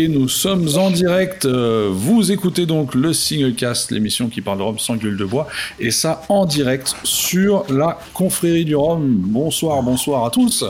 et 0.00 0.08
nous 0.08 0.28
sommes 0.28 0.66
en 0.76 0.90
direct. 0.90 1.44
Euh, 1.44 1.90
vous 1.92 2.32
écoutez 2.32 2.64
donc 2.64 2.94
le 2.94 3.12
Singlecast, 3.12 3.90
l'émission 3.90 4.28
qui 4.28 4.40
parle 4.40 4.58
de 4.58 4.62
Rome 4.62 4.78
sans 4.78 4.96
gueule 4.96 5.16
de 5.16 5.24
bois, 5.24 5.46
et 5.78 5.90
ça 5.90 6.22
en 6.28 6.46
direct 6.46 6.94
sur 7.04 7.64
la 7.68 7.98
confrérie 8.14 8.64
du 8.64 8.74
Rhum. 8.74 9.02
Bonsoir, 9.06 9.82
bonsoir 9.82 10.24
à 10.24 10.30
tous. 10.30 10.64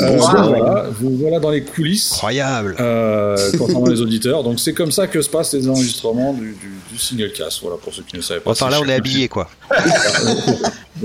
Euh, 0.00 0.16
voilà, 0.16 0.86
vous 0.98 1.16
voilà 1.16 1.38
dans 1.38 1.50
les 1.50 1.62
coulisses. 1.62 2.14
Incroyable. 2.14 2.76
Euh, 2.80 3.36
concernant 3.56 3.86
les 3.86 4.00
auditeurs. 4.00 4.42
Donc 4.42 4.58
c'est 4.58 4.74
comme 4.74 4.90
ça 4.90 5.06
que 5.06 5.22
se 5.22 5.30
passent 5.30 5.54
les 5.54 5.68
enregistrements 5.68 6.32
du, 6.32 6.56
du, 6.90 6.98
Singlecast. 6.98 7.60
Voilà 7.62 7.76
pour 7.76 7.94
ceux 7.94 8.02
qui 8.02 8.16
ne 8.16 8.22
savaient 8.22 8.40
pas. 8.40 8.50
Enfin 8.50 8.70
là, 8.70 8.80
on 8.80 8.88
est 8.88 8.94
habillé 8.94 9.28
quoi. 9.28 9.48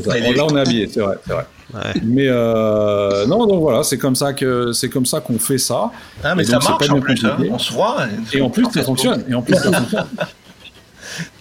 Là, 0.06 0.46
on 0.46 0.58
est 0.58 0.62
habillé, 0.62 0.90
c'est 0.92 1.00
vrai, 1.00 1.18
c'est 1.26 1.34
vrai. 1.34 1.46
Mais 2.04 2.28
euh, 2.28 3.26
non, 3.28 3.46
donc 3.46 3.62
voilà, 3.62 3.84
c'est 3.84 3.98
comme 3.98 4.16
ça 4.16 4.34
que 4.34 4.72
c'est 4.74 4.90
comme 4.90 5.06
ça 5.06 5.22
qu'on 5.22 5.38
fait 5.38 5.58
ça. 5.58 5.92
Ah, 6.24 6.36
mais 6.36 6.44
ça 6.44 6.60
marche 6.60 6.90
en 6.90 7.00
plus, 7.00 7.24
hein. 7.26 7.38
on 7.52 7.60
se 7.60 7.74
voit. 7.74 8.08
Et 8.34 8.42
en 8.42 8.50
plus, 8.50 8.66
ça 8.74 8.84
fonctionne. 8.84 9.24
Et 9.30 9.34
en 9.34 9.42
plus, 9.42 9.56
ça 9.56 9.72
fonctionne. 9.72 10.08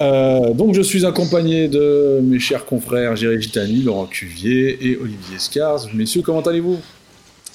Euh, 0.01 0.55
donc 0.55 0.75
je 0.75 0.83
suis 0.83 1.07
accompagné 1.07 1.69
de 1.69 2.19
mes 2.23 2.41
chers 2.41 2.65
confrères 2.65 3.15
Géry 3.15 3.41
Gitani, 3.41 3.83
Laurent 3.83 4.07
Cuvier 4.07 4.77
et 4.85 4.97
Olivier 4.97 5.39
Scars. 5.39 5.87
Messieurs, 5.95 6.23
comment 6.23 6.41
allez-vous? 6.41 6.81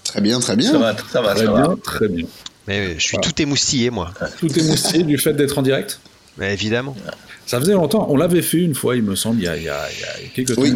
Très 0.06 0.22
bien, 0.22 0.40
très 0.40 0.56
bien. 0.56 0.72
Ça 0.72 0.78
va, 0.78 0.96
ça 0.96 1.22
va, 1.22 1.34
très 1.34 1.48
bien, 1.48 1.76
très 1.84 2.08
bien. 2.08 2.26
Mais 2.68 2.94
je 2.98 3.04
suis 3.04 3.18
tout 3.18 3.42
émoustillé, 3.42 3.90
moi. 3.90 4.12
Tout 4.40 4.58
émoustillé 4.58 5.04
du 5.04 5.18
fait 5.18 5.34
d'être 5.34 5.58
en 5.58 5.64
direct? 5.64 6.00
Mais 6.38 6.54
Évidemment. 6.54 6.96
Ça 7.46 7.60
faisait 7.60 7.74
longtemps. 7.74 8.08
On 8.10 8.16
l'avait 8.18 8.42
fait 8.42 8.60
une 8.60 8.74
fois, 8.76 8.96
il 8.96 9.04
me 9.04 9.16
semble, 9.16 9.40
il 9.40 9.44
y 9.44 9.48
a, 9.48 9.58
il 9.58 9.64
y 9.64 9.70
a, 9.70 9.78
quelques 10.34 10.58
oui. 10.58 10.74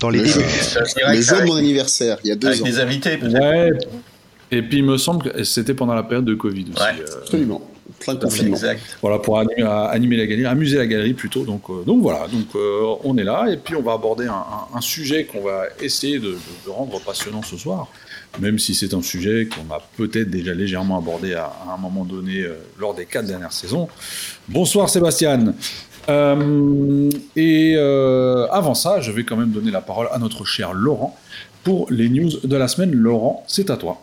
Dans 0.00 0.08
les 0.10 0.20
débuts. 0.22 0.32
Le 1.08 1.20
jour 1.20 1.40
de 1.40 1.46
mon 1.46 1.56
anniversaire, 1.56 2.18
il 2.24 2.28
y 2.28 2.32
a 2.32 2.36
deux 2.36 2.48
Avec 2.48 2.62
ans. 2.62 2.64
des 2.64 2.80
invités, 2.80 3.16
peut-être. 3.16 3.34
Ouais. 3.40 3.70
Et 4.50 4.62
puis 4.62 4.78
il 4.78 4.84
me 4.84 4.96
semble 4.98 5.30
que 5.30 5.44
c'était 5.44 5.74
pendant 5.74 5.94
la 5.94 6.02
période 6.02 6.24
de 6.24 6.34
Covid 6.34 6.66
aussi. 6.74 6.82
Ouais. 6.82 7.00
euh, 7.00 7.18
Absolument. 7.22 7.62
Plein 8.00 8.14
de 8.14 8.20
confinement. 8.20 8.54
Exact. 8.56 8.80
voilà 9.00 9.18
pour 9.18 9.38
animer, 9.38 9.62
animer 9.62 10.16
la 10.16 10.26
galerie, 10.26 10.46
amuser 10.46 10.76
la 10.78 10.86
galerie 10.86 11.14
plutôt. 11.14 11.44
Donc, 11.44 11.62
euh, 11.70 11.82
donc 11.86 12.02
voilà, 12.02 12.26
donc 12.28 12.46
euh, 12.54 12.94
on 13.04 13.16
est 13.16 13.24
là 13.24 13.46
et 13.50 13.56
puis 13.56 13.76
on 13.76 13.82
va 13.82 13.92
aborder 13.92 14.26
un, 14.26 14.32
un- 14.32 14.76
un 14.76 14.80
sujet 14.80 15.24
qu'on 15.24 15.42
va 15.42 15.64
essayer 15.80 16.18
de, 16.18 16.28
de- 16.28 16.36
de 16.66 16.70
rendre 16.70 17.00
passionnant 17.00 17.42
ce 17.42 17.56
soir, 17.56 17.88
même 18.38 18.58
si 18.58 18.74
c'est 18.74 18.94
un 18.94 19.02
sujet 19.02 19.48
qu'on 19.48 19.72
a 19.74 19.80
peut-être 19.96 20.30
déjà 20.30 20.54
légèrement 20.54 20.98
abordé 20.98 21.34
à, 21.34 21.52
un 21.72 21.76
moment 21.76 22.04
donné 22.04 22.42
euh, 22.42 22.54
lors 22.78 22.94
des 22.94 23.06
quatre 23.06 23.26
dernières 23.26 23.52
saisons. 23.52 23.88
Bonsoir 24.48 24.88
Sébastien. 24.88 25.54
Euh, 26.08 27.10
et 27.36 27.74
euh, 27.76 28.46
avant 28.50 28.74
ça, 28.74 29.00
je 29.00 29.10
vais 29.10 29.24
quand 29.24 29.36
même 29.36 29.50
donner 29.50 29.70
la 29.70 29.80
parole 29.80 30.08
à 30.12 30.18
notre 30.18 30.44
cher 30.44 30.74
Laurent 30.74 31.16
pour 31.62 31.90
les 31.90 32.08
news 32.08 32.30
de 32.42 32.56
la 32.56 32.68
semaine. 32.68 32.92
Laurent, 32.92 33.44
c'est 33.46 33.70
à 33.70 33.76
toi. 33.76 34.02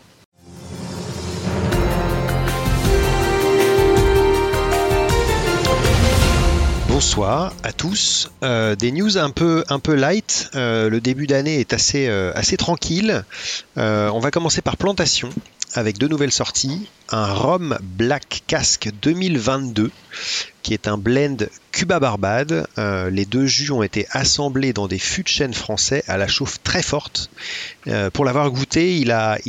Bonsoir 7.02 7.52
à 7.64 7.74
tous. 7.74 8.30
Euh, 8.44 8.76
des 8.76 8.92
news 8.92 9.18
un 9.18 9.32
peu, 9.32 9.64
un 9.70 9.80
peu 9.80 9.96
light. 9.96 10.52
Euh, 10.54 10.88
le 10.88 11.02
début 11.02 11.26
d'année 11.26 11.60
est 11.60 11.74
assez, 11.74 12.08
euh, 12.08 12.32
assez 12.36 12.58
tranquille. 12.58 13.26
On 13.76 14.20
va 14.20 14.30
commencer 14.30 14.62
par 14.62 14.78
Plantation 14.78 15.30
avec 15.74 15.98
deux 15.98 16.08
nouvelles 16.08 16.32
sorties. 16.32 16.88
Un 17.10 17.26
Rhum 17.26 17.78
Black 17.82 18.44
Casque 18.48 18.90
2022 19.02 19.92
qui 20.62 20.74
est 20.74 20.88
un 20.88 20.98
blend 20.98 21.38
Cuba 21.72 22.00
Barbade. 22.00 22.68
Euh, 22.78 23.10
les 23.10 23.26
deux 23.26 23.46
jus 23.46 23.72
ont 23.72 23.84
été 23.84 24.08
assemblés 24.12 24.74
dans 24.74 24.88
des 24.88 25.00
fûts 25.00 25.24
de 25.24 25.28
chêne 25.28 25.54
français 25.54 26.04
à 26.08 26.18
la 26.18 26.28
chauffe 26.28 26.62
très 26.64 26.84
forte. 26.84 27.30
Euh, 27.88 28.10
pour 28.10 28.26
l'avoir 28.26 28.50
goûté, 28.52 28.98
il 28.98 29.12
a, 29.12 29.40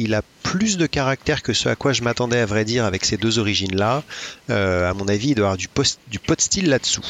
plus 0.42 0.76
de 0.76 0.86
caractère 0.86 1.42
que 1.42 1.52
ce 1.52 1.68
à 1.68 1.76
quoi 1.76 1.92
je 1.92 2.02
m'attendais 2.02 2.40
à 2.40 2.46
vrai 2.46 2.64
dire 2.64 2.84
avec 2.84 3.04
ces 3.04 3.16
deux 3.16 3.38
origines-là. 3.38 4.02
Euh, 4.50 4.90
à 4.90 4.94
mon 4.94 5.06
avis, 5.08 5.30
il 5.30 5.34
doit 5.34 5.46
avoir 5.46 5.56
du, 5.56 5.68
du 6.08 6.18
pot 6.18 6.40
style 6.40 6.68
là-dessous. 6.68 7.04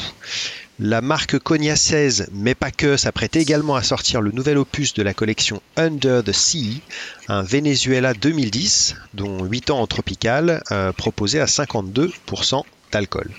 La 0.79 1.01
marque 1.01 1.37
Cogna 1.37 1.75
16, 1.75 2.29
mais 2.33 2.55
pas 2.55 2.71
que, 2.71 2.97
s'apprête 2.97 3.35
également 3.35 3.75
à 3.75 3.83
sortir 3.83 4.21
le 4.21 4.31
nouvel 4.31 4.57
opus 4.57 4.95
de 4.95 5.03
la 5.03 5.13
collection 5.13 5.61
Under 5.77 6.23
the 6.23 6.31
Sea, 6.31 6.81
un 7.27 7.43
Venezuela 7.43 8.15
2010, 8.15 8.95
dont 9.13 9.43
8 9.45 9.69
ans 9.69 9.81
en 9.81 9.85
tropical, 9.85 10.63
euh, 10.71 10.91
proposé 10.91 11.39
à 11.39 11.45
52% 11.45 12.63
d'alcool. 12.91 13.29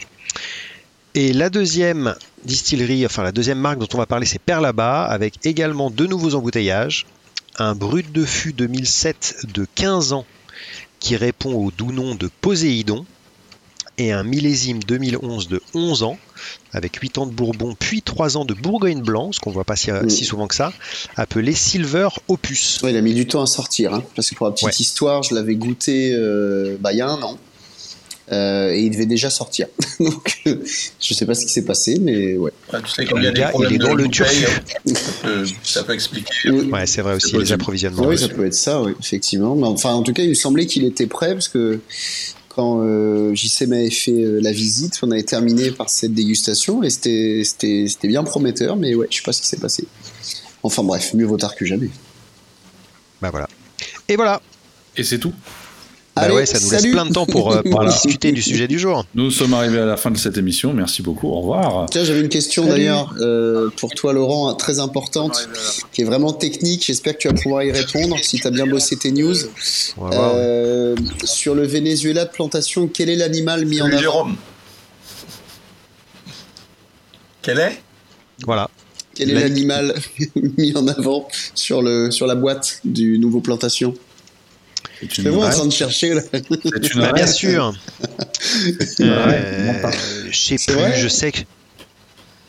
Et 1.16 1.32
la 1.32 1.50
deuxième 1.50 2.14
distillerie, 2.44 3.04
enfin 3.04 3.24
la 3.24 3.32
deuxième 3.32 3.58
marque 3.58 3.80
dont 3.80 3.88
on 3.94 3.98
va 3.98 4.06
parler, 4.06 4.26
c'est 4.26 4.40
Perlaba, 4.40 5.02
avec 5.02 5.44
également 5.44 5.90
deux 5.90 6.06
nouveaux 6.06 6.36
embouteillages. 6.36 7.04
Un 7.58 7.74
brut 7.74 8.12
de 8.12 8.24
fût 8.24 8.52
2007 8.52 9.46
de 9.52 9.66
15 9.74 10.12
ans 10.12 10.26
qui 11.00 11.16
répond 11.16 11.54
au 11.54 11.72
doux 11.72 11.90
nom 11.90 12.14
de 12.14 12.30
Poséidon 12.40 13.04
et 13.98 14.12
un 14.12 14.22
millésime 14.24 14.80
2011 14.82 15.48
de 15.48 15.62
11 15.74 16.02
ans 16.02 16.18
avec 16.72 16.96
8 16.96 17.18
ans 17.18 17.26
de 17.26 17.32
Bourbon 17.32 17.76
puis 17.78 18.02
3 18.02 18.36
ans 18.36 18.44
de 18.44 18.54
Bourgogne 18.54 19.00
blanc, 19.02 19.30
ce 19.32 19.40
qu'on 19.40 19.50
voit 19.50 19.64
pas 19.64 19.76
si, 19.76 19.90
Mm. 19.92 20.08
si 20.10 20.24
souvent 20.24 20.46
que 20.48 20.54
ça, 20.54 20.72
appelé 21.16 21.52
Silver 21.52 22.08
Opus. 22.28 22.80
Ouais, 22.82 22.90
il 22.90 22.96
a 22.96 23.00
mis 23.02 23.14
du 23.14 23.26
temps 23.26 23.42
à 23.42 23.46
sortir, 23.46 23.94
hein, 23.94 24.02
parce 24.16 24.30
que 24.30 24.34
pour 24.34 24.46
la 24.46 24.52
petite 24.52 24.66
Ouais. 24.66 24.72
histoire, 24.78 25.22
je 25.22 25.34
l'avais 25.34 25.54
goûté 25.54 26.12
euh, 26.14 26.76
bah, 26.80 26.92
il 26.92 26.98
y 26.98 27.02
a 27.02 27.08
un 27.08 27.22
an. 27.22 27.38
Euh, 28.32 28.72
et 28.72 28.80
il 28.80 28.90
devait 28.90 29.04
déjà 29.04 29.28
sortir. 29.28 29.66
Donc, 30.00 30.38
euh, 30.46 30.56
je 30.98 31.12
sais 31.12 31.26
pas 31.26 31.34
ce 31.34 31.44
qui 31.44 31.52
s'est 31.52 31.64
passé, 31.66 31.98
mais 32.00 32.38
ouais. 32.38 32.52
Ouais, 32.72 32.80
tu 32.82 32.90
sais, 32.90 33.04
quand 33.04 33.18
il 33.18 33.24
y 33.24 33.26
a 33.26 33.28
Le 33.30 33.34
des 33.34 33.40
gars, 33.42 33.48
problèmes 33.50 33.72
il 33.72 33.74
est 33.74 33.78
dans 33.86 33.94
de 33.94 34.02
le 34.02 34.08
turfu. 34.08 34.46
ça 34.86 35.12
peut, 35.22 35.44
ça 35.62 35.84
peut 35.84 35.92
expliquer. 35.92 36.50
Ouais, 36.50 36.86
c'est 36.86 37.02
vrai 37.02 37.16
aussi, 37.16 37.32
les 37.32 37.38
possible. 37.40 37.54
approvisionnements. 37.54 38.06
oui, 38.06 38.16
ça 38.18 38.28
peut 38.28 38.46
être 38.46 38.54
ça, 38.54 38.80
oui, 38.80 38.92
effectivement. 38.98 39.54
Mais 39.54 39.66
enfin, 39.66 39.92
en 39.92 40.02
tout 40.02 40.14
cas, 40.14 40.22
il 40.22 40.30
me 40.30 40.34
semblait 40.34 40.64
qu'il 40.64 40.84
était 40.86 41.06
prêt, 41.06 41.34
parce 41.34 41.48
que 41.48 41.80
quand 42.54 42.80
euh, 42.82 43.34
JC 43.34 43.66
m'avait 43.66 43.90
fait 43.90 44.12
euh, 44.12 44.40
la 44.40 44.52
visite, 44.52 44.98
on 45.02 45.10
avait 45.10 45.22
terminé 45.24 45.70
par 45.72 45.90
cette 45.90 46.14
dégustation, 46.14 46.82
et 46.82 46.90
c'était 46.90 47.42
c'était- 47.44 47.86
c'était 47.88 48.08
bien 48.08 48.22
prometteur, 48.24 48.76
mais 48.76 48.94
ouais, 48.94 49.08
je 49.10 49.16
sais 49.16 49.22
pas 49.22 49.32
ce 49.32 49.42
qui 49.42 49.48
s'est 49.48 49.56
passé. 49.58 49.86
Enfin 50.62 50.82
bref, 50.82 51.14
mieux 51.14 51.26
vaut 51.26 51.36
tard 51.36 51.54
que 51.56 51.64
jamais. 51.64 51.90
Bah 53.20 53.30
voilà. 53.30 53.48
Et 54.08 54.16
voilà. 54.16 54.40
Et 54.96 55.02
c'est 55.02 55.18
tout. 55.18 55.32
Bah 56.16 56.22
Allez, 56.22 56.34
ouais, 56.34 56.46
ça 56.46 56.60
nous 56.60 56.68
salut 56.68 56.84
laisse 56.84 56.92
plein 56.92 57.06
de 57.06 57.12
temps 57.12 57.26
pour, 57.26 57.50
euh, 57.52 57.62
pour 57.62 57.72
Voilà. 57.80 57.90
discuter 57.90 58.30
du 58.30 58.40
sujet 58.40 58.68
du 58.68 58.78
jour. 58.78 59.04
Nous 59.16 59.32
sommes 59.32 59.52
arrivés 59.52 59.80
à 59.80 59.84
la 59.84 59.96
fin 59.96 60.12
de 60.12 60.16
cette 60.16 60.36
émission. 60.38 60.72
Merci 60.72 61.02
beaucoup. 61.02 61.26
Au 61.28 61.40
revoir. 61.40 61.86
Tiens, 61.90 62.04
j'avais 62.04 62.20
une 62.20 62.28
question 62.28 62.66
d'ailleurs 62.66 63.12
euh, 63.20 63.68
pour 63.76 63.90
toi, 63.94 64.12
Laurent, 64.12 64.54
très 64.54 64.78
importante, 64.78 65.48
qui 65.92 66.02
est 66.02 66.04
vraiment 66.04 66.32
technique. 66.32 66.84
J'espère 66.86 67.14
que 67.14 67.18
tu 67.18 67.28
vas 67.28 67.34
pouvoir 67.34 67.64
y 67.64 67.72
répondre 67.72 68.16
si 68.22 68.38
tu 68.38 68.46
as 68.46 68.50
bien 68.52 68.64
bossé 68.66 68.96
tes 68.96 69.10
news. 69.10 69.34
Euh, 70.12 70.94
sur 71.24 71.56
le 71.56 71.66
Venezuela 71.66 72.26
de 72.26 72.30
plantation, 72.30 72.86
quel 72.86 73.10
est 73.10 73.16
l'animal 73.16 73.66
mis 73.66 73.82
en 73.82 73.86
avant 73.86 73.98
Jérôme. 73.98 74.36
Quel 77.42 77.58
est? 77.58 77.82
Voilà. 78.46 78.70
Quel 79.14 79.30
est 79.30 79.34
La- 79.34 79.40
l'animal 79.40 79.94
mis 80.58 80.76
en 80.76 80.86
avant 80.86 81.28
sur, 81.54 81.82
le, 81.82 82.10
sur 82.12 82.26
la 82.28 82.34
boîte 82.36 82.80
du 82.84 83.18
nouveau 83.18 83.40
plantation? 83.40 83.94
C'est 85.12 85.22
moi 85.22 85.32
en 85.32 85.40
vraie- 85.48 85.50
train 85.56 85.66
de 85.66 85.72
chercher 85.72 86.14
là. 86.14 86.22
c'est 86.32 86.94
une 86.94 87.00
Bah, 87.00 87.12
bien 87.12 87.26
sûr. 87.26 87.74
Euh, 89.00 89.78
je 90.30 90.36
sais 90.38 90.56
plus, 90.66 90.74
vrai 90.74 90.98
je 91.00 91.08
sais 91.08 91.32
que. 91.32 91.38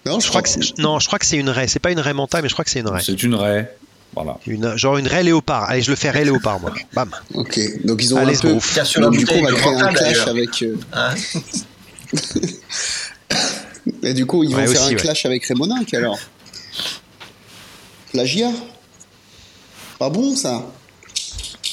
Non, 0.06 0.20
Je 0.20 0.28
crois 0.30 0.42
que 0.44 0.50
c'est- 0.50 0.78
non, 0.78 1.00
je 1.00 1.08
crois 1.08 1.18
que 1.20 1.26
c'est 1.26 1.38
une 1.38 1.50
raie. 1.50 1.68
C'est 1.68 1.80
pas 1.80 1.92
une 1.92 2.00
raie 2.00 2.14
mentale, 2.14 2.44
mais 2.44 2.50
je 2.50 2.54
crois 2.54 2.64
que 2.66 2.70
c'est 2.72 2.80
une 2.82 2.88
raie. 2.90 3.02
C'est 3.04 3.24
une 3.24 3.34
raie. 3.36 3.76
Voilà. 4.14 4.38
Une, 4.48 4.78
genre 4.78 4.98
une 4.98 5.08
raie 5.08 5.24
léopard. 5.24 5.64
Allez, 5.64 5.82
je 5.82 5.90
le 5.90 5.96
fais 5.98 6.10
raie 6.10 6.24
léopard, 6.24 6.60
moi. 6.60 6.74
Bam. 6.94 7.10
Ok, 7.34 7.60
donc 7.84 8.02
ils 8.04 8.14
ont 8.14 8.18
Allez, 8.18 8.38
un 8.38 8.42
peu. 8.42 8.54
Donc, 9.02 9.18
du 9.18 9.26
coup, 9.26 9.34
on 9.36 9.42
va 9.44 9.52
créer 9.52 9.74
un 9.82 9.94
clash 9.94 10.28
avec. 10.28 10.62
euh, 10.64 10.76
Hein 10.94 11.14
Et 14.04 14.14
du 14.14 14.26
coup, 14.26 14.44
ils 14.44 14.56
vont 14.56 14.66
faire 14.66 14.84
un 14.84 14.88
ouais. 14.90 14.96
clash 14.96 15.26
avec 15.26 15.44
Rémoninck 15.46 15.94
alors? 15.94 16.18
Plagiat 18.14 18.52
Pas 20.00 20.10
bon 20.10 20.36
ça 20.36 20.66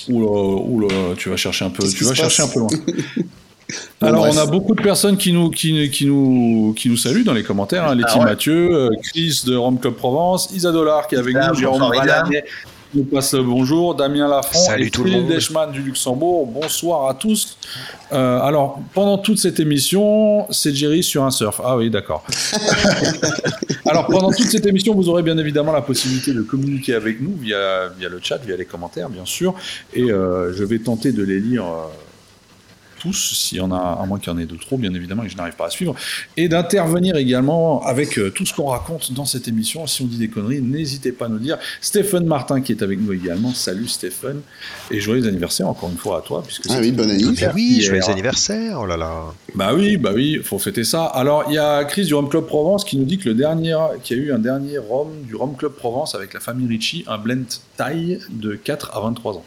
Oula, 0.09 0.57
oula, 0.67 1.15
tu 1.17 1.29
vas 1.29 1.37
chercher 1.37 1.65
un 1.65 1.71
peu, 1.71 1.89
tu 1.89 2.05
vas 2.05 2.15
chercher 2.15 2.43
un 2.43 2.49
peu 2.49 2.61
loin. 2.61 2.69
Alors, 4.01 4.27
on 4.29 4.37
a 4.37 4.47
beaucoup 4.47 4.75
de 4.75 4.83
personnes 4.83 5.17
qui 5.17 5.33
nous, 5.33 5.51
qui, 5.51 5.91
qui 5.91 6.07
nous, 6.07 6.75
qui 6.77 6.89
nous 6.89 6.97
saluent 6.97 7.25
dans 7.25 7.33
les 7.33 7.43
commentaires. 7.43 7.85
Hein. 7.89 7.95
Letty 7.95 8.09
Ah 8.11 8.19
ouais. 8.19 8.25
Mathieu, 8.25 8.75
euh, 8.75 8.91
Chris 9.03 9.43
de 9.47 9.57
Rome 9.57 9.79
Club 9.79 9.95
Provence, 9.95 10.51
Isa 10.53 10.73
Dollar 10.73 11.07
qui 11.07 11.15
est 11.15 11.19
avec 11.19 11.35
Ah, 11.39 11.49
nous, 11.49 11.55
Jérôme 11.55 11.91
qui 11.91 12.37
nous 12.95 13.05
passe 13.05 13.33
le 13.35 13.43
bonjour, 13.43 13.95
Damien 13.95 14.29
Lafont 14.29 14.59
Salut 14.59 14.87
et 14.87 14.91
tout 14.91 15.05
le 15.05 15.11
Phil 15.11 15.21
monde. 15.23 15.31
Deschman 15.31 15.73
du 15.73 15.81
Luxembourg. 15.81 16.47
Bonsoir 16.47 17.09
à 17.09 17.15
tous. 17.15 17.57
Euh, 18.13 18.41
alors, 18.41 18.81
pendant 18.93 19.19
toute 19.19 19.39
cette 19.39 19.61
émission, 19.61 20.47
c'est 20.51 20.75
Jerry 20.75 21.03
sur 21.03 21.25
un 21.25 21.31
surf. 21.31 21.61
Ah 21.65 21.77
oui, 21.77 21.91
d'accord. 21.91 22.25
alors, 23.87 24.07
pendant 24.07 24.31
toute 24.31 24.49
cette 24.51 24.67
émission, 24.67 24.95
vous 24.95 25.09
aurez 25.09 25.23
bien 25.23 25.39
évidemment 25.39 25.73
la 25.73 25.81
possibilité 25.83 26.33
de 26.35 26.43
communiquer 26.43 26.95
avec 26.95 27.21
nous 27.21 27.35
via, 27.35 27.89
via 27.99 28.09
le 28.09 28.21
chat, 28.23 28.39
via 28.39 28.57
les 28.57 28.67
commentaires, 28.67 29.09
bien 29.09 29.25
sûr. 29.25 29.55
Et 29.95 30.11
euh, 30.11 30.53
je 30.53 30.65
vais 30.65 30.79
tenter 30.79 31.13
de 31.13 31.23
les 31.23 31.41
lire. 31.41 31.65
euh, 31.65 31.87
tous, 33.03 33.35
s'il 33.35 33.59
y 33.59 33.61
en 33.61 33.73
a, 33.73 33.99
à 34.01 34.07
moins 34.07 34.19
qu'il 34.19 34.33
y 34.33 34.35
en 34.35 34.39
ait 34.39 34.47
de 34.47 34.57
trop, 34.57 34.79
bien 34.79 34.95
évidemment, 34.95 35.25
et 35.25 35.27
que 35.27 35.33
je 35.33 35.37
n'arrive 35.37 35.57
pas 35.57 35.67
à 35.67 35.71
suivre, 35.71 35.95
et 36.37 36.49
d'intervenir 36.49 37.17
également 37.17 37.83
avec 37.85 38.19
euh, 38.19 38.31
tout 38.31 38.47
ce 38.47 38.55
qu'on 38.55 38.67
raconte 38.67 39.13
dans 39.13 39.25
cette 39.25 39.49
émission. 39.49 39.87
Si 39.89 40.03
on 40.03 40.07
dit 40.07 40.19
des 40.19 40.29
conneries, 40.29 40.63
n'hésitez 40.63 41.11
pas 41.11 41.27
à 41.27 41.29
nous 41.29 41.41
dire. 41.41 41.59
Stéphane 41.81 42.27
Martin 42.27 42.61
qui 42.61 42.71
est 42.71 42.83
avec 42.83 43.01
nous 43.01 43.13
également. 43.13 43.53
Salut 43.55 43.89
Stéphane, 43.89 44.41
et 44.91 45.01
joyeux 45.01 45.27
anniversaire 45.27 45.69
encore 45.69 45.91
une 45.91 45.97
fois 45.97 46.19
à 46.19 46.21
toi. 46.21 46.45
Puisque 46.47 46.67
ah 46.71 46.79
oui, 46.81 46.93
bon 46.93 47.11
anniversaire. 47.11 47.53
oui, 47.55 47.81
joyeux 47.81 48.09
anniversaire, 48.09 48.79
oh 48.81 48.87
là 48.87 48.97
là. 48.97 49.35
Bah 49.55 49.73
oui, 49.75 49.97
bah 49.97 50.13
oui, 50.15 50.41
faut 50.45 50.59
fêter 50.59 50.85
ça. 50.85 51.05
Alors, 51.07 51.45
il 51.49 51.55
y 51.55 51.59
a 51.59 51.85
Chris 51.85 52.05
du 52.05 52.15
Rome 52.15 52.29
Club 52.29 52.47
Provence 52.47 52.85
qui 52.85 52.97
nous 52.97 53.05
dit 53.05 53.19
que 53.19 53.29
le 53.29 53.35
dernier, 53.35 53.77
qu'il 54.05 54.17
y 54.17 54.21
a 54.21 54.23
eu 54.23 54.33
un 54.33 54.39
dernier 54.39 54.79
Rome 54.79 55.23
du 55.27 55.35
Rome 55.35 55.57
Club 55.57 55.73
Provence 55.73 56.15
avec 56.15 56.35
la 56.35 56.41
famille 56.41 56.69
Ricci, 56.69 57.05
un 57.09 57.19
blend 57.19 57.61
taille 57.77 58.21
de 58.31 58.55
4 58.55 58.97
à 58.97 59.01
23 59.01 59.35
ans. 59.35 59.45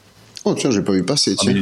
Oh 0.47 0.53
tiens, 0.53 0.69
j'ai 0.69 0.83
pas 0.83 0.91
vu 0.91 1.03
passer. 1.03 1.35
Tiens. 1.35 1.53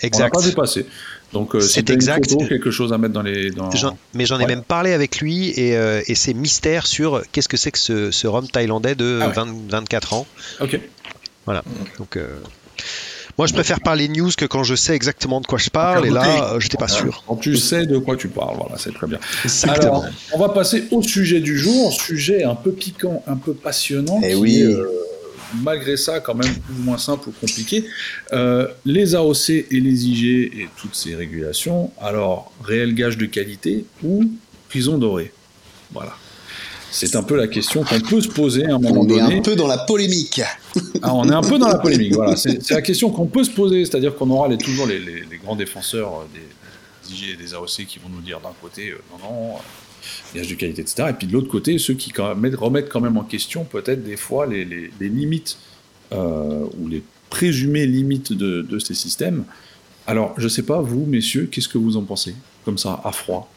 Exact. 0.00 0.34
On 0.34 0.40
pas 0.40 0.44
vu 0.44 0.52
passer. 0.52 0.86
Donc 1.32 1.54
euh, 1.54 1.60
c'est 1.60 1.90
exact. 1.90 2.30
Photo, 2.30 2.46
quelque 2.46 2.70
chose 2.70 2.92
à 2.92 2.98
mettre 2.98 3.14
dans 3.14 3.22
les. 3.22 3.50
Dans... 3.50 3.70
Mais 4.14 4.26
j'en 4.26 4.38
ai 4.40 4.46
même 4.46 4.62
parlé 4.62 4.92
avec 4.92 5.20
lui 5.20 5.50
et, 5.50 5.76
euh, 5.76 6.02
et 6.06 6.14
c'est 6.14 6.34
mystère 6.34 6.86
sur 6.86 7.22
qu'est-ce 7.32 7.48
que 7.48 7.56
c'est 7.56 7.70
que 7.70 7.78
ce, 7.78 8.10
ce 8.10 8.26
rhum 8.26 8.48
thaïlandais 8.48 8.94
de 8.94 9.20
24 9.68 10.08
ah 10.12 10.16
ans. 10.16 10.26
Ok. 10.60 10.80
Voilà. 11.44 11.62
Donc. 11.98 12.16
Euh, 12.16 12.26
moi, 13.38 13.46
je 13.46 13.54
préfère 13.54 13.80
parler 13.80 14.08
news 14.08 14.30
que 14.36 14.44
quand 14.44 14.64
je 14.64 14.74
sais 14.74 14.94
exactement 14.94 15.40
de 15.40 15.46
quoi 15.46 15.56
je 15.56 15.70
parle, 15.70 16.06
et 16.06 16.10
là, 16.10 16.58
j'étais 16.58 16.76
pas 16.76 16.88
sûr. 16.88 17.24
Quand 17.26 17.36
tu 17.36 17.56
sais 17.56 17.86
de 17.86 17.96
quoi 17.96 18.16
tu 18.16 18.28
parles, 18.28 18.56
voilà, 18.58 18.76
c'est 18.76 18.92
très 18.92 19.06
bien. 19.06 19.18
Alors, 19.62 20.04
on 20.34 20.38
va 20.38 20.50
passer 20.50 20.84
au 20.90 21.00
sujet 21.00 21.40
du 21.40 21.56
jour, 21.56 21.90
sujet 21.90 22.44
un 22.44 22.54
peu 22.54 22.72
piquant, 22.72 23.22
un 23.26 23.36
peu 23.36 23.54
passionnant. 23.54 24.20
Et 24.22 24.32
eh 24.32 24.34
oui 24.34 24.66
malgré 25.62 25.96
ça, 25.96 26.20
quand 26.20 26.34
même 26.34 26.54
plus 26.54 26.74
ou 26.74 26.82
moins 26.82 26.98
simple 26.98 27.28
ou 27.28 27.32
compliqué. 27.32 27.84
Euh, 28.32 28.68
les 28.84 29.14
AOC 29.14 29.50
et 29.50 29.66
les 29.70 30.06
IG 30.06 30.52
et 30.54 30.68
toutes 30.76 30.94
ces 30.94 31.14
régulations, 31.14 31.90
alors 32.00 32.52
réel 32.62 32.94
gage 32.94 33.16
de 33.18 33.26
qualité 33.26 33.84
ou 34.02 34.30
prison 34.68 34.98
dorée? 34.98 35.32
Voilà. 35.92 36.14
C'est 36.92 37.14
un 37.14 37.22
peu 37.22 37.36
la 37.36 37.46
question 37.46 37.84
qu'on 37.84 38.00
peut 38.00 38.20
se 38.20 38.28
poser 38.28 38.66
à 38.66 38.74
un 38.74 38.78
moment 38.78 39.04
donné. 39.04 39.22
On 39.22 39.30
est 39.30 39.38
un 39.38 39.42
peu 39.42 39.54
dans 39.54 39.68
la 39.68 39.78
polémique. 39.78 40.42
Ah, 41.02 41.14
on 41.14 41.28
est 41.28 41.34
un 41.34 41.42
peu 41.42 41.58
dans 41.58 41.68
la 41.68 41.78
polémique, 41.78 42.14
voilà. 42.14 42.34
C'est 42.36 42.70
la 42.70 42.82
question 42.82 43.10
qu'on 43.10 43.26
peut 43.26 43.44
se 43.44 43.50
poser, 43.50 43.84
c'est-à-dire 43.84 44.16
qu'on 44.16 44.28
aura 44.30 44.48
les, 44.48 44.58
toujours 44.58 44.86
les, 44.86 45.24
grands 45.42 45.56
défenseurs 45.56 46.26
des, 46.34 47.14
IG 47.14 47.30
et 47.30 47.36
des 47.36 47.54
AOC 47.54 47.86
qui 47.86 47.98
vont 48.00 48.08
nous 48.08 48.20
dire 48.20 48.40
d'un 48.40 48.52
côté, 48.60 48.90
euh, 48.90 49.00
non, 49.12 49.18
non, 49.24 49.54
gage 50.34 50.48
de 50.48 50.54
qualité, 50.54 50.82
etc. 50.82 51.08
Et 51.10 51.12
puis 51.12 51.26
de 51.26 51.32
l'autre 51.32 51.48
côté, 51.48 51.78
ceux 51.78 51.94
qui 51.94 52.12
remettent 52.16 52.88
quand 52.88 53.00
même 53.00 53.16
en 53.16 53.24
question 53.24 53.64
peut-être 53.64 54.04
des 54.04 54.16
fois 54.16 54.46
les, 54.46 54.64
limites 55.00 55.58
euh, 56.12 56.66
ou 56.78 56.88
les 56.88 57.02
présumées 57.28 57.86
limites 57.86 58.32
de, 58.32 58.78
ces 58.78 58.94
systèmes. 58.94 59.44
Alors, 60.06 60.34
je 60.36 60.44
ne 60.44 60.48
sais 60.48 60.64
pas, 60.64 60.80
vous, 60.80 61.06
messieurs, 61.06 61.48
qu'est-ce 61.50 61.68
que 61.68 61.78
vous 61.78 61.96
en 61.96 62.02
pensez 62.02 62.34
Comme 62.64 62.78
ça, 62.78 63.00
à 63.04 63.12
froid? 63.12 63.50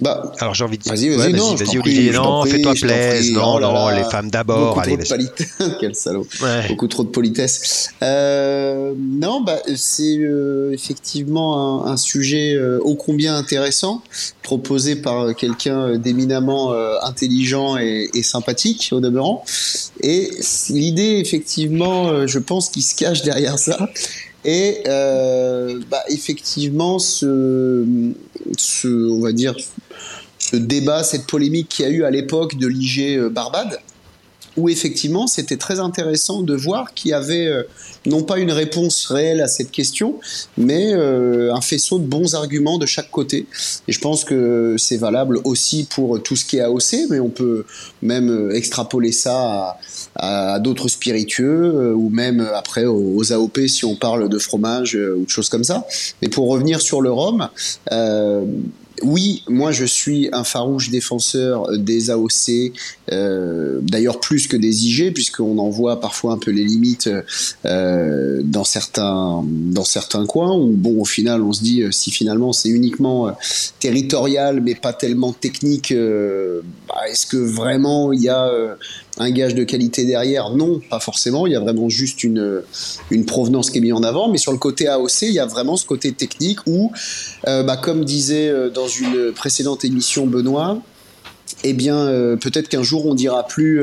Bah, 0.00 0.32
Alors 0.38 0.54
j'ai 0.54 0.64
envie 0.64 0.78
de 0.78 0.82
dire. 0.82 0.92
Vas-y, 0.92 1.08
vas-y, 1.08 1.32
vas 1.32 1.54
vas 1.54 1.80
Olivier. 1.80 2.12
Non, 2.12 2.44
fais-toi 2.44 2.74
plaisir. 2.74 3.38
Non, 3.38 3.54
oh 3.56 3.60
non, 3.60 3.88
les 3.90 4.04
femmes 4.04 4.30
d'abord. 4.30 4.78
Allez, 4.78 4.98
trop 4.98 5.16
de 5.16 5.76
Quel 5.80 5.94
salaud. 5.94 6.26
Beaucoup 6.68 6.88
trop 6.88 7.04
de 7.04 7.08
politesse. 7.08 7.90
Euh, 8.02 8.92
non, 8.98 9.40
bah, 9.40 9.58
c'est 9.74 10.18
euh, 10.18 10.72
effectivement 10.72 11.86
un, 11.86 11.96
sujet 11.96 12.54
euh, 12.54 12.78
ô 12.82 12.94
combien 12.94 13.36
intéressant, 13.36 14.02
proposé 14.42 14.96
par 14.96 15.34
quelqu'un 15.34 15.98
d'éminemment 15.98 16.72
intelligent 17.02 17.76
et, 17.78 18.10
et, 18.14 18.22
sympathique 18.22 18.90
au 18.92 19.00
demeurant. 19.00 19.44
Et 20.02 20.30
l'idée, 20.70 21.20
effectivement, 21.24 22.26
je 22.26 22.38
pense 22.38 22.68
qu'il 22.68 22.82
se 22.82 22.94
cache 22.94 23.22
derrière 23.22 23.58
ça, 23.58 23.88
et 24.46 24.84
euh, 24.86 25.80
bah, 25.90 26.02
effectivement, 26.08 27.00
ce, 27.00 27.84
ce, 28.56 28.96
débat, 30.52 31.02
cette 31.02 31.26
polémique 31.26 31.68
qu'il 31.68 31.84
y 31.84 31.88
a 31.88 31.90
eu 31.90 32.04
à 32.04 32.10
l'époque 32.10 32.56
de 32.56 32.68
l'IG 32.68 33.18
euh, 33.18 33.28
Barbade, 33.28 33.80
où 34.56 34.68
effectivement 34.68 35.26
c'était 35.26 35.56
très 35.56 35.80
intéressant 35.80 36.42
de 36.42 36.54
voir 36.54 36.94
qu'il 36.94 37.10
y 37.10 37.14
avait 37.14 37.46
euh, 37.46 37.62
non 38.06 38.22
pas 38.22 38.38
une 38.38 38.52
réponse 38.52 39.06
réelle 39.06 39.40
à 39.40 39.48
cette 39.48 39.70
question, 39.70 40.18
mais 40.56 40.92
euh, 40.92 41.52
un 41.54 41.60
faisceau 41.60 41.98
de 41.98 42.06
bons 42.06 42.34
arguments 42.34 42.78
de 42.78 42.86
chaque 42.86 43.10
côté. 43.10 43.46
Et 43.88 43.92
je 43.92 44.00
pense 44.00 44.24
que 44.24 44.76
c'est 44.78 44.96
valable 44.96 45.40
aussi 45.44 45.86
pour 45.90 46.22
tout 46.22 46.36
ce 46.36 46.44
qui 46.44 46.58
est 46.58 46.62
AOC, 46.62 47.08
mais 47.10 47.20
on 47.20 47.28
peut 47.28 47.64
même 48.02 48.30
euh, 48.30 48.54
extrapoler 48.54 49.12
ça 49.12 49.78
à, 50.14 50.58
d'autres 50.60 50.88
spiritueux 50.88 51.94
ou 51.94 52.08
même 52.08 52.40
après 52.54 52.86
aux, 52.86 53.32
AOP 53.32 53.66
si 53.66 53.84
on 53.84 53.96
parle 53.96 54.28
de 54.28 54.38
fromage 54.38 54.94
ou 54.94 55.24
de 55.24 55.28
choses 55.28 55.48
comme 55.48 55.64
ça. 55.64 55.86
Mais 56.22 56.28
pour 56.28 56.48
revenir 56.48 56.80
sur 56.80 57.00
le 57.00 57.10
rhum, 57.10 57.48
oui, 59.02 59.42
moi 59.48 59.72
je 59.72 59.84
suis 59.84 60.28
un 60.32 60.44
farouche 60.44 60.90
défenseur 60.90 61.76
des 61.76 62.10
AOC, 62.10 62.72
euh, 63.12 63.78
d'ailleurs 63.82 64.20
plus 64.20 64.46
que 64.48 64.56
des 64.56 64.86
IG, 64.86 65.12
puisqu'on 65.12 65.58
en 65.58 65.68
voit 65.68 66.00
parfois 66.00 66.32
un 66.32 66.38
peu 66.38 66.50
les 66.50 66.64
limites 66.64 67.10
euh, 67.64 68.40
dans 68.44 68.64
certains 68.64 69.44
dans 69.46 69.84
certains 69.84 70.26
coins. 70.26 70.56
Où 70.56 70.72
bon, 70.72 71.00
au 71.00 71.04
final, 71.04 71.42
on 71.42 71.52
se 71.52 71.62
dit 71.62 71.82
euh, 71.82 71.90
si 71.90 72.10
finalement 72.10 72.52
c'est 72.52 72.70
uniquement 72.70 73.36
territorial, 73.80 74.60
mais 74.60 74.74
pas 74.74 74.92
tellement 74.92 75.32
technique, 75.32 75.92
bah, 76.88 77.08
est-ce 77.08 77.26
que 77.26 77.36
vraiment 77.36 78.12
il 78.12 78.22
y 78.22 78.28
a 78.28 78.50
un 79.18 79.30
gage 79.30 79.54
de 79.54 79.64
qualité 79.64 80.04
derrière 80.04 80.50
Non, 80.50 80.80
pas 80.90 81.00
forcément. 81.00 81.46
Il 81.46 81.52
y 81.52 81.56
a 81.56 81.60
vraiment 81.60 81.88
juste 81.88 82.22
une, 82.22 82.62
une 83.10 83.24
provenance 83.24 83.70
qui 83.70 83.78
est 83.78 83.80
mise 83.80 83.92
en 83.92 84.02
avant. 84.02 84.28
Mais 84.28 84.38
sur 84.38 84.52
le 84.52 84.58
côté 84.58 84.88
AOC, 84.88 85.22
il 85.22 85.32
y 85.32 85.38
a 85.38 85.46
vraiment 85.46 85.76
ce 85.76 85.86
côté 85.86 86.12
technique 86.12 86.60
où, 86.66 86.92
euh, 87.46 87.62
bah, 87.62 87.76
comme 87.76 88.04
disait 88.04 88.48
euh, 88.48 88.70
dans 88.70 88.88
une 88.88 89.32
précédente 89.32 89.84
émission 89.84 90.26
Benoît, 90.26 90.78
eh 91.64 91.72
bien, 91.72 91.96
euh, 91.96 92.36
peut-être 92.36 92.68
qu'un 92.68 92.82
jour 92.82 93.06
on 93.06 93.14
dira 93.14 93.46
plus. 93.46 93.80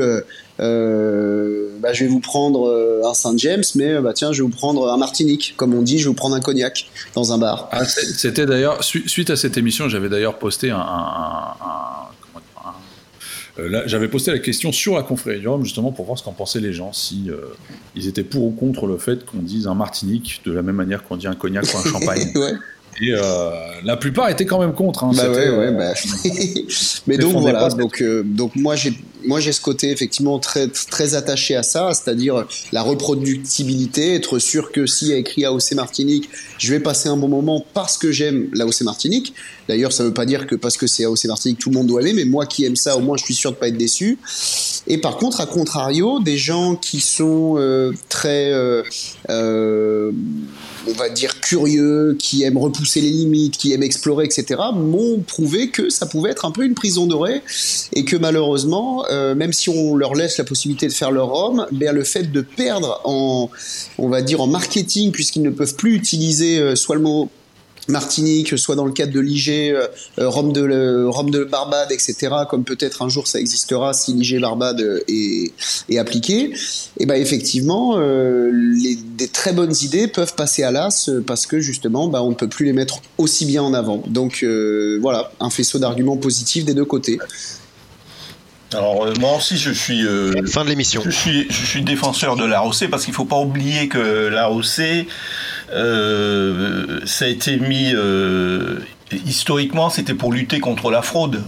bah, 0.58 1.92
je 1.92 2.04
vais 2.04 2.06
vous 2.06 2.20
prendre 2.20 3.02
un 3.04 3.14
Saint 3.14 3.36
James, 3.36 3.64
mais 3.74 4.00
bah, 4.00 4.12
tiens, 4.14 4.32
je 4.32 4.42
vais 4.42 4.48
vous 4.48 4.54
prendre 4.54 4.92
un 4.92 4.96
Martinique, 4.96 5.54
comme 5.56 5.74
on 5.74 5.82
dit, 5.82 5.98
je 5.98 6.04
vais 6.04 6.08
vous 6.08 6.14
prendre 6.14 6.36
un 6.36 6.40
cognac 6.40 6.86
dans 7.14 7.32
un 7.32 7.38
bar. 7.38 7.68
Ah, 7.72 7.84
c'était 7.84 8.46
d'ailleurs 8.46 8.84
suite 8.84 9.30
à 9.30 9.36
cette 9.36 9.56
émission, 9.56 9.88
j'avais 9.88 10.08
d'ailleurs 10.08 10.38
posté 10.38 10.70
un, 10.70 10.78
euh, 13.58 13.82
j'avais 13.86 14.08
posté 14.08 14.32
la 14.32 14.38
question 14.38 14.72
sur 14.72 14.96
la 14.96 15.02
confrérie 15.02 15.40
du 15.40 15.48
Rhum, 15.48 15.64
justement, 15.64 15.92
pour 15.92 16.06
voir 16.06 16.18
ce 16.18 16.24
qu'en 16.24 16.32
pensaient 16.32 16.60
les 16.60 16.72
gens, 16.72 16.92
si 16.92 17.26
euh, 17.28 17.36
ils 17.94 18.08
étaient 18.08 18.24
pour 18.24 18.44
ou 18.44 18.50
contre 18.50 18.86
le 18.86 18.98
fait 18.98 19.24
qu'on 19.24 19.38
dise 19.38 19.66
un 19.66 19.74
Martinique 19.74 20.40
de 20.44 20.52
la 20.52 20.62
même 20.62 20.76
manière 20.76 21.04
qu'on 21.04 21.16
dit 21.16 21.26
un 21.26 21.34
cognac 21.34 21.64
ou 21.72 21.78
un 21.78 21.90
champagne. 21.90 22.32
Et 23.00 23.12
euh, 23.12 23.50
la 23.82 23.96
plupart 23.96 24.28
étaient 24.28 24.46
quand 24.46 24.60
même 24.60 24.72
contre. 24.72 25.02
Hein, 25.02 25.10
bah 25.16 25.28
ouais, 25.28 25.50
ouais, 25.50 25.72
bah... 25.72 25.94
Mais 27.08 27.18
donc 27.18 27.32
voilà, 27.40 27.68
donc, 27.70 28.00
donc 28.24 28.54
moi 28.54 28.76
j'ai 28.76 28.92
moi 29.26 29.40
j'ai 29.40 29.52
ce 29.52 29.60
côté 29.60 29.90
effectivement 29.90 30.38
très 30.38 31.14
attaché 31.14 31.56
à 31.56 31.62
ça, 31.62 31.92
c'est-à-dire 31.92 32.46
la 32.72 32.82
reproductibilité, 32.82 34.14
être 34.14 34.38
sûr 34.38 34.72
que 34.72 34.86
s'il 34.86 35.08
y 35.08 35.12
a 35.12 35.16
écrit 35.16 35.44
AOC 35.44 35.72
Martinique, 35.72 36.28
je 36.58 36.72
vais 36.72 36.80
passer 36.80 37.08
un 37.08 37.16
bon 37.16 37.28
moment 37.28 37.64
parce 37.74 37.98
que 37.98 38.12
j'aime 38.12 38.48
l'AOC 38.52 38.82
Martinique. 38.82 39.34
D'ailleurs, 39.68 39.92
ça 39.92 40.02
ne 40.02 40.08
veut 40.08 40.14
pas 40.14 40.26
dire 40.26 40.46
que 40.46 40.54
parce 40.54 40.76
que 40.76 40.86
c'est 40.86 41.04
AOC 41.04 41.24
Martinique, 41.24 41.58
tout 41.58 41.70
le 41.70 41.76
monde 41.76 41.86
doit 41.86 42.02
aimer, 42.02 42.12
mais 42.12 42.24
moi 42.24 42.46
qui 42.46 42.64
aime 42.64 42.76
ça, 42.76 42.96
au 42.96 43.00
moins 43.00 43.16
je 43.16 43.24
suis 43.24 43.34
sûr 43.34 43.52
de 43.52 43.56
pas 43.56 43.68
être 43.68 43.76
déçu. 43.76 44.18
Et 44.86 44.98
par 44.98 45.16
contre, 45.16 45.40
à 45.40 45.46
contrario, 45.46 46.20
des 46.20 46.36
gens 46.36 46.76
qui 46.76 47.00
sont 47.00 47.54
euh, 47.56 47.92
très 48.08 48.52
euh, 48.52 48.82
euh, 49.30 50.12
on 50.86 50.92
va 50.92 51.08
dire 51.08 51.40
curieux, 51.40 52.16
qui 52.18 52.42
aiment 52.42 52.58
repousser 52.58 53.00
les 53.00 53.10
limites, 53.10 53.56
qui 53.56 53.72
aiment 53.72 53.82
explorer, 53.82 54.26
etc., 54.26 54.60
m'ont 54.74 55.20
prouvé 55.20 55.70
que 55.70 55.88
ça 55.88 56.06
pouvait 56.06 56.30
être 56.30 56.44
un 56.44 56.50
peu 56.50 56.64
une 56.64 56.74
prison 56.74 57.06
dorée 57.06 57.42
et 57.94 58.04
que 58.04 58.16
malheureusement, 58.16 59.04
euh, 59.14 59.34
même 59.34 59.52
si 59.52 59.68
on 59.68 59.96
leur 59.96 60.14
laisse 60.14 60.38
la 60.38 60.44
possibilité 60.44 60.86
de 60.86 60.92
faire 60.92 61.10
leur 61.10 61.32
homme, 61.32 61.66
ben, 61.72 61.94
le 61.94 62.04
fait 62.04 62.30
de 62.30 62.40
perdre 62.40 63.00
en, 63.04 63.50
on 63.98 64.08
va 64.08 64.22
dire 64.22 64.40
en 64.40 64.46
marketing, 64.46 65.12
puisqu'ils 65.12 65.42
ne 65.42 65.50
peuvent 65.50 65.76
plus 65.76 65.94
utiliser 65.94 66.58
euh, 66.58 66.76
soit 66.76 66.96
le 66.96 67.02
mot 67.02 67.30
Martinique, 67.86 68.58
soit 68.58 68.76
dans 68.76 68.86
le 68.86 68.92
cadre 68.92 69.12
de 69.12 69.20
l'IG, 69.20 69.50
euh, 69.50 69.86
Rome, 70.16 70.54
de, 70.54 71.04
Rome 71.04 71.28
de 71.28 71.44
Barbade, 71.44 71.92
etc., 71.92 72.30
comme 72.48 72.64
peut-être 72.64 73.02
un 73.02 73.10
jour 73.10 73.26
ça 73.26 73.38
existera 73.38 73.92
si 73.92 74.14
l'IG 74.14 74.40
Barbade 74.40 75.02
est, 75.06 75.98
appliqué, 75.98 76.54
et 76.98 77.04
ben 77.04 77.20
effectivement, 77.20 77.98
des 77.98 79.28
très 79.28 79.52
bonnes 79.52 79.74
idées 79.82 80.08
peuvent 80.08 80.34
passer 80.34 80.62
à 80.62 80.70
l'as 80.70 81.10
parce 81.26 81.46
que 81.46 81.60
justement, 81.60 82.08
ben, 82.08 82.22
on 82.22 82.30
ne 82.30 82.34
peut 82.34 82.48
plus 82.48 82.64
les 82.64 82.72
mettre 82.72 83.02
aussi 83.18 83.44
bien 83.44 83.62
en 83.62 83.74
avant. 83.74 84.02
Donc 84.06 84.46
voilà, 85.02 85.30
un 85.38 85.50
faisceau 85.50 85.78
d'arguments 85.78 86.16
positifs 86.16 86.64
des 86.64 86.72
deux 86.72 86.86
côtés. 86.86 87.18
Alors 88.74 89.06
moi 89.20 89.36
aussi 89.36 89.56
je 89.56 89.70
suis 89.70 90.04
fin 90.46 90.64
de 90.64 90.68
l'émission. 90.68 91.02
Je 91.04 91.10
suis 91.10 91.46
je 91.48 91.64
suis 91.64 91.82
défenseur 91.82 92.36
de 92.36 92.44
l'AOC 92.44 92.88
parce 92.90 93.04
qu'il 93.04 93.12
ne 93.12 93.16
faut 93.16 93.24
pas 93.24 93.38
oublier 93.38 93.88
que 93.88 94.28
l'AOC 94.28 95.06
euh, 95.72 97.00
ça 97.04 97.24
a 97.24 97.28
été 97.28 97.56
mis 97.56 97.92
euh, 97.94 98.78
historiquement, 99.26 99.90
c'était 99.90 100.14
pour 100.14 100.32
lutter 100.32 100.60
contre 100.60 100.90
la 100.90 101.02
fraude 101.02 101.42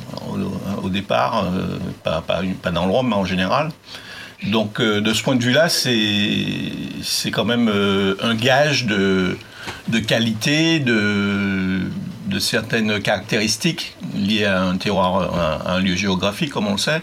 au, 0.83 0.89
départ, 0.89 1.45
euh, 1.45 1.79
pas, 2.03 2.23
pas, 2.23 2.71
dans 2.71 2.87
le 2.87 2.93
Rhum, 2.93 3.09
mais 3.09 3.15
en 3.15 3.25
général. 3.25 3.71
Donc 4.45 4.81
de 4.81 5.13
ce 5.13 5.23
point 5.23 5.35
de 5.35 5.43
vue-là, 5.43 5.69
c'est 5.69 7.31
quand 7.31 7.45
même 7.45 7.73
un 8.23 8.35
gage 8.35 8.85
de, 8.85 9.39
de 9.89 9.99
qualité, 9.99 10.79
de, 10.79 11.81
de 12.27 12.39
certaines 12.39 13.01
caractéristiques 13.01 13.97
liées 14.15 14.45
à 14.45 14.63
un 14.63 14.77
terroir, 14.77 15.63
un, 15.67 15.81
lieu 15.81 15.95
géographique, 15.95 16.51
comme 16.51 16.67
on 16.67 16.73
le 16.73 16.79
sait. 16.79 17.01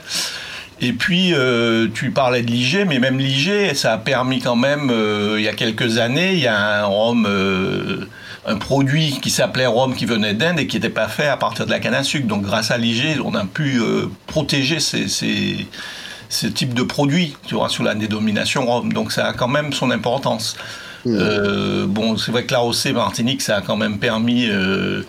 Et 0.82 0.92
puis, 0.92 1.34
euh, 1.34 1.88
tu 1.94 2.12
parlais 2.12 2.42
de 2.42 2.52
l'IG, 2.52 2.86
mais 2.88 3.00
même 3.00 3.18
l'IG, 3.18 3.74
ça 3.74 3.94
a 3.94 3.98
permis 3.98 4.42
quand 4.42 4.56
même, 4.56 4.90
euh, 4.92 5.36
il 5.38 5.44
y 5.44 5.48
a 5.48 5.54
quelques 5.54 5.98
années, 5.98 6.34
il 6.34 6.40
y 6.40 6.48
a 6.48 6.84
un 6.84 6.86
rhum, 6.86 7.26
euh, 7.26 8.06
un 8.46 8.58
produit 8.58 9.20
qui 9.22 9.30
s'appelait 9.30 9.68
rhum 9.68 9.96
qui 9.96 10.06
venait 10.06 10.34
d'Inde 10.34 10.60
et 10.60 10.68
qui 10.68 10.78
n'était 10.78 10.90
pas 10.90 11.08
fait 11.08 11.28
à 11.28 11.38
partir 11.38 11.66
de 11.66 11.72
la 11.72 11.80
canne 11.80 11.94
à 11.94 12.04
sucre. 12.04 12.28
Donc, 12.28 12.42
grâce 12.42 12.72
à 12.72 12.78
l'IG, 12.78 13.22
on 13.24 13.34
a 13.36 13.46
pu 13.46 13.80
protéger 14.28 14.80
ces, 14.80 15.08
ces, 15.08 15.68
ce 16.28 16.48
type 16.48 16.74
de 16.74 16.84
produit, 16.84 17.38
tu 17.48 17.56
vois, 17.56 17.70
sur 17.70 17.84
la 17.84 17.96
dénomination 17.96 18.66
rhum. 18.66 18.92
Donc, 18.92 19.12
ça 19.12 19.28
a 19.28 19.34
quand 19.34 19.48
même 19.48 19.72
son 19.72 19.92
importance. 19.92 20.58
Mmh. 21.06 21.86
bon, 21.88 22.18
c'est 22.18 22.32
vrai 22.32 22.46
que 22.46 22.54
l'AOC 22.54 22.94
Martinique, 22.94 23.42
ça 23.42 23.58
a 23.58 23.62
quand 23.62 23.76
même 23.76 24.00
permis 24.00 24.48
de, 24.48 25.06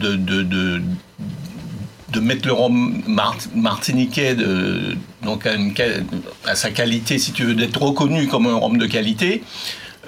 de, 0.00 0.16
de 0.16 0.82
de 2.12 2.20
mettre 2.20 2.46
le 2.46 2.52
rhum 2.52 3.02
martiniquais 3.54 4.36
donc 5.22 5.48
à, 6.44 6.54
sa 6.54 6.70
qualité, 6.70 7.18
si 7.18 7.32
tu 7.32 7.44
veux, 7.44 7.54
d'être 7.54 7.80
reconnu 7.80 8.28
comme 8.28 8.46
un 8.46 8.54
rhum 8.54 8.78
de 8.78 8.86
qualité. 8.86 9.42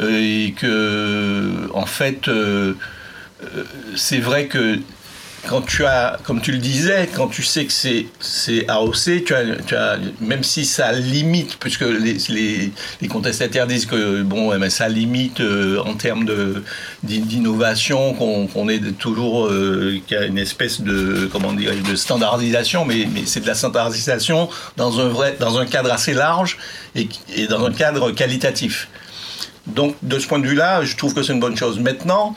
Euh, 0.00 0.46
et 0.46 0.52
que, 0.52 1.70
en 1.72 1.86
fait, 1.86 2.26
euh, 2.28 2.74
euh, 3.42 3.64
c'est 3.94 4.18
vrai 4.18 4.46
que 4.46 4.80
quand 5.48 5.62
tu 5.62 5.84
as, 5.84 6.18
comme 6.24 6.40
tu 6.40 6.52
le 6.52 6.58
disais, 6.58 7.08
quand 7.14 7.28
tu 7.28 7.42
sais 7.42 7.64
que 7.64 7.72
c'est, 7.72 8.68
AOC, 8.68 9.24
tu 9.24 9.34
as, 9.34 9.42
tu 9.66 9.76
as, 9.76 9.98
même 10.20 10.42
si 10.42 10.64
ça 10.64 10.92
limite, 10.92 11.56
puisque 11.58 11.82
les, 11.82 12.16
les, 13.00 13.08
contestataires 13.08 13.66
disent 13.66 13.86
que 13.86 14.22
bon, 14.22 14.56
mais 14.58 14.70
ça 14.70 14.88
limite 14.88 15.40
euh, 15.40 15.80
en 15.84 15.94
termes 15.94 16.26
d'innovation, 17.02 18.14
qu'on, 18.14 18.46
qu'on 18.46 18.68
est 18.68 18.98
toujours, 18.98 19.46
euh, 19.46 20.00
qu'il 20.06 20.16
y 20.16 20.20
a 20.20 20.24
une 20.24 20.38
espèce 20.38 20.80
de, 20.80 21.28
comment 21.32 21.52
dire, 21.52 21.72
de 21.88 21.94
standardisation, 21.94 22.84
mais, 22.84 23.06
mais 23.12 23.22
c'est 23.26 23.40
de 23.40 23.46
la 23.46 23.54
standardisation 23.54 24.48
dans 24.76 25.00
un, 25.00 25.08
vrai, 25.08 25.36
dans 25.38 25.58
un 25.58 25.66
cadre 25.66 25.92
assez 25.92 26.14
large 26.14 26.58
et, 26.94 27.08
et 27.36 27.46
dans 27.46 27.64
un 27.64 27.72
cadre 27.72 28.10
qualitatif. 28.10 28.88
Donc, 29.66 29.96
de 30.02 30.18
ce 30.18 30.26
point 30.26 30.38
de 30.38 30.46
vue-là, 30.46 30.84
je 30.84 30.96
trouve 30.96 31.14
que 31.14 31.22
c'est 31.22 31.32
une 31.32 31.40
bonne 31.40 31.56
chose. 31.56 31.78
Maintenant, 31.78 32.36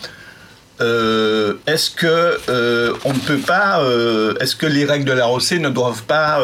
euh, 0.80 1.56
est-ce 1.66 1.90
que 1.90 2.06
euh, 2.50 2.94
euh, 3.04 4.34
est-ce 4.40 4.56
que 4.56 4.68
les 4.68 4.86
règles 4.86 5.06
de 5.06 5.12
la 5.12 5.26
ROC 5.26 5.54
ne 5.54 5.70
doivent 5.70 6.04
pas 6.04 6.42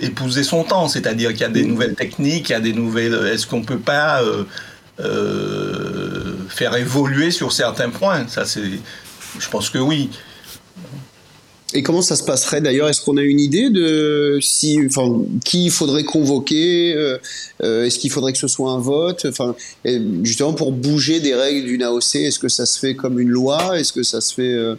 épouser 0.00 0.42
son 0.42 0.64
temps? 0.64 0.88
C'est-à-dire 0.88 1.30
qu'il 1.30 1.40
y 1.40 1.44
a 1.44 1.48
des 1.48 1.64
nouvelles 1.64 1.94
techniques, 1.94 2.52
des 2.52 2.72
nouvelles. 2.72 3.14
Est-ce 3.32 3.46
qu'on 3.46 3.60
ne 3.60 3.64
peut 3.64 3.78
pas 3.78 4.22
faire 6.48 6.76
évoluer 6.76 7.30
sur 7.30 7.52
certains 7.52 7.90
points? 7.90 8.26
Je 9.38 9.48
pense 9.50 9.70
que 9.70 9.78
oui. 9.78 10.10
Et 11.74 11.82
comment 11.82 12.02
ça 12.02 12.16
se 12.16 12.22
passerait 12.22 12.60
d'ailleurs? 12.60 12.88
Est-ce 12.88 13.00
qu'on 13.00 13.16
a 13.16 13.22
une 13.22 13.40
idée 13.40 13.70
de 13.70 14.38
si, 14.40 14.78
enfin, 14.86 15.22
qui 15.44 15.66
il 15.66 15.70
faudrait 15.70 16.04
convoquer 16.04 16.94
euh, 16.94 17.18
euh, 17.62 17.84
Est-ce 17.84 17.98
qu'il 17.98 18.10
faudrait 18.10 18.32
que 18.32 18.38
ce 18.38 18.48
soit 18.48 18.70
un 18.70 18.78
vote? 18.78 19.26
Enfin, 19.28 19.54
justement 20.22 20.52
pour 20.52 20.72
bouger 20.72 21.20
des 21.20 21.34
règles 21.34 21.66
d'une 21.66 21.82
AOC, 21.82 22.16
est-ce 22.16 22.38
que 22.38 22.48
ça 22.48 22.66
se 22.66 22.78
fait 22.78 22.94
comme 22.94 23.18
une 23.18 23.30
loi? 23.30 23.78
Est-ce 23.78 23.92
que 23.92 24.02
ça 24.02 24.20
se 24.20 24.34
fait 24.34 24.52
euh? 24.52 24.76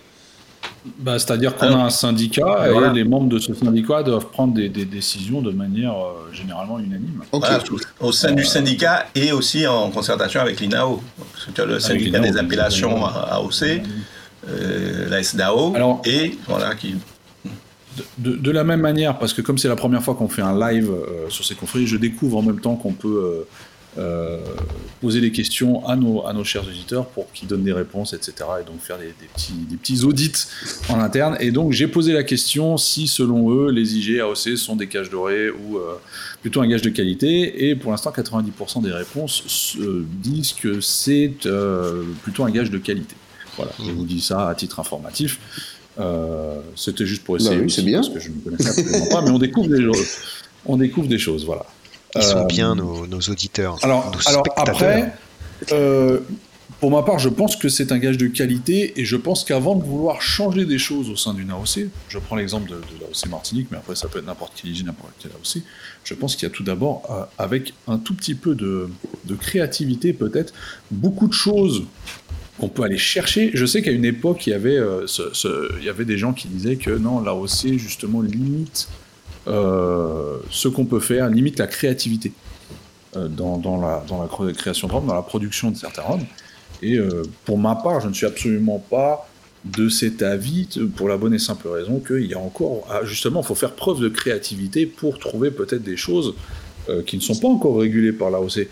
Bah, 0.99 1.17
C'est-à-dire 1.17 1.55
qu'on 1.55 1.67
a 1.67 1.85
un 1.85 1.89
syndicat 1.89 2.67
et 2.69 2.93
les 2.93 3.03
membres 3.03 3.29
de 3.29 3.39
ce 3.39 3.53
syndicat 3.53 4.03
doivent 4.03 4.29
prendre 4.29 4.53
des, 4.53 4.69
décisions 4.69 5.41
de 5.41 5.51
manière 5.51 5.95
généralement 6.31 6.79
unanime. 6.79 7.23
au 7.99 8.11
sein 8.11 8.31
du 8.31 8.43
syndicat 8.43 9.07
et 9.15 9.31
aussi 9.31 9.65
en 9.67 9.89
concertation 9.91 10.41
avec 10.41 10.59
l'INAO. 10.59 11.01
le 11.57 11.79
syndicat 11.79 12.19
des 12.19 12.37
appellations 12.37 13.05
AOC 13.05 13.63
euh, 13.63 13.77
la 14.47 15.23
SDAO, 15.23 15.75
Alors, 15.75 16.01
et 16.05 16.37
voilà 16.47 16.75
qui. 16.75 16.95
De, 18.17 18.49
la 18.49 18.63
même 18.63 18.81
manière, 18.81 19.19
parce 19.19 19.33
que 19.33 19.41
comme 19.41 19.59
c'est 19.59 19.67
la 19.67 19.75
première 19.75 20.01
fois 20.01 20.15
qu'on 20.15 20.27
fait 20.27 20.41
un 20.41 20.57
live 20.57 20.89
euh, 20.89 21.29
sur 21.29 21.45
ces 21.45 21.53
conflits, 21.53 21.85
je 21.85 21.97
découvre 21.97 22.37
en 22.37 22.41
même 22.41 22.59
temps 22.59 22.75
qu'on 22.75 22.93
peut 22.93 23.45
euh, 23.99 24.39
poser 24.99 25.21
des 25.21 25.31
questions 25.31 25.85
à 25.87 25.95
nos, 25.95 26.25
à 26.25 26.33
nos 26.33 26.43
chers 26.43 26.67
auditeurs 26.67 27.05
pour 27.05 27.31
qu'ils 27.31 27.47
donnent 27.47 27.63
des 27.63 27.73
réponses, 27.73 28.13
etc. 28.13 28.33
Et 28.61 28.65
donc 28.65 28.79
faire 28.79 28.97
des, 28.97 29.13
petits, 29.35 29.53
des 29.69 29.75
petits 29.77 30.03
audits 30.03 30.47
en 30.89 30.99
interne. 30.99 31.37
Et 31.39 31.51
donc 31.51 31.73
j'ai 31.73 31.87
posé 31.87 32.13
la 32.13 32.23
question 32.23 32.77
si 32.77 33.07
selon 33.07 33.51
eux 33.51 33.69
les 33.69 33.95
IG 33.95 34.19
AOC 34.21 34.57
sont 34.57 34.75
des 34.75 34.87
cages 34.87 35.11
dorées 35.11 35.51
ou 35.51 35.77
plutôt 36.41 36.61
un 36.61 36.67
gage 36.67 36.81
de 36.81 36.89
qualité. 36.89 37.69
Et 37.69 37.75
pour 37.75 37.91
l'instant 37.91 38.11
90% 38.11 38.81
des 38.81 38.91
réponses 38.91 39.77
disent 40.23 40.53
que 40.53 40.81
c'est 40.81 41.31
plutôt 42.23 42.45
un 42.45 42.49
gage 42.49 42.71
de 42.71 42.79
qualité. 42.79 43.15
Voilà, 43.57 43.71
je 43.79 43.91
vous 43.91 44.05
dis 44.05 44.21
ça 44.21 44.49
à 44.49 44.55
titre 44.55 44.79
informatif. 44.79 45.39
Euh, 45.99 46.59
c'était 46.75 47.05
juste 47.05 47.23
pour 47.23 47.37
essayer. 47.37 47.57
Bah 47.57 47.65
c'est 47.69 47.83
bien. 47.83 48.01
Parce 48.01 48.09
que 48.09 48.19
je 48.19 48.29
ne 48.29 48.39
connaissais 48.39 48.69
absolument 48.69 49.09
pas, 49.09 49.21
mais 49.21 49.29
on 49.29 49.39
découvre 49.39 49.69
des 49.69 49.83
choses. 49.83 50.07
On 50.65 50.77
découvre 50.77 51.07
des 51.07 51.19
choses, 51.19 51.45
voilà. 51.45 51.65
Ils 52.15 52.23
sont 52.23 52.37
euh, 52.37 52.45
bien 52.45 52.75
nos, 52.75 53.05
auditeurs. 53.29 53.77
Alors, 53.83 54.11
alors 54.27 54.43
après, 54.55 55.13
euh, 55.71 56.19
pour 56.79 56.91
ma 56.91 57.01
part, 57.03 57.19
je 57.19 57.29
pense 57.29 57.55
que 57.55 57.69
c'est 57.69 57.91
un 57.91 57.97
gage 57.97 58.17
de 58.17 58.27
qualité 58.27 58.99
et 58.99 59.05
je 59.05 59.15
pense 59.15 59.43
qu'avant 59.43 59.75
de 59.75 59.83
vouloir 59.83 60.21
changer 60.21 60.65
des 60.65 60.77
choses 60.77 61.09
au 61.09 61.15
sein 61.15 61.33
d'une 61.33 61.49
AOC, 61.51 61.87
je 62.07 62.19
prends 62.19 62.35
l'exemple 62.35 62.69
de, 62.69 62.75
de 62.75 63.01
l'AOC 63.01 63.29
Martinique, 63.29 63.67
mais 63.71 63.77
après 63.77 63.95
ça 63.95 64.07
peut 64.07 64.19
être 64.19 64.25
n'importe 64.25 64.53
quelle 64.55 64.71
IG, 64.71 64.85
n'importe 64.85 65.13
quelle 65.19 65.31
AOC, 65.31 65.63
je 66.03 66.13
pense 66.13 66.35
qu'il 66.35 66.47
y 66.47 66.51
a 66.51 66.53
tout 66.53 66.63
d'abord, 66.63 67.27
avec 67.37 67.73
un 67.87 67.97
tout 67.97 68.13
petit 68.13 68.35
peu 68.35 68.53
de, 68.53 68.89
de 69.25 69.35
créativité 69.35 70.13
peut-être, 70.13 70.53
beaucoup 70.91 71.27
de 71.27 71.33
choses 71.33 71.83
qu'on 72.63 72.69
peut 72.69 72.83
aller 72.83 72.97
chercher. 72.97 73.51
Je 73.53 73.65
sais 73.65 73.81
qu'à 73.81 73.91
une 73.91 74.05
époque, 74.05 74.47
il 74.47 74.51
y, 74.51 74.53
avait, 74.53 74.77
euh, 74.77 75.05
il 75.79 75.83
y 75.83 75.89
avait 75.89 76.05
des 76.05 76.17
gens 76.17 76.31
qui 76.31 76.47
disaient 76.47 76.77
que 76.77 76.91
non, 76.91 77.19
l'AOC, 77.19 77.77
justement, 77.77 78.21
limite 78.21 78.87
euh, 79.47 80.37
ce 80.49 80.69
qu'on 80.69 80.85
peut 80.85 81.01
faire, 81.01 81.29
limite 81.29 81.59
la 81.59 81.67
créativité 81.67 82.31
euh, 83.17 83.27
dans, 83.27 83.81
la, 83.81 84.05
la 84.09 84.53
création 84.53 84.87
de 84.87 84.93
robes, 84.93 85.07
dans 85.07 85.13
la 85.13 85.23
production 85.23 85.71
de 85.71 85.77
certains 85.77 86.03
robes. 86.03 86.23
Et 86.81 86.99
pour 87.45 87.57
ma 87.57 87.75
part, 87.75 88.01
je 88.01 88.09
ne 88.09 88.13
suis 88.13 88.25
absolument 88.25 88.77
pas 88.77 89.29
de 89.63 89.87
cet 89.87 90.21
avis 90.21 90.67
pour 90.97 91.07
la 91.07 91.15
bonne 91.15 91.33
et 91.33 91.39
simple 91.39 91.69
raison 91.69 92.01
qu'il 92.05 92.25
y 92.25 92.33
a 92.33 92.39
encore, 92.39 92.85
ah, 92.89 93.05
justement, 93.05 93.39
il 93.39 93.45
faut 93.45 93.55
faire 93.55 93.71
preuve 93.71 94.01
de 94.01 94.09
créativité 94.09 94.85
pour 94.85 95.17
trouver 95.17 95.49
peut-être 95.49 95.83
des 95.83 95.95
choses 95.95 96.33
qui 97.05 97.15
ne 97.15 97.21
sont 97.21 97.35
pas 97.35 97.47
encore 97.47 97.79
régulées 97.79 98.11
par 98.11 98.31
l'AOC 98.31 98.67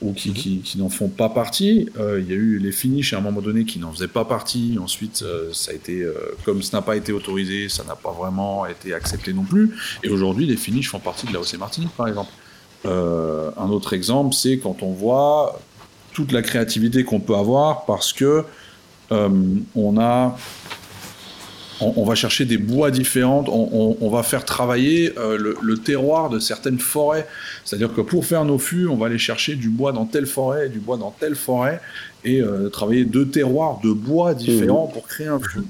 ou 0.00 0.12
qui, 0.12 0.32
qui, 0.32 0.78
n'en 0.78 0.88
font 0.88 1.08
pas 1.08 1.28
partie. 1.28 1.88
Euh, 1.98 2.20
il 2.20 2.28
y 2.28 2.32
a 2.32 2.36
eu 2.36 2.58
les 2.58 2.70
finishes 2.70 3.12
à 3.14 3.18
un 3.18 3.20
moment 3.20 3.40
donné 3.40 3.64
qui 3.64 3.78
n'en 3.78 3.92
faisaient 3.92 4.06
pas 4.08 4.24
partie. 4.24 4.78
Ensuite, 4.80 5.22
euh, 5.22 5.52
ça 5.52 5.72
a 5.72 5.74
été, 5.74 6.02
euh, 6.02 6.14
comme 6.44 6.62
ça 6.62 6.76
n'a 6.76 6.82
pas 6.82 6.96
été 6.96 7.12
autorisé, 7.12 7.68
ça 7.68 7.82
n'a 7.84 7.96
pas 7.96 8.12
vraiment 8.12 8.64
été 8.66 8.94
accepté 8.94 9.32
non 9.32 9.42
plus. 9.42 9.74
Et 10.04 10.08
aujourd'hui, 10.08 10.46
les 10.46 10.56
finishes 10.56 10.90
font 10.90 11.00
partie 11.00 11.26
de 11.26 11.32
la 11.32 11.40
OC 11.40 11.54
Martinique, 11.58 11.90
par 11.96 12.08
exemple. 12.08 12.30
un 12.84 13.70
autre 13.70 13.92
exemple, 13.92 14.34
c'est 14.34 14.58
quand 14.58 14.82
on 14.82 14.92
voit 14.92 15.60
toute 16.12 16.30
la 16.32 16.42
créativité 16.42 17.02
qu'on 17.02 17.20
peut 17.20 17.34
avoir 17.34 17.84
parce 17.86 18.12
que 18.12 18.44
on 19.10 19.98
a 19.98 20.36
on, 21.80 22.04
va 22.04 22.14
chercher 22.14 22.44
des 22.44 22.58
bois 22.58 22.90
différents, 22.90 23.44
on, 23.48 24.10
va 24.10 24.22
faire 24.22 24.44
travailler 24.44 25.12
euh, 25.18 25.54
le, 25.60 25.78
terroir 25.78 26.30
de 26.30 26.38
certaines 26.38 26.78
forêts. 26.78 27.26
C'est-à-dire 27.64 27.92
que 27.92 28.00
pour 28.00 28.24
faire 28.24 28.44
nos 28.44 28.58
fûts, 28.58 28.88
on 28.88 28.96
va 28.96 29.06
aller 29.06 29.18
chercher 29.18 29.54
du 29.54 29.68
bois 29.68 29.92
dans 29.92 30.04
telle 30.04 30.26
forêt, 30.26 30.68
du 30.68 30.80
bois 30.80 30.96
dans 30.96 31.14
telle 31.18 31.34
forêt, 31.36 31.80
et 32.24 32.40
euh, 32.40 32.68
travailler 32.68 33.04
deux 33.04 33.28
terroirs 33.28 33.80
de 33.82 33.92
bois 33.92 34.34
différents 34.34 34.88
mmh. 34.88 34.92
pour 34.92 35.06
créer 35.06 35.28
un 35.28 35.38
fût. 35.38 35.64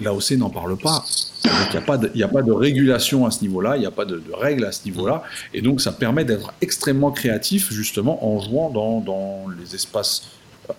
L'AOC 0.00 0.32
n'en 0.32 0.50
parle 0.50 0.76
pas. 0.76 1.04
Il 1.44 2.16
n'y 2.16 2.22
a 2.22 2.28
pas 2.28 2.42
de 2.42 2.52
régulation 2.52 3.26
à 3.26 3.30
ce 3.30 3.42
niveau-là, 3.42 3.76
il 3.76 3.80
n'y 3.80 3.86
a 3.86 3.90
pas 3.90 4.04
de, 4.04 4.22
règles 4.32 4.64
à 4.64 4.72
ce 4.72 4.84
niveau-là. 4.84 5.22
Et 5.54 5.60
donc, 5.60 5.80
ça 5.80 5.92
permet 5.92 6.24
d'être 6.24 6.52
extrêmement 6.60 7.12
créatif, 7.12 7.72
justement, 7.72 8.26
en 8.26 8.40
jouant 8.40 8.70
dans, 8.70 9.46
les 9.60 9.74
espaces 9.74 10.22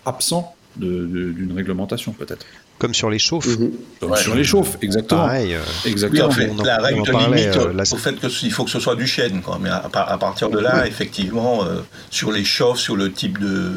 absents 0.05 0.55
d'une 0.75 1.53
réglementation, 1.55 2.11
peut-être. 2.11 2.45
Comme 2.77 2.93
sur 2.93 3.09
les 3.09 3.19
chauffes. 3.19 3.47
Mhm. 3.57 4.15
sur 4.15 4.35
les 4.35 4.43
chauffes, 4.43 4.77
exactement. 4.81 5.21
Pareil, 5.21 5.55
euh, 5.55 5.61
exactement. 5.85 6.63
la 6.63 6.77
règle 6.77 7.03
de 7.03 7.11
limite 7.11 7.57
euh, 7.57 7.83
au 7.91 7.97
fait 7.97 8.15
qu'il 8.19 8.51
faut 8.51 8.65
que 8.65 8.71
ce 8.71 8.79
soit 8.79 8.95
du 8.95 9.07
chêne. 9.07 9.41
Quoi. 9.41 9.57
Mais 9.61 9.69
à, 9.69 10.17
partir 10.17 10.49
de 10.49 10.59
là, 10.59 10.85
effectivement, 10.85 11.63
euh, 11.63 11.81
sur 12.11 12.31
les 12.31 12.43
chauffes, 12.43 12.79
sur 12.79 12.95
le 12.95 13.11
type 13.11 13.39
de. 13.39 13.73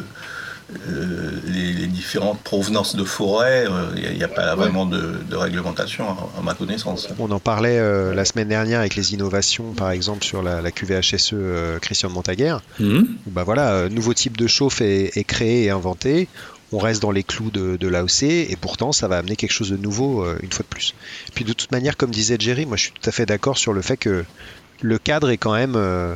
Les, 1.47 1.87
différentes 1.87 2.39
provenances 2.41 2.95
de 2.95 3.03
forêt, 3.03 3.67
il 3.97 4.17
n'y 4.17 4.23
a, 4.23 4.29
pas 4.29 4.55
vraiment 4.55 4.85
de, 4.85 5.35
réglementation, 5.35 6.05
à, 6.37 6.41
ma 6.41 6.53
connaissance. 6.53 7.09
On 7.19 7.29
en 7.31 7.39
parlait 7.39 7.79
la 8.13 8.23
semaine 8.23 8.47
dernière 8.47 8.79
avec 8.79 8.95
les 8.95 9.13
innovations, 9.13 9.73
par 9.73 9.91
exemple, 9.91 10.23
sur 10.23 10.41
la, 10.41 10.61
la 10.61 10.71
QVHSE 10.71 11.35
Christian 11.81 12.09
Montaguer. 12.09 12.55
Mhm. 12.79 13.05
Bah 13.27 13.43
voilà, 13.43 13.89
nouveau 13.89 14.13
type 14.13 14.37
de 14.37 14.47
chauffe 14.47 14.79
est, 14.79 15.17
est 15.17 15.25
créé 15.25 15.65
et 15.65 15.69
inventé 15.71 16.29
on 16.71 16.79
reste 16.79 17.01
dans 17.01 17.11
les 17.11 17.23
clous 17.23 17.51
de, 17.51 17.87
l'AOC 17.87 18.23
et 18.23 18.57
pourtant 18.59 18.91
ça 18.91 19.07
va 19.07 19.17
amener 19.17 19.35
quelque 19.35 19.51
chose 19.51 19.69
de 19.69 19.77
nouveau 19.77 20.23
euh, 20.23 20.37
une 20.41 20.51
fois 20.51 20.63
de 20.63 20.69
plus. 20.69 20.95
puis 21.33 21.43
de 21.43 21.53
toute 21.53 21.71
manière, 21.71 21.97
comme 21.97 22.11
disait 22.11 22.37
Jerry, 22.39 22.65
moi 22.65 22.77
je 22.77 22.83
suis 22.83 22.91
tout 22.91 23.09
à 23.09 23.11
fait 23.11 23.25
d'accord 23.25 23.57
sur 23.57 23.73
le 23.73 23.81
fait 23.81 23.97
que 23.97 24.25
le 24.81 24.97
cadre 24.97 25.29
est 25.29 25.37
quand 25.37 25.53
même. 25.53 25.75
Euh, 25.75 26.15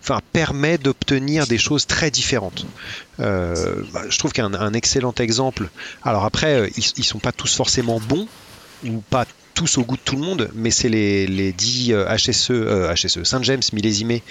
enfin, 0.00 0.20
permet 0.32 0.78
d'obtenir 0.78 1.46
des 1.46 1.58
choses 1.58 1.86
très 1.86 2.10
différentes. 2.10 2.64
Euh, 3.20 3.82
bah, 3.92 4.02
je 4.08 4.18
trouve 4.18 4.32
qu'un 4.32 4.72
excellent 4.72 5.14
exemple. 5.18 5.68
Alors 6.02 6.24
après, 6.24 6.70
ils, 6.76 6.84
ils 6.96 7.04
sont 7.04 7.18
pas 7.18 7.32
tous 7.32 7.54
forcément 7.54 8.00
bons 8.00 8.26
ou 8.84 9.02
pas 9.10 9.26
tous 9.54 9.76
au 9.76 9.82
goût 9.82 9.96
de 9.96 10.02
tout 10.02 10.14
le 10.14 10.22
monde, 10.22 10.50
mais 10.54 10.70
c'est 10.70 10.88
les, 10.88 11.26
les 11.26 11.52
10 11.52 11.92
HSE, 12.16 12.52
HSE 12.94 13.24
Saint 13.24 13.42
James 13.42 13.60
millésimés 13.72 14.22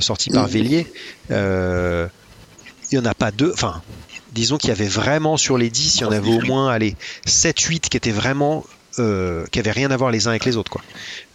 sortis 0.00 0.30
par 0.30 0.48
Vélier. 0.48 0.86
il 1.28 2.08
n'y 2.90 2.98
en 2.98 3.04
a 3.04 3.14
pas 3.14 3.30
deux. 3.30 3.52
Enfin, 3.52 3.82
disons 4.34 4.58
qu'il 4.58 4.68
y 4.68 4.72
avait 4.72 4.88
vraiment 4.88 5.36
sur 5.36 5.56
les 5.56 5.70
10, 5.70 5.96
il 5.96 6.00
y 6.02 6.04
en 6.04 6.10
avait 6.10 6.30
au 6.30 6.40
moins 6.42 6.70
allez, 6.70 6.96
7-8 7.26 7.80
qui 7.88 7.96
étaient 7.96 8.10
vraiment 8.10 8.64
euh, 9.00 9.44
qui 9.50 9.58
n'avaient 9.58 9.72
rien 9.72 9.90
à 9.90 9.96
voir 9.96 10.12
les 10.12 10.28
uns 10.28 10.30
avec 10.30 10.44
les 10.44 10.56
autres. 10.56 10.70
Quoi. 10.70 10.82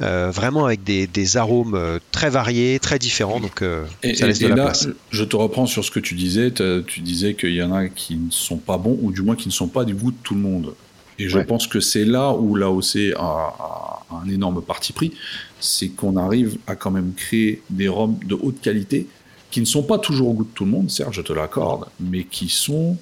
Euh, 0.02 0.32
vraiment 0.32 0.66
avec 0.66 0.84
des, 0.84 1.08
des, 1.08 1.36
arômes 1.36 1.76
euh, 1.76 2.00
très 2.12 2.30
variés, 2.30 2.80
très 2.80 3.00
différents. 3.00 3.42
Donc, 3.42 3.64
et, 4.02 4.16
ça 4.16 4.28
laisse 4.28 4.40
de 4.40 4.48
la 4.48 4.56
là, 4.56 4.64
place. 4.66 4.88
Je 5.12 5.24
te 5.26 5.36
reprends 5.36 5.66
sur 5.66 5.84
ce 5.84 5.92
que 5.92 6.00
tu 6.00 6.16
disais. 6.16 6.54
Tu 6.88 7.02
disais 7.02 7.34
qu'il 7.34 7.54
y 7.54 7.62
en 7.62 7.74
a 7.74 7.90
qui 7.90 8.16
ne 8.16 8.32
sont 8.32 8.58
pas 8.58 8.78
bons, 8.78 8.98
ou 9.02 9.12
du 9.12 9.24
moins 9.24 9.36
qui 9.36 9.50
ne 9.50 9.54
sont 9.54 9.68
pas 9.68 9.84
du 9.84 9.94
goût 9.94 10.12
de 10.12 10.18
tout 10.24 10.36
le 10.36 10.42
monde. 10.42 10.74
Et 11.18 11.28
je 11.28 11.40
pense 11.40 11.68
que 11.68 11.82
c'est 11.82 12.06
là 12.06 12.32
où 12.32 12.56
l'AOC 12.56 13.14
a, 13.18 13.20
a, 13.20 14.06
un 14.24 14.30
énorme 14.30 14.62
parti 14.62 14.94
pris. 14.94 15.12
C'est 15.60 15.90
qu'on 15.90 16.16
arrive 16.16 16.58
à 16.66 16.78
quand 16.78 16.92
même 16.92 17.12
créer 17.14 17.62
des 17.70 17.90
rhums 17.90 18.18
de 18.26 18.36
haute 18.42 18.62
qualité 18.62 19.08
qui 19.52 19.62
ne 19.62 19.66
sont 19.66 19.84
pas 19.84 19.98
toujours 19.98 20.30
au 20.30 20.34
goût 20.34 20.44
de 20.44 20.54
tout 20.54 20.66
le 20.66 20.72
monde, 20.72 20.90
certes, 20.92 21.14
je 21.14 21.22
te 21.22 21.34
l'accorde, 21.34 21.86
mais 22.00 22.24
qui 22.24 22.50
sont, 22.50 22.98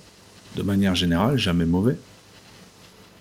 de 0.56 0.64
manière 0.64 0.96
générale, 0.96 1.38
jamais 1.38 1.66
mauvais. 1.66 1.98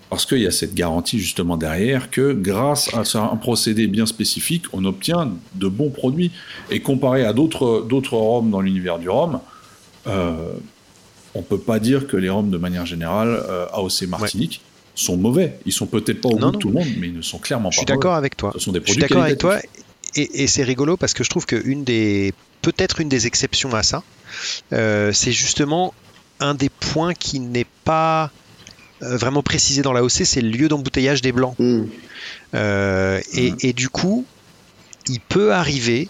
Parce 0.08 0.24
qu'il 0.24 0.38
y 0.38 0.46
a 0.46 0.52
cette 0.52 0.74
garantie 0.74 1.18
justement 1.18 1.56
derrière 1.56 2.10
que 2.10 2.32
grâce 2.32 2.94
à 2.94 3.20
un 3.20 3.36
procédé 3.36 3.88
bien 3.88 4.06
spécifique, 4.06 4.66
on 4.72 4.84
obtient 4.84 5.32
de 5.54 5.68
bons 5.68 5.90
produits. 5.90 6.30
Et 6.70 6.80
comparé 6.80 7.24
à 7.24 7.32
d'autres 7.32 8.16
rhums 8.16 8.50
dans 8.50 8.60
l'univers 8.60 9.00
du 9.00 9.08
rhum, 9.08 9.40
euh, 10.06 10.52
on 11.34 11.40
ne 11.40 11.44
peut 11.44 11.58
pas 11.58 11.80
dire 11.80 12.06
que 12.06 12.16
les 12.16 12.30
rhums 12.30 12.50
de 12.50 12.58
manière 12.58 12.86
générale, 12.86 13.42
euh, 13.48 13.66
AOC 13.72 14.02
Martinique, 14.08 14.60
sont 14.94 15.16
mauvais. 15.16 15.58
Ils 15.66 15.72
sont 15.72 15.86
peut-être 15.86 16.20
pas 16.20 16.28
au 16.28 16.36
goût 16.36 16.52
de 16.52 16.56
tout 16.56 16.68
le 16.68 16.74
monde, 16.74 16.88
mais 16.98 17.08
ils 17.08 17.16
ne 17.16 17.22
sont 17.22 17.38
clairement 17.38 17.70
pas 17.70 17.74
Je 17.74 17.78
suis 17.78 17.86
d'accord 17.86 18.14
avec 18.14 18.36
toi. 18.36 18.52
Ce 18.54 18.60
sont 18.60 18.70
des 18.70 18.80
produits 18.80 18.94
Je 18.94 19.06
suis 19.06 19.08
d'accord 19.08 19.24
avec 19.24 19.38
toi. 19.38 19.58
Et, 20.14 20.44
et 20.44 20.46
c'est 20.46 20.62
rigolo 20.62 20.96
parce 20.96 21.14
que 21.14 21.24
je 21.24 21.28
trouve 21.28 21.46
qu'une 21.46 21.82
des 21.82 22.32
peut-être 22.66 23.00
une 23.00 23.08
des 23.08 23.28
exceptions 23.28 23.72
à 23.76 23.84
ça, 23.84 24.02
euh, 24.72 25.12
c'est 25.12 25.30
justement 25.30 25.94
un 26.40 26.54
des 26.54 26.68
points 26.68 27.14
qui 27.14 27.38
n'est 27.38 27.66
pas 27.84 28.32
euh, 29.02 29.16
vraiment 29.16 29.44
précisé 29.44 29.82
dans 29.82 29.92
la 29.92 30.02
OC, 30.02 30.24
c'est 30.24 30.40
le 30.40 30.48
lieu 30.48 30.66
d'embouteillage 30.66 31.22
des 31.22 31.30
blancs. 31.30 31.54
Mm. 31.60 31.84
Euh, 32.54 33.20
et, 33.34 33.52
Mm. 33.52 33.56
et 33.60 33.72
du 33.72 33.88
coup, 33.88 34.24
il 35.06 35.20
peut 35.20 35.52
arriver 35.52 36.08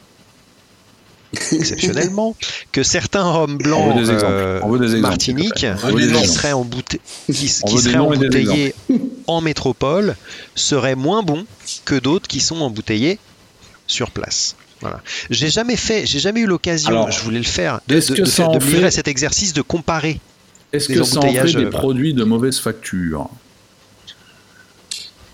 exceptionnellement 1.52 2.34
que 2.72 2.82
certains 2.82 3.30
rhums 3.30 3.56
On 3.56 3.56
blancs 3.56 4.08
euh, 4.08 4.60
On 4.62 4.70
veut 4.70 4.78
des 4.78 4.94
exemples, 4.94 5.02
Martinique 5.02 5.58
s'il 5.58 5.74
te 5.74 5.78
plaît. 5.78 5.84
On 5.84 5.94
veut 5.94 6.06
des 6.06 6.20
qui 6.22 6.28
seraient, 6.28 6.52
qui, 7.26 7.34
qui 7.66 7.78
seraient 7.78 7.98
embouteillés 7.98 8.74
en 9.26 9.42
métropole 9.42 10.16
seraient 10.54 10.94
moins 10.94 11.22
bons 11.22 11.44
que 11.84 11.96
d'autres 11.96 12.28
qui 12.28 12.40
sont 12.40 12.62
embouteillés 12.62 13.18
sur 13.86 14.10
place. 14.10 14.56
Voilà. 14.80 15.02
J'ai 15.30 15.48
jamais 15.48 15.76
fait, 15.76 16.04
j'ai 16.06 16.18
jamais 16.18 16.40
eu 16.40 16.46
l'occasion, 16.46 16.90
je 17.10 17.20
voulais 17.20 17.38
le 17.38 17.44
faire, 17.44 17.80
de, 17.88 17.94
de- 17.94 18.00
que 18.00 18.20
de 18.22 18.26
faire- 18.26 18.50
de 18.50 18.58
fait- 18.60 18.84
à 18.84 18.90
cet 18.90 19.08
exercice 19.08 19.52
de 19.52 19.62
comparer. 19.62 20.20
Est-ce 20.72 20.88
que 20.88 21.02
ça 21.04 21.20
en 21.20 21.22
fait 21.22 21.52
des 21.58 21.64
euh, 21.64 21.70
produits 21.70 22.12
de 22.14 22.24
mauvaise 22.24 22.58
facture 22.58 23.28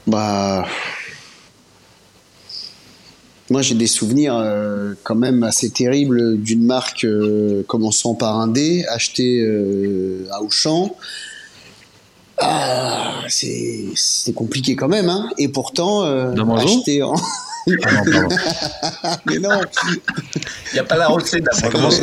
Bah. 0.06 0.66
Moi, 3.50 3.60
j'ai 3.60 3.74
des 3.74 3.86
souvenirs 3.88 4.36
euh, 4.36 4.94
quand 5.02 5.14
même 5.16 5.42
assez 5.42 5.68
terribles 5.70 6.38
d'une 6.38 6.64
marque 6.64 7.04
euh, 7.04 7.62
commençant 7.66 8.14
par 8.14 8.38
un 8.40 8.46
D, 8.48 8.84
acheté 8.88 9.40
euh, 9.40 10.26
à 10.30 10.40
Auchan. 10.42 10.96
Ah, 12.38 13.20
c'est 13.28 14.32
compliqué 14.34 14.74
quand 14.74 14.88
même, 14.88 15.08
hein. 15.10 15.28
Et 15.38 15.48
pourtant, 15.48 16.04
euh, 16.04 16.32
acheté 16.78 17.02
en. 17.02 17.14
Ah 17.84 18.02
non. 18.06 18.28
Mais 19.26 19.38
non. 19.38 19.60
Il 20.72 20.74
n'y 20.74 20.78
a 20.80 20.84
pas 20.84 20.96
la 20.96 21.10
OC 21.12 21.26
Ça 21.52 21.68
commence, 21.68 22.00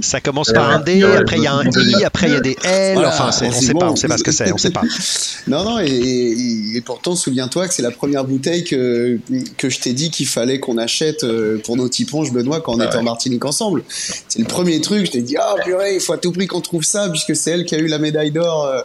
ça 0.00 0.20
commence 0.20 0.48
Ouais, 0.48 0.54
par 0.54 0.70
un 0.70 0.78
D, 0.80 1.04
ouais, 1.04 1.16
après 1.16 1.36
il 1.36 1.42
y 1.42 1.46
a 1.46 1.54
un 1.54 1.64
I, 1.64 2.04
après 2.04 2.28
il 2.28 2.32
y 2.32 2.36
a 2.36 2.40
des 2.40 2.56
L. 2.64 2.94
Voilà, 2.94 3.08
enfin, 3.08 3.28
on 3.28 3.32
c'est 3.32 3.50
sait 3.66 3.72
bon. 3.72 3.80
pas, 3.80 3.90
on 3.90 3.96
sait 3.96 4.08
pas 4.08 4.16
ce 4.18 4.22
que 4.24 4.32
c'est, 4.32 4.52
on 4.52 4.58
sait 4.58 4.70
pas. 4.70 4.82
Non, 5.46 5.62
non, 5.62 5.78
et, 5.80 5.86
et- 5.90 6.76
et 6.76 6.80
pourtant, 6.80 7.14
souviens-toi 7.16 7.68
que 7.68 7.74
c'est 7.74 7.82
la 7.82 7.90
première 7.90 8.24
bouteille 8.24 8.64
que, 8.64 9.18
que 9.58 9.68
je 9.68 9.78
t'ai 9.78 9.92
dit 9.92 10.10
qu'il 10.10 10.26
fallait 10.26 10.58
qu'on 10.58 10.78
achète 10.78 11.22
euh, 11.24 11.60
pour 11.62 11.76
nos 11.76 11.88
tiponges, 11.88 12.32
Benoît, 12.32 12.60
quand 12.62 12.74
on 12.74 12.80
Ah 12.80 12.86
était 12.86 12.94
ouais. 12.94 13.00
en 13.00 13.04
Martinique 13.04 13.44
ensemble. 13.44 13.84
C'est 14.28 14.38
le 14.38 14.46
premier 14.46 14.80
truc, 14.80 15.04
je 15.06 15.10
t'ai 15.12 15.20
dit, 15.22 15.36
ah 15.36 15.54
purée, 15.62 15.96
il 15.96 16.00
faut 16.00 16.14
à 16.14 16.18
tout 16.18 16.32
prix 16.32 16.46
qu'on 16.46 16.62
trouve 16.62 16.82
ça, 16.82 17.10
puisque 17.10 17.36
c'est 17.36 17.50
elle 17.50 17.66
qui 17.66 17.74
a 17.74 17.78
eu 17.78 17.88
la 17.88 17.98
médaille 17.98 18.30
d'or 18.30 18.64
euh, 18.64 18.80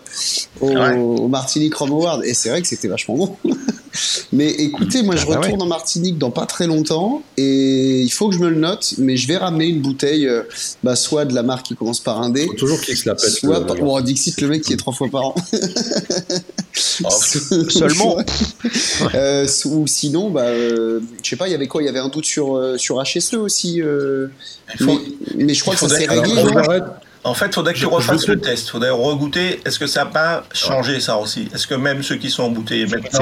au, 0.60 0.70
Ouais. 0.70 0.98
au 0.98 1.28
Martinique 1.30 1.76
Rome 1.76 1.92
Award. 1.92 2.24
Et 2.26 2.34
c'est 2.34 2.50
vrai 2.50 2.62
que 2.62 2.68
c'était 2.68 2.88
vachement 2.90 3.16
bon. 3.16 3.38
mais 4.34 4.50
écoutez, 4.50 5.02
moi, 5.02 5.16
je 5.16 5.26
Ah 5.28 5.36
bah 5.36 5.40
retourne 5.40 5.62
en 5.62 5.66
Martinique 5.68 6.09
dans 6.18 6.32
pas 6.32 6.46
très 6.46 6.68
longtemps, 6.68 7.22
et 7.38 8.02
il 8.02 8.10
faut 8.10 8.30
que 8.30 8.36
je 8.36 8.40
me 8.40 8.50
le 8.50 8.56
note, 8.56 8.96
mais 8.98 9.18
je 9.18 9.28
vais 9.28 9.38
ramener 9.38 9.68
une 9.68 9.82
bouteille, 9.82 10.28
euh, 10.28 10.44
bah, 10.84 10.96
soit 10.96 11.26
de 11.26 11.34
la 11.36 11.44
marque 11.44 11.68
qui 11.68 11.76
commence 11.76 12.00
par 12.00 12.22
un 12.22 12.30
D, 12.30 12.46
Faut 12.48 12.54
toujours 12.54 12.82
qu'il 12.82 12.98
se 12.98 13.08
la 13.08 13.16
pète. 13.16 13.30
soit 13.30 13.60
euh, 13.60 13.66
par... 13.66 13.76
Bon, 13.78 14.00
Dixit, 14.02 14.40
le 14.42 14.48
mec 14.48 14.62
qui 14.64 14.74
est 14.74 14.78
trois 14.78 14.94
fois 14.94 15.08
par 15.10 15.26
an. 15.28 15.36
Oh, 17.04 17.10
Seulement. 17.70 18.18
Euh, 19.16 19.46
ou 19.66 19.88
sinon, 19.88 20.30
bah, 20.30 20.44
euh, 20.44 21.00
je 21.24 21.30
sais 21.30 21.36
pas, 21.36 21.48
il 21.48 21.52
y 21.52 21.56
avait 21.56 21.68
quoi? 21.68 21.82
Il 21.82 21.86
y 21.86 21.90
avait 21.90 22.00
un 22.00 22.08
doute 22.10 22.26
sur, 22.26 22.56
euh, 22.56 22.78
sur 22.78 23.02
HSE 23.04 23.34
aussi. 23.36 23.82
euh, 23.82 24.28
faut- 24.78 25.00
mais, 25.36 25.46
mais 25.46 25.54
je 25.54 25.62
crois 25.62 25.74
que 25.76 25.80
ça 25.82 25.90
s'est 25.90 26.06
réglé. 26.06 26.32
En 27.26 27.34
fait, 27.34 27.48
il 27.48 27.54
faudrait 27.54 27.74
que 27.74 27.80
Je- 27.80 27.86
tu 27.86 27.92
refasses 27.94 28.28
le 28.28 28.40
test. 28.40 28.68
Il 28.68 28.72
faudrait 28.72 28.90
regoûter. 28.92 29.60
Est-ce 29.66 29.78
que 29.78 29.88
ça 29.88 30.06
n'a 30.06 30.10
pas 30.10 30.44
changé 30.54 31.00
ça 31.02 31.18
aussi? 31.18 31.48
Est-ce 31.54 31.68
que 31.68 31.76
même 31.76 32.02
ceux 32.02 32.16
qui 32.16 32.30
sont 32.30 32.44
embouteillés 32.44 32.86
C'est 32.88 32.96
maintenant 32.96 33.20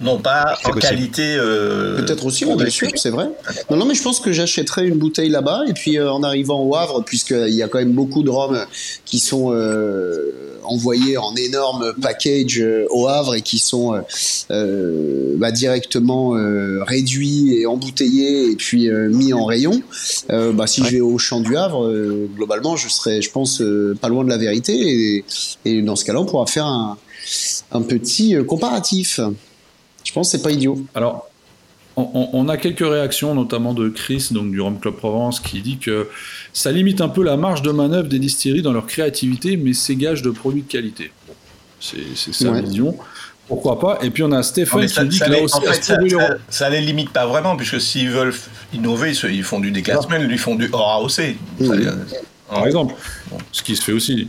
n'ont 0.00 0.18
pas 0.18 0.56
en 0.64 0.70
possible. 0.70 0.80
qualité 0.80 1.34
euh, 1.36 1.96
Peut-être 1.96 2.24
aussi, 2.26 2.44
bien 2.44 2.54
progressé 2.54 2.76
sûr, 2.76 2.90
c'est 2.96 3.10
vrai. 3.10 3.26
Non, 3.70 3.76
non, 3.76 3.84
mais 3.84 3.94
je 3.94 4.02
pense 4.02 4.20
que 4.20 4.32
j'achèterai 4.32 4.86
une 4.86 4.96
bouteille 4.98 5.28
là-bas 5.28 5.62
et 5.68 5.72
puis 5.72 5.98
euh, 5.98 6.10
en 6.12 6.22
arrivant 6.22 6.62
au 6.62 6.76
Havre, 6.76 7.02
puisqu'il 7.04 7.48
y 7.54 7.62
a 7.62 7.68
quand 7.68 7.78
même 7.78 7.92
beaucoup 7.92 8.22
de 8.22 8.30
rhums 8.30 8.64
qui 9.04 9.18
sont 9.18 9.52
euh, 9.52 10.58
envoyés 10.64 11.16
en 11.18 11.34
énormes 11.34 11.92
packages 12.00 12.60
euh, 12.60 12.86
au 12.90 13.08
Havre 13.08 13.34
et 13.34 13.42
qui 13.42 13.58
sont 13.58 13.94
euh, 13.94 14.00
euh, 14.52 15.34
bah, 15.36 15.50
directement 15.50 16.36
euh, 16.36 16.82
réduits 16.84 17.56
et 17.58 17.66
embouteillés 17.66 18.50
et 18.52 18.56
puis 18.56 18.88
euh, 18.88 19.08
mis 19.08 19.32
en 19.32 19.44
rayon. 19.44 19.82
Euh, 20.30 20.52
bah, 20.52 20.66
si 20.68 20.80
Ouais. 20.82 20.88
je 20.88 20.92
vais 20.94 21.00
au 21.00 21.18
champ 21.18 21.40
du 21.40 21.56
Havre, 21.56 21.86
euh, 21.86 22.28
globalement, 22.36 22.76
je 22.76 22.88
serai, 22.88 23.20
je 23.22 23.30
pense, 23.32 23.60
euh, 23.60 23.96
pas 24.00 24.08
loin 24.08 24.24
de 24.24 24.28
la 24.28 24.36
vérité 24.38 24.72
et, 24.76 25.24
et 25.64 25.82
dans 25.82 25.96
ce 25.96 26.04
cas-là, 26.04 26.20
on 26.20 26.26
pourra 26.26 26.46
faire 26.46 26.66
un, 26.66 26.96
un 27.72 27.82
petit 27.82 28.36
euh, 28.36 28.44
comparatif. 28.44 29.20
Je 30.04 30.12
pense 30.12 30.30
que 30.32 30.36
c'est 30.38 30.42
pas 30.42 30.50
idiot. 30.50 30.80
Alors, 30.94 31.28
on, 31.96 32.08
on- 32.14 32.28
on 32.32 32.48
a 32.48 32.56
quelques 32.56 32.80
réactions, 32.86 33.34
notamment 33.34 33.74
de 33.74 33.88
Chris, 33.88 34.28
donc 34.30 34.50
du 34.50 34.60
Rhum 34.60 34.78
Club 34.80 34.94
Provence, 34.94 35.40
qui 35.40 35.60
dit 35.60 35.78
que 35.78 36.08
ça 36.52 36.72
limite 36.72 37.00
un 37.00 37.08
peu 37.08 37.22
la 37.22 37.36
marge 37.36 37.62
de 37.62 37.70
manœuvre 37.70 38.08
des 38.08 38.18
distilleries 38.18 38.62
dans 38.62 38.72
leur 38.72 38.86
créativité, 38.86 39.56
mais 39.56 39.72
c'est 39.74 39.94
gage 39.96 40.22
de 40.22 40.30
produits 40.30 40.62
de 40.62 40.68
qualité. 40.70 41.10
Bon, 41.28 41.34
c'est 41.80 42.32
sa 42.32 42.50
Ouais. 42.50 42.62
vision. 42.62 42.96
Pourquoi 43.48 43.78
pas? 43.78 43.98
Et 44.02 44.10
puis 44.10 44.22
on 44.22 44.32
a 44.32 44.42
Stéphane 44.42 44.86
qui 44.86 45.08
dit 45.08 45.18
ça 45.18 45.26
que 45.26 45.30
là 45.32 45.42
aussi, 45.42 45.54
en 45.56 45.60
fait, 45.60 45.82
ça, 45.84 45.96
ça- 46.08 46.34
ça 46.48 46.70
les 46.70 46.80
limite 46.80 47.10
pas 47.10 47.26
vraiment, 47.26 47.56
puisque 47.56 47.80
s'ils 47.80 48.08
veulent 48.10 48.32
innover, 48.72 49.12
ils, 49.30 49.42
font 49.42 49.60
du 49.60 49.70
déclassement, 49.72 50.16
ils 50.16 50.38
font 50.38 50.54
du 50.54 50.70
hors 50.72 51.02
AOC. 51.04 51.36
Euh, 51.60 51.92
par 52.52 52.66
exemple, 52.66 52.94
ce 53.52 53.62
qui 53.62 53.76
se 53.76 53.82
fait 53.82 53.92
aussi. 53.92 54.28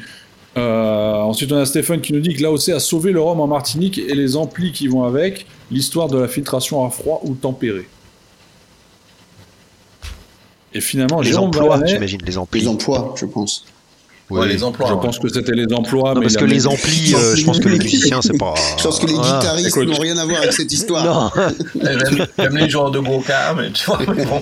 Euh, 0.56 1.16
ensuite, 1.16 1.52
on 1.52 1.58
a 1.58 1.66
Stéphane 1.66 2.00
qui 2.02 2.14
nous 2.14 2.20
dit 2.20 2.36
que 2.36 2.42
l'AOC 2.44 2.70
a 2.70 2.80
sauvé 2.80 3.12
le 3.12 3.20
rhum 3.20 3.40
en 3.40 3.48
Martinique 3.48 3.98
et 3.98 4.14
les 4.14 4.36
amplis 4.36 4.72
qui 4.72 4.88
vont 4.88 5.04
avec, 5.04 5.48
l'histoire 5.72 6.10
de 6.10 6.20
la 6.20 6.28
filtration 6.28 6.86
à 6.86 6.90
froid 6.92 7.22
ou 7.24 7.34
tempéré. 7.34 7.88
Et 10.76 10.82
finalement, 10.82 11.22
Les 11.22 11.30
Jérôme 11.32 11.48
emplois, 11.50 11.80
j'imagine, 11.86 12.20
les 12.26 12.38
amplis. 12.38 12.62
Les 12.62 12.68
emplois, 12.68 13.14
je 13.20 13.26
pense. 13.26 13.66
ouais, 14.30 14.48
les 14.48 14.64
emplois. 14.64 14.88
Je 14.90 14.94
ouais. 14.94 15.02
pense 15.02 15.20
que 15.20 15.28
c'était 15.30 15.52
les 15.54 15.72
emplois. 15.74 16.14
Non, 16.14 16.20
mais 16.22 16.26
parce 16.28 16.38
que 16.38 16.46
les 16.46 16.66
amplis, 16.68 17.14
euh, 17.16 17.36
je 17.36 17.46
pense 17.46 17.60
que 17.60 17.70
les 17.70 17.78
musiciens, 17.80 18.22
c'est 18.22 18.38
pas. 18.38 18.54
Je 18.78 18.84
pense 18.84 19.00
que 19.00 19.06
les 19.08 19.14
Voilà. 19.14 19.40
guitaristes 19.40 19.68
écoute. 19.70 19.88
n'ont 19.90 20.00
rien 20.00 20.18
à 20.18 20.26
voir 20.26 20.40
avec 20.40 20.54
cette 20.54 20.72
histoire. 20.72 21.32
Non, 21.36 21.44
Même, 21.84 22.28
même 22.38 22.58
les 22.58 22.70
joueurs 22.70 22.90
de 22.92 23.00
Boca, 23.00 23.54
mais 23.56 23.72
tu 23.72 23.86
vois. 23.86 23.98
bon. 24.06 24.42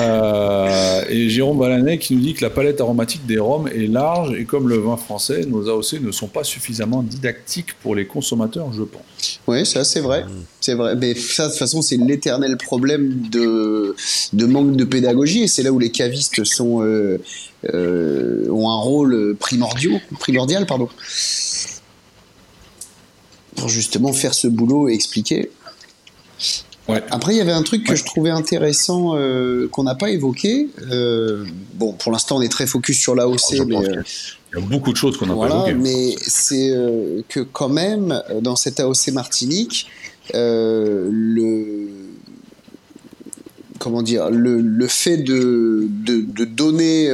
Euh, 0.00 1.02
et 1.08 1.28
Jérôme 1.28 1.58
Ballanet 1.58 1.98
qui 1.98 2.14
nous 2.14 2.20
dit 2.20 2.34
que 2.34 2.44
la 2.44 2.50
palette 2.50 2.80
aromatique 2.80 3.26
des 3.26 3.38
rhums 3.38 3.68
est 3.68 3.86
large 3.86 4.32
et 4.38 4.44
comme 4.44 4.68
le 4.68 4.76
vin 4.76 4.96
français, 4.96 5.44
nos 5.46 5.68
AOC 5.68 6.00
ne 6.00 6.12
sont 6.12 6.28
pas 6.28 6.44
suffisamment 6.44 7.02
didactiques 7.02 7.74
pour 7.82 7.94
les 7.94 8.06
consommateurs, 8.06 8.72
je 8.72 8.82
pense. 8.82 9.40
Oui, 9.46 9.66
ça 9.66 9.84
c'est 9.84 10.00
vrai. 10.00 10.24
C'est 10.60 10.74
vrai. 10.74 10.94
Mais 10.94 11.14
ça, 11.14 11.44
de 11.44 11.50
toute 11.50 11.58
façon, 11.58 11.82
c'est 11.82 11.96
l'éternel 11.96 12.56
problème 12.56 13.28
de, 13.30 13.96
de 14.32 14.46
manque 14.46 14.76
de 14.76 14.84
pédagogie. 14.84 15.42
Et 15.42 15.48
c'est 15.48 15.62
là 15.62 15.72
où 15.72 15.78
les 15.78 15.90
cavistes 15.90 16.44
sont, 16.44 16.82
euh, 16.82 17.20
euh, 17.72 18.48
ont 18.50 18.70
un 18.70 18.78
rôle 18.78 19.36
primordial, 19.38 20.00
primordial 20.20 20.66
pardon, 20.66 20.88
pour 23.56 23.68
justement 23.68 24.12
faire 24.12 24.34
ce 24.34 24.46
boulot 24.46 24.88
et 24.88 24.94
expliquer. 24.94 25.50
Après, 26.88 27.34
il 27.34 27.38
y 27.38 27.40
avait 27.40 27.52
un 27.52 27.62
truc 27.62 27.84
que 27.84 27.94
je 27.94 28.04
trouvais 28.04 28.30
intéressant 28.30 29.14
euh, 29.14 29.68
qu'on 29.68 29.82
n'a 29.82 29.94
pas 29.94 30.10
évoqué. 30.10 30.68
Euh, 30.90 31.44
bon, 31.74 31.92
pour 31.92 32.12
l'instant, 32.12 32.36
on 32.36 32.40
est 32.40 32.48
très 32.48 32.66
focus 32.66 32.98
sur 32.98 33.14
l'AOC, 33.14 33.56
Je 33.56 33.62
mais 33.62 33.76
euh, 33.76 34.02
Il 34.54 34.60
y 34.60 34.62
a 34.62 34.66
beaucoup 34.66 34.92
de 34.92 34.96
choses 34.96 35.18
qu'on 35.18 35.26
n'a 35.26 35.34
voilà, 35.34 35.56
pas 35.56 35.70
évoquées. 35.70 35.74
mais 35.74 36.14
c'est 36.18 36.74
que 37.28 37.40
quand 37.40 37.68
même 37.68 38.22
dans 38.40 38.56
cette 38.56 38.80
AOC 38.80 39.08
Martinique, 39.12 39.88
le 40.32 41.88
comment 43.78 44.02
dire, 44.02 44.30
le, 44.30 44.60
le 44.60 44.88
fait 44.88 45.18
de, 45.18 45.86
de, 45.88 46.22
de 46.22 46.44
donner 46.44 47.10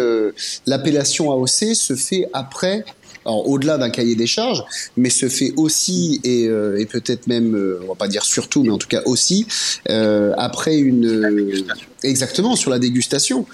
l'appellation 0.67 1.33
AOC 1.33 1.75
se 1.75 1.97
fait 1.97 2.29
après. 2.33 2.85
Alors, 3.27 3.49
au-delà 3.49 3.79
d'un 3.79 3.91
cahier 3.91 4.15
des 4.17 4.27
charges, 4.27 4.63
mais 4.97 5.11
se 5.11 5.29
fait 5.29 5.53
aussi, 5.57 6.21
et, 6.25 6.47
euh, 6.47 6.79
et 6.79 6.87
peut-être 6.87 7.27
même, 7.27 7.55
euh, 7.55 7.81
on 7.85 7.89
va 7.89 7.95
pas 7.95 8.09
dire 8.09 8.25
surtout, 8.25 8.63
mais 8.63 8.71
en 8.71 8.79
tout 8.79 8.89
cas 8.89 9.03
aussi, 9.07 9.47
euh, 9.89 10.33
après 10.37 10.77
une... 10.77 11.65
exactement, 12.03 12.57
sur 12.57 12.71
la 12.71 12.79
dégustation. 12.79 13.47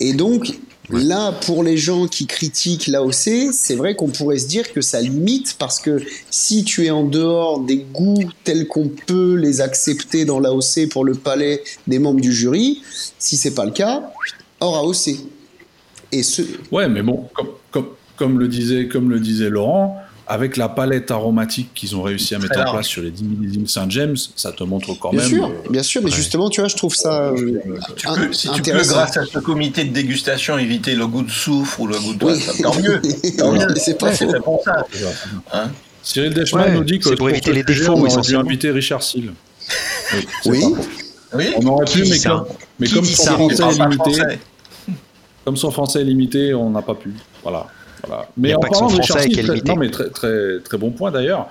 Et 0.00 0.12
donc, 0.12 0.58
Là, 0.90 1.32
pour 1.32 1.62
les 1.62 1.76
gens 1.76 2.06
qui 2.06 2.26
critiquent 2.26 2.86
l'AOC, 2.86 3.52
c'est 3.52 3.74
vrai 3.74 3.94
qu'on 3.94 4.08
pourrait 4.08 4.38
se 4.38 4.46
dire 4.46 4.72
que 4.72 4.80
ça 4.80 5.02
limite 5.02 5.56
parce 5.58 5.80
que 5.80 6.02
si 6.30 6.64
tu 6.64 6.86
es 6.86 6.90
en 6.90 7.04
dehors 7.04 7.60
des 7.60 7.76
goûts 7.76 8.30
tels 8.42 8.66
qu'on 8.66 8.88
peut 8.88 9.34
les 9.34 9.60
accepter 9.60 10.24
dans 10.24 10.40
l'AOC 10.40 10.88
pour 10.90 11.04
le 11.04 11.12
palais 11.14 11.62
des 11.86 11.98
membres 11.98 12.22
du 12.22 12.32
jury, 12.32 12.82
si 13.18 13.36
c'est 13.36 13.54
pas 13.54 13.66
le 13.66 13.72
cas, 13.72 14.10
hors 14.60 14.78
AOC. 14.78 15.18
Et 16.10 16.22
ce, 16.22 16.40
Ouais, 16.72 16.88
mais 16.88 17.02
bon, 17.02 17.28
comme, 17.34 17.48
comme, 18.18 18.38
le 18.38 18.48
disait, 18.48 18.86
comme 18.88 19.10
le 19.10 19.20
disait 19.20 19.48
Laurent, 19.50 19.96
avec 20.30 20.58
la 20.58 20.68
palette 20.68 21.10
aromatique 21.10 21.70
qu'ils 21.74 21.96
ont 21.96 22.02
réussi 22.02 22.34
à 22.34 22.38
mettre 22.38 22.58
en 22.60 22.70
place 22.70 22.86
sur 22.86 23.00
les 23.02 23.10
10 23.10 23.24
millésimes 23.24 23.66
Saint 23.66 23.88
James, 23.88 24.16
ça 24.36 24.52
te 24.52 24.62
montre 24.62 24.92
quand 25.00 25.10
bien 25.10 25.20
même. 25.20 25.28
sûr, 25.30 25.46
euh, 25.46 25.70
bien 25.70 25.82
sûr, 25.82 26.02
mais 26.02 26.10
ouais. 26.10 26.16
justement, 26.16 26.50
tu 26.50 26.60
vois, 26.60 26.68
je 26.68 26.76
trouve 26.76 26.94
ça 26.94 27.28
euh, 27.30 27.58
Tu 27.96 28.06
in- 28.06 28.14
peux, 28.14 28.32
si 28.34 28.50
tu 28.50 28.60
peux, 28.60 28.72
grâce 28.82 29.16
à 29.16 29.24
ce 29.24 29.38
comité 29.38 29.84
de 29.84 29.92
dégustation, 29.94 30.58
éviter 30.58 30.94
le 30.94 31.06
goût 31.06 31.22
de 31.22 31.30
soufre 31.30 31.80
ou 31.80 31.86
le 31.86 31.98
goût 31.98 32.12
de 32.14 32.24
Oui. 32.26 32.38
ça, 32.40 32.52
tant 32.62 32.74
mieux. 32.78 33.00
Tant 33.38 33.52
mieux. 33.52 33.74
C'est 33.76 33.96
pas 33.98 34.10
pour 34.44 34.62
ça. 34.62 34.84
Hein 35.54 35.70
Cyril 36.02 36.34
Deschman 36.34 36.64
Ouais, 36.64 36.74
nous 36.74 36.84
dit 36.84 36.98
que 36.98 37.14
pour 37.14 37.30
éviter 37.30 37.52
les 37.54 37.62
défauts, 37.62 37.92
on 37.96 38.04
aurait 38.04 38.20
dû 38.22 38.36
inviter 38.36 38.70
Richard 38.70 39.02
Seal. 39.02 39.32
Oui. 40.44 40.62
On 41.56 41.66
aurait 41.66 41.84
pu, 41.84 42.04
mais 42.08 42.18
comme, 42.18 42.44
mais 42.80 42.88
comme 42.88 43.04
son 43.04 43.22
français 43.24 43.62
est 43.62 43.78
limité, 43.88 44.22
comme 45.44 45.56
son 45.56 45.70
français 45.70 46.00
est 46.00 46.04
limité, 46.04 46.54
on 46.54 46.70
n'a 46.70 46.80
pas 46.82 46.94
pu. 46.94 47.12
Voilà. 47.42 47.66
Voilà. 48.06 48.28
Mais 48.36 48.54
en 48.54 48.60
parlant 48.60 48.88
de 48.90 48.96
Richard 48.96 49.20
qui 49.22 49.34
Seal, 49.34 49.44
est 49.50 49.60
très- 49.60 49.68
non 49.68 49.76
mais 49.76 49.90
très 49.90 50.10
très 50.10 50.60
très 50.60 50.78
bon 50.78 50.90
point 50.90 51.10
d'ailleurs. 51.10 51.48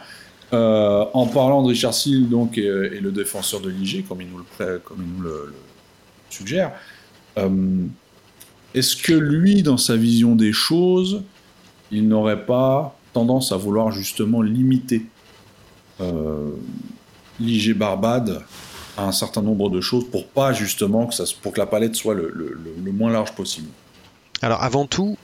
Euh, 0.54 1.04
en 1.14 1.26
parlant 1.28 1.62
de 1.62 1.68
Richard 1.70 1.94
Seal 1.94 2.30
donc 2.30 2.58
et, 2.58 2.62
et 2.66 3.00
le 3.02 3.12
défenseur 3.12 3.60
de 3.60 3.70
l'IG 3.70 4.08
comme 4.08 4.22
il 4.22 4.30
nous 4.30 4.38
le 4.38 4.44
pré- 4.44 4.80
comme 4.86 4.98
il 5.02 5.18
nous 5.18 5.24
le, 5.24 5.30
le 5.48 5.54
suggère. 6.30 6.72
euh, 7.38 7.50
Est-ce 8.74 8.96
que 8.96 9.14
lui, 9.14 9.62
dans 9.64 9.78
sa 9.78 9.96
vision 9.98 10.36
des 10.36 10.54
choses, 10.54 11.22
il 11.92 12.08
n'aurait 12.08 12.46
pas 12.46 12.98
tendance 13.14 13.52
à 13.52 13.58
vouloir 13.58 13.92
justement 13.92 14.42
limiter 14.42 15.06
euh, 16.02 16.50
l'IG 17.40 17.74
Barbade 17.78 18.42
à 18.98 19.06
un 19.06 19.12
certain 19.12 19.42
nombre 19.42 19.70
de 19.70 19.82
choses 19.82 20.06
pour 20.10 20.28
pas 20.28 20.54
justement 20.54 21.08
que 21.08 21.14
ça, 21.14 21.24
pour 21.42 21.52
que 21.54 21.60
la 21.60 21.66
palette 21.66 21.96
soit 21.96 22.14
le, 22.14 22.32
le- 22.34 22.50
le- 22.64 22.76
le 22.84 22.92
moins 22.92 23.12
large 23.12 23.34
possible? 23.36 23.68
Alors 24.42 24.62
avant 24.64 24.86
tout, 24.86 25.18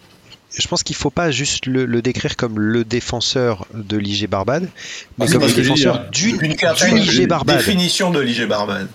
je 0.55 0.67
pense 0.67 0.83
qu'il 0.83 0.95
faut 0.95 1.09
pas 1.09 1.31
juste 1.31 1.65
le, 1.65 1.85
le 1.85 2.01
décrire 2.01 2.35
comme 2.35 2.59
le 2.59 2.83
défenseur 2.83 3.65
de 3.73 3.97
l'IG 3.97 4.27
Barbade, 4.27 4.69
mais 5.17 5.25
Ah, 5.27 5.31
comme 5.31 5.45
le 5.45 5.53
défenseur 5.53 6.09
d'une 6.11 6.39
IG 6.43 7.27
Barbade. 7.27 7.57
Définition 7.57 8.11
de 8.11 8.19
l'IG 8.19 8.47
Barbade. 8.47 8.87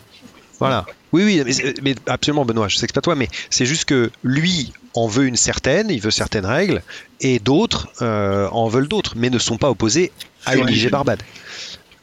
Voilà. 0.58 0.86
Oui, 1.12 1.24
oui, 1.24 1.72
mais, 1.82 1.94
absolument, 2.06 2.44
Benoît, 2.44 2.68
je 2.68 2.76
sais 2.76 2.86
que 2.86 2.90
c'est 2.90 2.94
pas 2.94 3.00
toi, 3.00 3.14
mais 3.14 3.28
c'est 3.48 3.64
juste 3.64 3.86
que 3.86 4.10
lui 4.22 4.72
en 4.94 5.06
veut 5.06 5.24
une 5.26 5.36
certaine, 5.36 5.88
il 5.90 6.00
veut 6.00 6.10
certaines 6.10 6.44
règles, 6.44 6.82
et 7.20 7.38
d'autres 7.38 7.88
euh, 8.02 8.48
en 8.50 8.68
veulent 8.68 8.88
d'autres, 8.88 9.14
mais 9.16 9.30
ne 9.30 9.38
sont 9.38 9.56
pas 9.56 9.70
opposés 9.70 10.12
à 10.44 10.56
une 10.56 10.68
IG. 10.68 10.90
Barbade. 10.90 11.22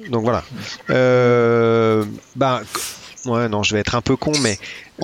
Donc 0.09 0.23
voilà. 0.23 0.43
Euh, 0.89 2.03
bah, 2.35 2.61
ouais, 3.25 3.47
non, 3.47 3.61
je 3.63 3.73
vais 3.75 3.81
être 3.81 3.95
un 3.95 4.01
peu 4.01 4.15
con, 4.15 4.31
mais 4.41 4.57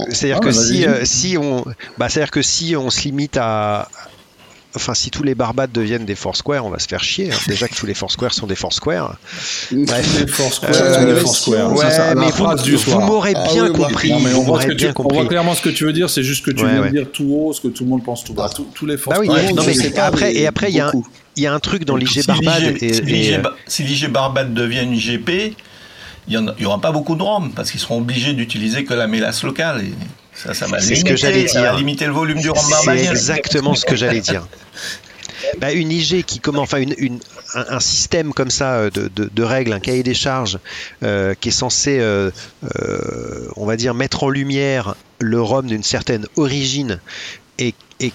c'est-à-dire 0.09 0.39
Ah, 0.41 0.45
que 0.45 0.51
si, 0.51 0.85
euh, 0.85 1.05
si 1.05 1.37
on, 1.37 1.63
bah, 1.97 2.09
c'est-à-dire 2.09 2.31
que 2.31 2.41
si 2.41 2.75
on 2.75 2.89
se 2.89 3.01
limite 3.03 3.37
à, 3.37 3.89
enfin, 4.75 4.93
si 4.93 5.09
tous 5.11 5.23
les 5.23 5.35
Barbades 5.35 5.71
deviennent 5.71 6.05
des 6.05 6.15
Foursquare, 6.15 6.65
on 6.65 6.69
va 6.69 6.79
se 6.79 6.87
faire 6.87 7.03
chier. 7.03 7.31
hein. 7.31 7.35
Déjà 7.47 7.67
que 7.67 7.75
tous 7.75 7.85
les 7.85 7.93
Foursquare 7.93 8.33
sont 8.33 8.47
des 8.47 8.55
Foursquare. 8.55 9.17
Bref. 9.71 10.19
Les 10.19 10.27
Foursquare, 10.27 10.71
Euh, 10.73 11.13
les 11.13 11.19
Foursquare. 11.19 11.71
Ouais, 11.73 11.91
Ça, 11.91 12.15
mais 12.15 12.29
vous, 12.31 12.55
du 12.63 12.75
vous 12.75 12.99
m'aurez 13.01 13.33
Ah 13.35 13.47
bien 13.51 13.63
oui, 13.65 13.69
bah, 13.77 13.87
compris. 13.87 14.09
Non, 14.11 14.19
mais 14.19 14.33
on 14.33 14.43
voit, 14.43 14.63
tu, 14.63 14.87
on 14.95 15.07
voit 15.13 15.25
clairement 15.25 15.53
ce 15.55 15.61
que 15.61 15.69
tu 15.69 15.85
veux 15.85 15.93
dire, 15.93 16.09
c'est 16.09 16.23
juste 16.23 16.45
que 16.45 16.51
tu 16.51 16.63
Ouais, 16.63 16.71
viens 16.71 16.81
ouais. 16.81 16.89
de 16.91 16.97
dire 16.97 17.11
tout 17.11 17.25
haut 17.31 17.53
ce 17.53 17.61
que 17.61 17.67
tout 17.67 17.83
le 17.83 17.89
monde 17.89 18.03
pense 18.03 18.23
tout 18.23 18.33
bas. 18.33 18.49
Ah. 18.51 18.61
Tous- 18.73 18.85
les 18.85 18.95
Bah 18.97 19.17
oui, 19.19 19.27
Foursquare. 19.27 19.53
non, 19.55 19.63
mais 19.65 19.89
pas, 19.91 20.03
après- 20.05 20.33
mais 20.33 20.39
et 20.39 20.47
après, 20.47 20.69
il 20.71 20.75
y 20.75 20.79
a 20.79 20.87
un- 20.87 20.91
beaucoup. 20.91 21.07
Il 21.37 21.43
y 21.43 21.47
a 21.47 21.53
un 21.53 21.59
truc 21.59 21.85
dans 21.85 21.95
l'IG 21.95 22.09
Si 22.21 22.23
Barbade 22.27 22.77
si 22.77 23.01
l'IG 23.03 23.33
euh, 23.33 23.49
si 23.67 24.07
Barbade 24.09 24.53
devient 24.53 24.81
une 24.83 24.93
IGP, 24.95 25.55
il 26.27 26.53
n'y 26.59 26.65
aura 26.65 26.79
pas 26.81 26.91
beaucoup 26.91 27.15
de 27.15 27.23
rhum 27.23 27.51
parce 27.55 27.71
qu'ils 27.71 27.79
seront 27.79 27.97
obligés 27.99 28.33
d'utiliser 28.33 28.83
que 28.83 28.93
la 28.93 29.07
mélasse 29.07 29.43
locale. 29.43 29.81
Et 29.85 29.93
ça, 30.33 30.53
ce 30.81 31.03
que 31.03 31.15
j'allais 31.15 31.43
dire. 31.45 31.73
limiter 31.77 32.05
le 32.05 32.11
volume 32.13 32.39
du 32.39 32.49
rhum 32.49 32.57
c'est 32.83 32.85
exactement 33.11 33.75
ce 33.75 33.85
que 33.85 33.95
j'allais 33.95 34.21
dire. 34.21 34.47
Bah, 35.59 35.71
une 35.73 35.91
IG 35.91 36.23
qui 36.23 36.39
commence, 36.39 36.63
enfin 36.63 36.77
une, 36.79 36.93
une- 36.97 37.19
un, 37.55 37.65
un 37.75 37.79
système 37.79 38.31
comme 38.33 38.51
ça 38.51 38.73
euh, 38.75 38.89
de, 38.91 39.09
de- 39.13 39.29
de 39.33 39.43
règles, 39.43 39.73
un 39.73 39.79
cahier 39.79 40.03
des 40.03 40.13
charges 40.13 40.59
euh, 41.03 41.33
qui 41.39 41.49
est 41.49 41.51
censé, 41.51 41.97
euh, 41.99 42.29
euh, 42.79 43.47
on 43.57 43.65
va 43.65 43.75
dire, 43.75 43.93
mettre 43.93 44.23
en 44.23 44.29
lumière 44.29 44.95
le 45.19 45.41
rhum 45.41 45.65
d'une 45.67 45.83
certaine 45.83 46.27
origine 46.37 46.99
et, 47.57 47.73
et, 47.99 48.13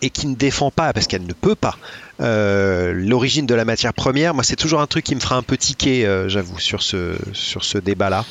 et 0.00 0.10
qui 0.10 0.26
ne 0.28 0.34
défend 0.36 0.70
pas, 0.70 0.92
parce 0.92 1.06
qu'elle 1.08 1.26
ne 1.26 1.32
peut 1.34 1.56
pas, 1.56 1.76
l'origine 2.20 3.46
de 3.46 3.54
la 3.54 3.64
matière 3.64 3.92
première, 3.92 4.32
moi 4.34 4.44
c'est 4.44 4.56
toujours 4.56 4.80
un 4.80 4.86
truc 4.86 5.04
qui 5.04 5.14
me 5.16 5.20
fera 5.20 5.36
un 5.36 5.42
peu 5.42 5.56
tiquer, 5.56 6.06
j'avoue, 6.28 6.58
sur 6.60 6.82
ce, 6.82 7.16
sur 7.32 7.64
ce 7.64 7.78
débat-là. 7.78 8.24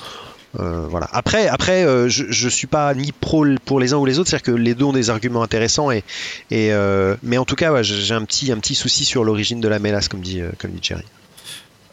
Euh, 0.59 0.85
voilà. 0.87 1.07
Après, 1.11 1.47
après 1.47 1.83
euh, 1.83 2.07
je, 2.09 2.25
je 2.29 2.47
suis 2.49 2.67
pas 2.67 2.93
ni 2.93 3.11
pro 3.11 3.45
pour 3.65 3.79
les 3.79 3.93
uns 3.93 3.97
ou 3.97 4.05
les 4.05 4.19
autres, 4.19 4.29
c'est-à-dire 4.29 4.53
que 4.53 4.59
les 4.59 4.75
deux 4.75 4.85
ont 4.85 4.93
des 4.93 5.09
arguments 5.09 5.41
intéressants 5.41 5.89
et, 5.91 6.03
et 6.51 6.71
euh, 6.71 7.15
mais 7.23 7.37
en 7.37 7.45
tout 7.45 7.55
cas, 7.55 7.71
ouais, 7.71 7.83
j'ai 7.83 8.13
un 8.13 8.23
petit 8.23 8.51
un 8.51 8.57
petit 8.59 8.75
souci 8.75 9.03
sur 9.03 9.23
l'origine 9.23 9.61
de 9.61 9.67
la 9.67 9.79
mélasse, 9.79 10.07
comme 10.07 10.21
dit 10.21 10.41
comme 10.59 10.71
dit. 10.71 10.91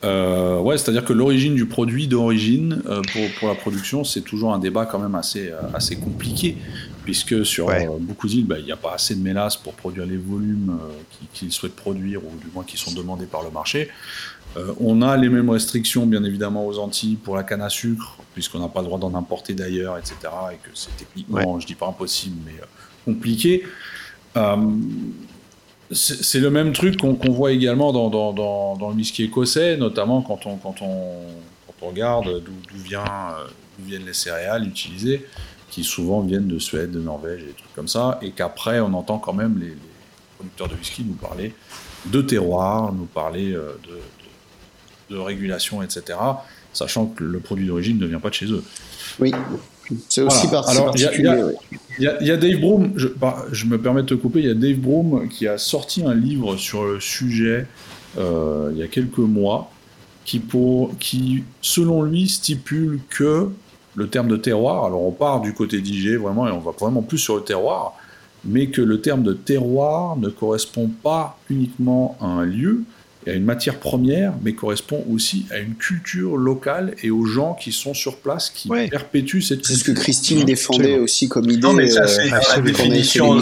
Euh, 0.03 0.59
ouais, 0.59 0.79
c'est-à-dire 0.79 1.05
que 1.05 1.13
l'origine 1.13 1.55
du 1.55 1.67
produit 1.67 2.07
d'origine 2.07 2.83
pour, 3.13 3.23
pour 3.39 3.49
la 3.49 3.55
production, 3.55 4.03
c'est 4.03 4.23
toujours 4.23 4.55
un 4.55 4.59
débat 4.59 4.87
quand 4.87 4.99
même 4.99 5.15
assez, 5.15 5.51
assez 5.75 5.97
compliqué, 5.97 6.57
puisque 7.05 7.45
sur 7.45 7.67
Ouais. 7.67 7.87
beaucoup 8.01 8.27
d'îles, 8.27 8.47
bah, 8.47 8.59
il 8.59 8.65
n'y 8.65 8.73
a 8.73 8.77
pas 8.77 8.95
assez 8.95 9.15
de 9.15 9.23
mélasse 9.23 9.57
pour 9.57 9.75
produire 9.75 10.07
les 10.07 10.17
volumes 10.17 10.79
qu'ils 11.35 11.53
souhaitent 11.53 11.77
produire, 11.77 12.21
ou 12.25 12.31
du 12.43 12.47
moins 12.55 12.65
qui 12.65 12.79
sont 12.79 12.93
demandés 12.93 13.27
par 13.27 13.43
le 13.43 13.51
marché. 13.51 13.89
Euh, 14.57 14.75
on 14.81 15.03
a 15.03 15.17
les 15.17 15.29
mêmes 15.29 15.51
restrictions, 15.51 16.07
bien 16.07 16.25
évidemment, 16.25 16.67
aux 16.67 16.79
Antilles 16.79 17.17
pour 17.17 17.37
la 17.37 17.45
canne 17.45 17.63
à 17.63 17.69
sucre, 17.69 18.17
puisqu'on 18.35 18.59
n'a 18.59 18.69
pas 18.69 18.81
le 18.81 18.87
droit 18.87 18.99
d'en 18.99 19.15
importer 19.15 19.55
d'ailleurs, 19.55 19.97
etc., 19.97 20.17
et 20.53 20.57
que 20.57 20.71
c'est 20.75 20.97
techniquement, 20.97 21.61
je 21.61 21.67
dis 21.67 21.75
pas 21.75 21.87
impossible, 21.87 22.37
mais 22.45 22.61
euh, 22.61 22.65
compliqué. 23.05 23.65
Euh, 24.37 24.57
c'est 25.93 26.39
le 26.39 26.51
même 26.51 26.73
truc 26.73 26.99
qu'on 26.99 27.33
voit 27.33 27.51
également 27.51 27.93
dans, 27.93 28.11
dans, 28.11 28.33
dans, 28.33 28.77
dans 28.77 28.91
le 28.91 28.95
whisky 28.95 29.25
écossais, 29.25 29.77
notamment 29.77 30.23
quand 30.23 30.47
on, 30.47 30.57
quand 30.57 30.83
on, 30.83 31.17
quand 31.67 31.75
on 31.83 31.89
regarde 31.89 32.45
d'où 32.45 32.79
vient, 32.85 33.05
viennent 33.81 34.07
les 34.07 34.15
céréales 34.15 34.69
utilisées, 34.69 35.27
qui 35.69 35.83
souvent 35.83 36.21
viennent 36.21 36.47
de 36.47 36.61
Suède, 36.61 36.93
de 36.93 37.01
Norvège, 37.01 37.43
et 37.43 37.47
des 37.47 37.53
trucs 37.55 37.75
comme 37.75 37.89
ça, 37.89 38.21
et 38.23 38.31
qu'après 38.31 38.79
on 38.79 38.95
entend 38.95 39.19
quand 39.19 39.33
même 39.33 39.59
les, 39.59 39.71
les 39.71 39.77
producteurs 40.37 40.69
de 40.69 40.75
whisky 40.77 41.03
nous 41.03 41.15
parler 41.15 41.55
de 42.07 42.23
terroir, 42.23 42.93
nous 42.93 43.07
parler 43.07 43.51
de, 43.51 43.77
de, 45.11 45.17
régulation, 45.19 45.83
etc., 45.83 46.19
sachant 46.73 47.07
que 47.07 47.25
le 47.25 47.39
produit 47.41 47.67
d'origine 47.67 47.99
ne 47.99 48.07
vient 48.07 48.21
pas 48.21 48.29
de 48.31 48.35
chez 48.35 48.47
eux. 48.47 48.63
Oui, 49.19 49.33
c'est 50.09 50.23
aussi 50.23 50.47
Voilà. 50.47 50.63
par- 50.63 50.69
Alors, 50.71 50.93
il 50.95 51.01
y 51.03 51.07
a- 51.29 51.51
y 51.99 52.05
y, 52.05 52.29
y 52.31 52.39
Dave 52.39 52.61
Broom, 52.61 52.93
je, 52.97 53.09
bah, 53.09 53.45
je 53.51 53.67
me 53.67 53.77
permets 53.79 54.03
de 54.03 54.07
te 54.07 54.15
couper, 54.15 54.39
il 54.41 54.47
y 54.47 54.51
a 54.51 54.55
Dave 54.55 54.77
Broom 54.77 55.29
qui 55.29 55.49
a 55.49 55.59
sorti 55.59 56.05
un 56.05 56.15
livre 56.15 56.57
sur 56.57 56.85
le 56.85 57.01
sujet 57.01 57.67
euh, 58.19 58.71
il 58.73 58.79
y 58.79 58.83
a 58.83 58.89
quelques 58.89 59.19
mois, 59.19 59.71
qui, 60.25 60.39
pour, 60.41 60.97
qui, 60.99 61.45
selon 61.63 62.03
lui, 62.03 62.29
stipule 62.29 63.01
que 63.09 63.49
le 63.97 64.09
terme 64.09 64.29
de 64.29 64.37
terroir, 64.37 64.85
alors 64.85 65.03
on 65.03 65.11
part 65.13 65.41
du 65.41 65.53
côté 65.55 65.81
d'IG 65.81 66.17
vraiment, 66.19 66.47
et 66.49 66.51
on 66.51 66.59
va 66.61 66.73
vraiment 66.73 67.03
plus 67.03 67.19
sur 67.19 67.37
le 67.37 67.43
terroir, 67.43 67.95
mais 68.45 68.69
que 68.69 68.81
le 68.83 69.01
terme 69.01 69.23
de 69.23 69.33
terroir 69.33 70.17
ne 70.17 70.29
correspond 70.29 70.89
pas 71.03 71.39
uniquement 71.51 72.17
à 72.21 72.27
un 72.27 72.45
lieu 72.45 72.83
et 73.27 73.31
à 73.31 73.35
une 73.35 73.45
matière 73.45 73.77
première, 73.79 74.33
mais 74.43 74.55
correspond 74.55 75.05
aussi 75.13 75.47
à 75.51 75.59
une 75.59 75.75
culture 75.75 76.37
locale 76.37 76.95
et 77.03 77.11
aux 77.11 77.25
gens 77.27 77.55
qui 77.55 77.73
sont 77.73 77.93
sur 77.95 78.17
place, 78.17 78.51
qui 78.51 78.69
Ouais. 78.69 78.89
perpétuent 78.89 79.43
cette 79.43 79.65
C'est 79.67 79.75
ce 79.75 79.81
que 79.81 79.87
culture. 79.87 80.03
Christine 80.03 80.45
défendait 80.45 80.99
aussi 80.99 81.29
comme 81.29 81.51
idée. 81.51 81.61
Non, 81.61 81.73
mais 81.73 81.89
ça, 81.89 82.03
euh, 82.05 82.07
c'est 82.07 82.31
la 82.31 82.61
définition. 82.63 83.41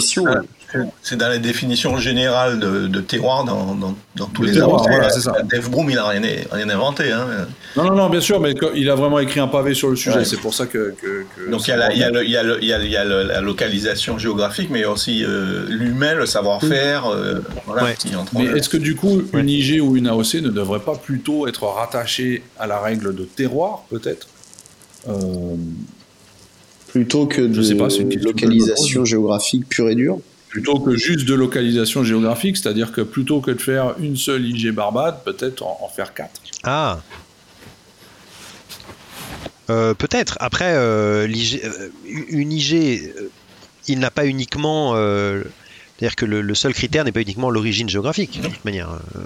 C'est 1.03 1.17
dans 1.17 1.29
la 1.29 1.39
définition 1.39 1.97
générale 1.97 2.59
de, 2.59 3.01
terroir 3.01 3.45
dans, 3.45 3.75
dans, 3.75 4.27
tous 4.27 4.43
les 4.43 4.53
terroir, 4.53 4.83
voilà, 4.83 5.09
c'est 5.09 5.21
ça. 5.21 5.33
Dave 5.43 5.71
Broom, 5.71 5.89
il 5.89 5.97
n'a 5.97 6.07
rien, 6.07 6.21
rien, 6.51 6.69
inventé. 6.69 7.11
Hein. 7.11 7.27
Non, 7.77 7.85
non, 7.85 7.95
non, 7.95 8.11
bien 8.11 8.21
sûr, 8.21 8.39
mais 8.39 8.55
il 8.75 8.91
a 8.91 8.95
vraiment 8.95 9.19
écrit 9.19 9.41
un 9.41 9.49
pavé 9.49 9.73
sur 9.73 9.89
le 9.89 9.97
sujet. 9.97 10.25
C'est 10.25 10.41
pour 10.41 10.53
ça 10.53 10.67
que. 10.67 10.95
Donc 11.51 11.67
il 11.67 11.71
y, 11.71 11.73
a 11.73 11.93
il, 11.93 12.67
y 12.67 12.97
a 12.97 13.05
la, 13.05 13.41
localisation 13.41 14.19
géographique, 14.19 14.69
mais 14.71 14.85
aussi 14.85 15.25
euh, 15.25 15.65
l'humain, 15.69 16.15
le 16.15 16.27
savoir-faire. 16.27 17.07
Euh, 17.07 17.41
voilà, 17.67 17.89
mais 18.35 18.45
est-ce 18.45 18.69
que 18.69 18.77
du 18.77 18.95
coup, 18.95 19.23
une 19.33 19.49
IG 19.49 19.81
ou 19.81 19.97
une 19.97 20.07
AOC 20.07 20.35
ne 20.35 20.51
devrait 20.51 20.81
pas 20.81 20.97
plutôt 20.97 21.47
être 21.47 21.65
rattachée 21.65 22.43
à 22.59 22.67
la 22.67 22.79
règle 22.79 23.15
de 23.15 23.25
terroir, 23.25 23.85
peut-être? 23.89 24.29
Euh, 25.09 25.15
Plutôt 26.89 27.27
que 27.27 27.43
de 27.43 27.63
sais 27.63 27.75
pas, 27.75 27.89
une 27.91 28.19
localisation 28.21 29.05
géographique 29.05 29.69
pure 29.69 29.91
et 29.91 29.95
dure 29.95 30.21
Plutôt 30.49 30.81
que 30.81 30.97
juste 30.97 31.27
de 31.27 31.35
localisation 31.35 32.05
géographique, 32.05 32.57
c'est-à-dire 32.57 32.93
que 32.93 33.03
plutôt 33.03 33.41
que 33.41 33.51
de 33.51 33.61
faire 33.61 33.95
une 33.99 34.17
seule 34.17 34.47
IG 34.47 34.71
Barbade, 34.73 35.23
peut-être 35.25 35.63
en, 35.63 35.91
faire 35.95 36.15
quatre. 36.15 36.41
Ah 36.63 37.01
euh, 39.69 39.93
Peut-être. 39.95 40.39
Après, 40.41 40.73
euh, 40.75 41.29
une 42.07 42.53
IG, 42.53 43.13
il 43.89 43.99
n'a 43.99 44.11
pas 44.11 44.27
uniquement 44.27 44.95
c'est-à-dire 45.99 46.15
que 46.15 46.27
le, 46.27 46.55
seul 46.55 46.75
critère 46.75 47.05
n'est 47.05 47.11
pas 47.11 47.23
uniquement 47.23 47.51
l'origine 47.51 47.89
géographique, 47.89 48.41
de 48.41 48.47
toute 48.47 48.65
manière. 48.65 48.89
Euh. 48.91 49.21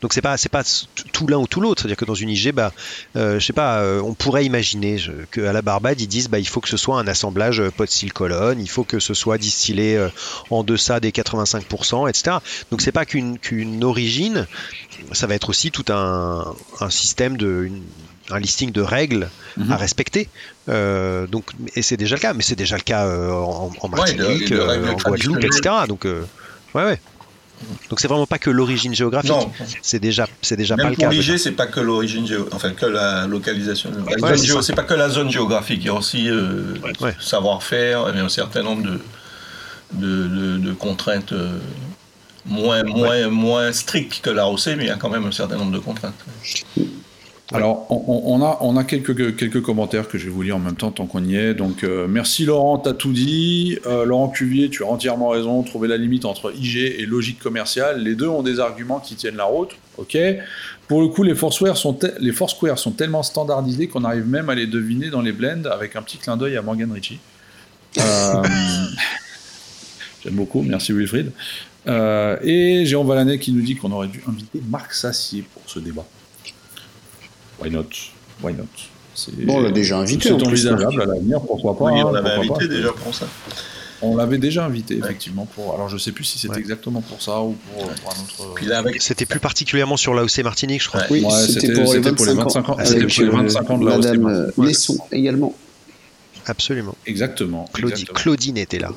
donc 0.00 0.12
c'est 0.12 0.20
pas 0.20 0.36
c'est 0.36 0.48
pas 0.48 0.64
tout 1.12 1.28
l'un 1.28 1.38
ou 1.38 1.46
tout 1.46 1.60
l'autre. 1.60 1.82
C'est-à-dire 1.82 1.96
que 1.96 2.04
dans 2.04 2.16
une 2.16 2.30
IG, 2.30 2.50
bah, 2.52 2.72
euh, 3.14 3.38
je 3.38 3.46
sais 3.46 3.52
pas, 3.52 3.78
euh, 3.78 4.00
on 4.00 4.14
pourrait 4.14 4.44
imaginer 4.44 4.96
qu'à 5.30 5.52
la 5.52 5.62
Barbade 5.62 6.00
ils 6.00 6.08
disent 6.08 6.28
bah 6.28 6.40
il 6.40 6.48
faut 6.48 6.60
que 6.60 6.68
ce 6.68 6.76
soit 6.76 6.98
un 6.98 7.06
assemblage 7.06 7.62
pot 7.76 7.88
style 7.88 8.12
colonne, 8.12 8.60
il 8.60 8.68
faut 8.68 8.82
que 8.82 8.98
ce 8.98 9.14
soit 9.14 9.38
distillé 9.38 10.04
en 10.50 10.64
deçà 10.64 10.98
des 10.98 11.12
85%, 11.12 12.08
etc. 12.08 12.38
Donc 12.72 12.80
c'est 12.80 12.90
pas 12.90 13.04
qu'une 13.04 13.38
qu'une 13.38 13.84
origine, 13.84 14.48
ça 15.12 15.28
va 15.28 15.36
être 15.36 15.48
aussi 15.48 15.70
tout 15.70 15.84
un, 15.92 16.56
un 16.80 16.90
système 16.90 17.36
de 17.36 17.70
un 18.32 18.38
listing 18.38 18.72
de 18.72 18.82
règles 18.82 19.28
à 19.56 19.60
mhm. 19.60 19.72
respecter. 19.72 20.28
Euh, 20.68 21.26
donc, 21.26 21.50
et 21.74 21.82
c'est 21.82 21.96
déjà 21.96 22.16
le 22.16 22.20
cas, 22.20 22.34
mais 22.34 22.42
c'est 22.42 22.56
déjà 22.56 22.76
le 22.76 22.82
cas 22.82 23.06
euh, 23.06 23.30
en, 23.32 23.88
Martinique, 23.88 24.52
euh, 24.52 24.92
en 24.92 24.96
Guadeloupe, 24.96 25.44
etc. 25.44 25.74
Donc, 25.88 26.04
ouais, 26.04 26.24
ouais. 26.74 27.00
Donc 27.90 28.00
c'est 28.00 28.08
vraiment 28.08 28.26
pas 28.26 28.38
que 28.38 28.48
l'origine 28.48 28.94
géographique. 28.94 29.32
C'est 29.82 29.98
déjà, 29.98 30.26
c'est 30.40 30.56
déjà 30.56 30.76
pas 30.76 30.88
le 30.88 30.96
cas. 30.96 31.08
Pour 31.08 31.12
l'IG, 31.12 31.36
c'est 31.36 31.52
pas 31.52 31.66
que 31.66 31.80
l'origine 31.80 32.26
enfin 32.52 32.70
que 32.70 32.86
la 32.86 33.26
localisation. 33.26 33.90
c'est 34.62 34.74
pas 34.74 34.84
que 34.84 34.94
la 34.94 35.10
zone 35.10 35.30
géographique. 35.30 35.80
Il 35.82 35.86
y 35.86 35.90
a 35.90 35.94
aussi 35.94 36.30
savoir-faire 37.20 38.14
et 38.14 38.18
un 38.18 38.28
certain 38.28 38.62
nombre 38.62 38.82
de 38.82 39.00
de, 39.92 40.56
de, 40.58 40.72
contraintes 40.72 41.34
moins 42.46 42.84
moins 42.84 43.28
moins 43.28 43.72
strictes 43.72 44.20
que 44.22 44.30
l'AOC, 44.30 44.66
mais 44.78 44.84
il 44.84 44.86
y 44.86 44.90
a 44.90 44.96
quand 44.96 45.10
même 45.10 45.26
un 45.26 45.32
certain 45.32 45.56
nombre 45.56 45.72
de 45.72 45.80
contraintes. 45.80 46.14
Alors, 47.52 47.86
on, 47.90 48.76
a, 48.76 48.84
quelques, 48.84 49.60
commentaires 49.60 50.06
que 50.06 50.18
je 50.18 50.26
vais 50.26 50.30
vous 50.30 50.42
lire 50.42 50.56
en 50.56 50.60
même 50.60 50.76
temps 50.76 50.92
tant 50.92 51.06
qu'on 51.06 51.24
y 51.24 51.34
est. 51.34 51.54
Donc, 51.54 51.82
euh, 51.82 52.06
merci 52.08 52.44
Laurent, 52.44 52.78
t'as 52.78 52.92
tout 52.92 53.12
dit. 53.12 53.76
Euh, 53.86 54.04
Laurent 54.04 54.28
Cuvier, 54.28 54.70
tu 54.70 54.84
as 54.84 54.86
entièrement 54.86 55.30
raison. 55.30 55.62
Trouver 55.64 55.88
la 55.88 55.96
limite 55.96 56.24
entre 56.24 56.52
IG 56.54 56.76
et 56.76 57.06
logique 57.06 57.40
commerciale. 57.40 58.04
Les 58.04 58.14
deux 58.14 58.28
ont 58.28 58.42
des 58.42 58.60
arguments 58.60 59.00
qui 59.00 59.16
tiennent 59.16 59.36
la 59.36 59.44
route. 59.44 59.70
Ok. 59.98 60.16
Pour 60.86 61.00
le 61.00 61.08
coup, 61.08 61.24
les 61.24 61.34
Foursquare 61.34 61.76
sont, 61.76 61.98
sont 62.76 62.90
tellement 62.92 63.22
standardisés 63.24 63.88
qu'on 63.88 64.04
arrive 64.04 64.28
même 64.28 64.48
à 64.48 64.54
les 64.54 64.68
deviner 64.68 65.10
dans 65.10 65.20
les 65.20 65.32
blends 65.32 65.64
avec 65.72 65.96
un 65.96 66.02
petit 66.02 66.18
clin 66.18 66.36
d'œil 66.36 66.56
à 66.56 66.62
Morgan 66.62 66.92
Ritchie. 66.92 67.18
Euh, 67.98 68.42
j'aime 70.22 70.34
beaucoup. 70.34 70.62
Merci 70.62 70.92
Wilfried. 70.92 71.32
et 71.88 72.84
Jérôme 72.86 73.08
Valanet 73.08 73.40
qui 73.40 73.50
nous 73.50 73.62
dit 73.62 73.74
qu'on 73.74 73.90
aurait 73.90 74.08
dû 74.08 74.22
inviter 74.28 74.62
Marc 74.68 74.94
Sassier 74.94 75.44
pour 75.52 75.62
ce 75.66 75.80
débat. 75.80 76.06
Why 77.60 77.70
not? 77.70 77.88
Why 78.42 78.54
not? 78.54 78.64
Bon, 79.44 79.56
on 79.56 79.60
l'a 79.60 79.70
déjà 79.70 79.98
invité. 79.98 80.28
C'est 80.28 80.46
envisageable 80.46 81.02
à 81.02 81.06
l'avenir, 81.06 81.40
pourquoi 81.40 81.76
pas. 81.76 81.92
Oui, 81.92 82.02
on 82.02 82.12
l'avait 82.12 82.30
invité 82.30 82.68
déjà 82.68 82.92
pour 82.92 83.14
ça. 83.14 83.26
On 84.02 84.16
l'avait 84.16 84.38
déjà 84.38 84.64
invité, 84.64 84.96
effectivement. 84.96 85.44
Pour... 85.44 85.74
Alors, 85.74 85.88
je 85.90 85.98
sais 85.98 86.12
plus 86.12 86.24
si 86.24 86.38
c'était 86.38 86.58
exactement 86.58 87.02
pour 87.02 87.20
ça 87.20 87.42
ou 87.42 87.54
pour, 87.74 87.84
un 87.84 88.80
autre. 88.82 88.90
C'était 88.98 89.26
plus 89.26 89.40
particulièrement 89.40 89.98
sur 89.98 90.14
l'AOC 90.14 90.38
Martinique, 90.38 90.82
je 90.82 90.88
crois. 90.88 91.02
Oui, 91.10 91.24
c'était 91.46 91.72
pour, 91.72 92.24
les 92.24 92.34
25 92.34 92.68
ans. 92.68 92.76
C'était 92.82 93.06
pour 93.06 93.24
les 93.24 93.30
25 93.30 93.70
ans 93.70 93.78
de 93.78 93.86
l'AOC 93.86 94.18
Madame 94.18 94.52
Lesson 94.58 94.98
également. 95.12 95.54
Absolument. 96.46 96.96
Exactement. 97.06 97.68
Claudine 98.14 98.56
était 98.56 98.78
là. 98.78 98.92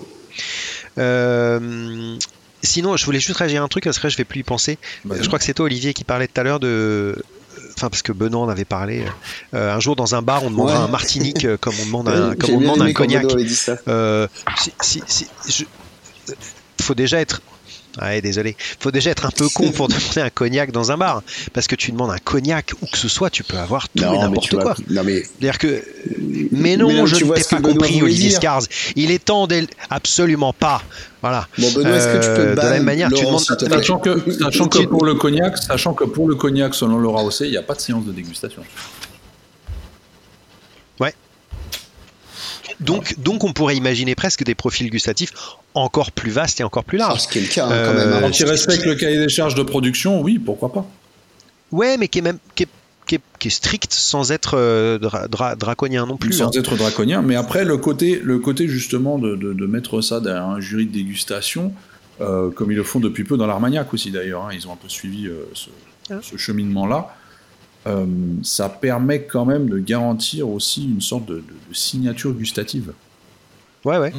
Euh, 0.98 2.18
sinon, 2.62 2.96
je 2.96 3.06
voulais 3.06 3.20
juste 3.20 3.38
réagir 3.38 3.62
à 3.62 3.66
un 3.66 3.68
truc, 3.68 3.84
parce 3.84 4.00
que 4.00 4.10
je 4.10 4.18
vais 4.18 4.24
plus 4.24 4.40
y 4.40 4.44
penser. 4.44 4.78
Je 5.10 5.28
crois 5.28 5.38
que 5.38 5.46
c'est 5.46 5.54
toi, 5.54 5.66
Olivier, 5.66 5.94
qui 5.94 6.06
parlait 6.06 6.28
tout 6.28 6.40
à 6.40 6.44
l'heure 6.44 6.60
de 6.60 7.22
enfin 7.76 7.90
parce 7.90 8.02
que 8.02 8.12
Benoît 8.12 8.42
en 8.42 8.50
avait 8.50 8.66
parlé. 8.66 9.04
Euh, 9.54 9.74
un 9.74 9.80
jour 9.80 9.96
dans 9.96 10.16
un 10.16 10.22
bar, 10.22 10.44
on 10.44 10.52
demandera 10.52 10.84
un 10.84 10.88
Martinique 10.88 11.46
euh, 11.46 11.58
comme 11.58 11.74
on 11.82 11.86
demande 11.86 12.10
un, 12.10 12.36
comme 12.40 12.56
on 12.56 12.62
demande 12.62 12.82
un 12.82 12.94
cognac. 12.94 13.26
Euh, 13.88 14.28
si, 14.58 15.04
si, 15.08 15.28
si, 15.46 15.68
faut 16.82 16.96
déjà 16.96 17.20
être 17.20 17.42
Ouais, 18.02 18.22
désolé. 18.22 18.56
Faut 18.80 18.92
déjà 18.92 19.12
être 19.12 19.26
un 19.26 19.32
peu 19.32 19.48
con 19.50 19.72
pour 19.72 19.88
demander 19.90 20.22
un 20.22 20.30
cognac 20.30 20.72
dans 20.72 20.92
un 20.92 20.98
bar. 20.98 21.24
Parce 21.54 21.68
que 21.68 21.76
tu 21.76 21.92
demandes 21.92 22.12
un 22.12 22.18
cognac 22.18 22.72
où 22.82 22.88
que 22.88 22.98
ce 22.98 23.08
soit, 23.08 23.30
tu 23.30 23.44
peux 23.44 23.58
avoir 23.58 23.88
tout 23.90 24.04
et 24.04 24.18
n'importe 24.18 24.56
quoi. 24.56 24.76
Non, 24.90 25.04
mais... 25.04 25.24
dire 25.40 25.58
que. 25.58 25.84
Mais 26.52 26.78
non, 26.78 27.06
je 27.06 27.24
ne 27.24 27.34
t'ai 27.34 27.44
pas 27.44 27.62
compris, 27.62 28.02
Olivier 28.02 28.32
Scars. 28.32 28.64
Il 28.96 29.12
est 29.12 29.24
temps 29.24 29.48
d'elle. 29.48 29.68
Absolument 29.90 30.54
pas. 30.54 30.82
Voilà. 31.22 31.48
Bon, 31.58 31.72
Benoît, 31.72 31.96
est-ce 31.96 32.08
que 32.08 32.22
tu 32.22 32.28
peux 32.28 32.48
euh, 32.50 32.56
De 32.56 32.62
la 32.62 32.70
même 32.72 32.84
manière, 32.84 33.10
tu 33.10 33.24
demandes. 33.24 33.40
Sachant 33.40 34.00
que, 34.00 34.32
sachant 34.32 34.68
que 34.68 34.84
pour 34.86 35.06
le 35.06 35.16
cognac, 35.16 35.58
sachant 35.58 35.94
que 35.94 36.04
pour 36.04 36.28
le 36.28 36.36
cognac, 36.36 36.74
selon 36.76 36.98
Laura 36.98 37.22
Rossé, 37.22 37.46
il 37.46 37.52
n'y 37.52 37.58
a 37.58 37.64
pas 37.64 37.76
de 37.76 37.82
séance 37.82 38.06
de 38.06 38.12
dégustation. 38.12 38.64
Donc, 42.80 43.20
donc 43.20 43.44
on 43.44 43.54
pourrait 43.54 43.76
imaginer 43.76 44.16
presque 44.16 44.44
des 44.44 44.56
profils 44.56 44.90
gustatifs 44.90 45.34
encore 45.74 46.12
plus 46.12 46.32
vastes 46.32 46.60
et 46.60 46.64
encore 46.64 46.84
plus 46.84 46.98
larges. 46.98 47.22
Ce 47.22 47.28
qui 47.28 47.40
est 47.40 47.42
le 47.42 47.48
cas, 47.48 47.66
hein, 47.66 47.84
quand 47.86 47.94
même. 47.94 48.14
Hein. 48.14 48.22
Euh, 48.24 48.30
qui 48.30 48.44
respecte 48.44 48.86
le 48.86 48.96
cahier 48.96 49.18
des 49.18 49.30
charges 49.30 49.56
de 49.56 49.64
production, 49.64 50.22
oui, 50.22 50.40
pourquoi 50.40 50.72
pas. 50.72 50.86
Ouais, 51.72 51.98
mais 51.98 52.08
qui 52.08 52.20
est 52.20 52.22
même 52.22 52.40
qui 52.56 52.64
est, 52.64 52.70
strict 53.50 53.92
sans 53.94 54.32
être 54.32 54.58
euh, 54.58 54.98
draconien 54.98 56.06
non 56.06 56.18
plus. 56.18 56.34
Sans 56.34 56.48
hein. 56.48 56.52
être 56.54 56.78
draconien, 56.78 57.22
mais 57.22 57.36
après 57.36 57.66
le 57.66 57.78
côté, 57.78 58.22
le 58.24 58.40
côté 58.40 58.68
justement 58.68 59.20
de, 59.20 59.66
mettre 59.66 60.02
ça 60.02 60.20
dans 60.20 60.52
un 60.52 60.60
jury 60.60 60.86
de 60.86 60.94
dégustation, 60.94 61.74
euh, 62.22 62.50
comme 62.50 62.72
ils 62.72 62.76
le 62.76 62.84
font 62.84 63.00
depuis 63.00 63.24
peu 63.24 63.36
dans 63.36 63.48
l'Armagnac 63.48 63.94
aussi 63.94 64.12
d'ailleurs, 64.12 64.50
ils 64.54 64.68
ont 64.68 64.74
un 64.74 64.78
peu 64.78 64.88
suivi 64.88 65.30
ce, 65.54 65.70
ah. 66.12 66.20
ce 66.22 66.38
cheminement-là. 66.38 67.14
Euh, 67.86 68.06
ça 68.44 68.70
permet 68.70 69.24
quand 69.24 69.46
même 69.46 69.70
de 69.70 69.78
garantir 69.78 70.50
aussi 70.50 70.86
une 70.86 71.02
sorte 71.02 71.26
de, 71.26 71.44
signature 71.72 72.32
gustative. 72.32 72.94
Ouais, 73.84 73.98
ouais. 73.98 74.14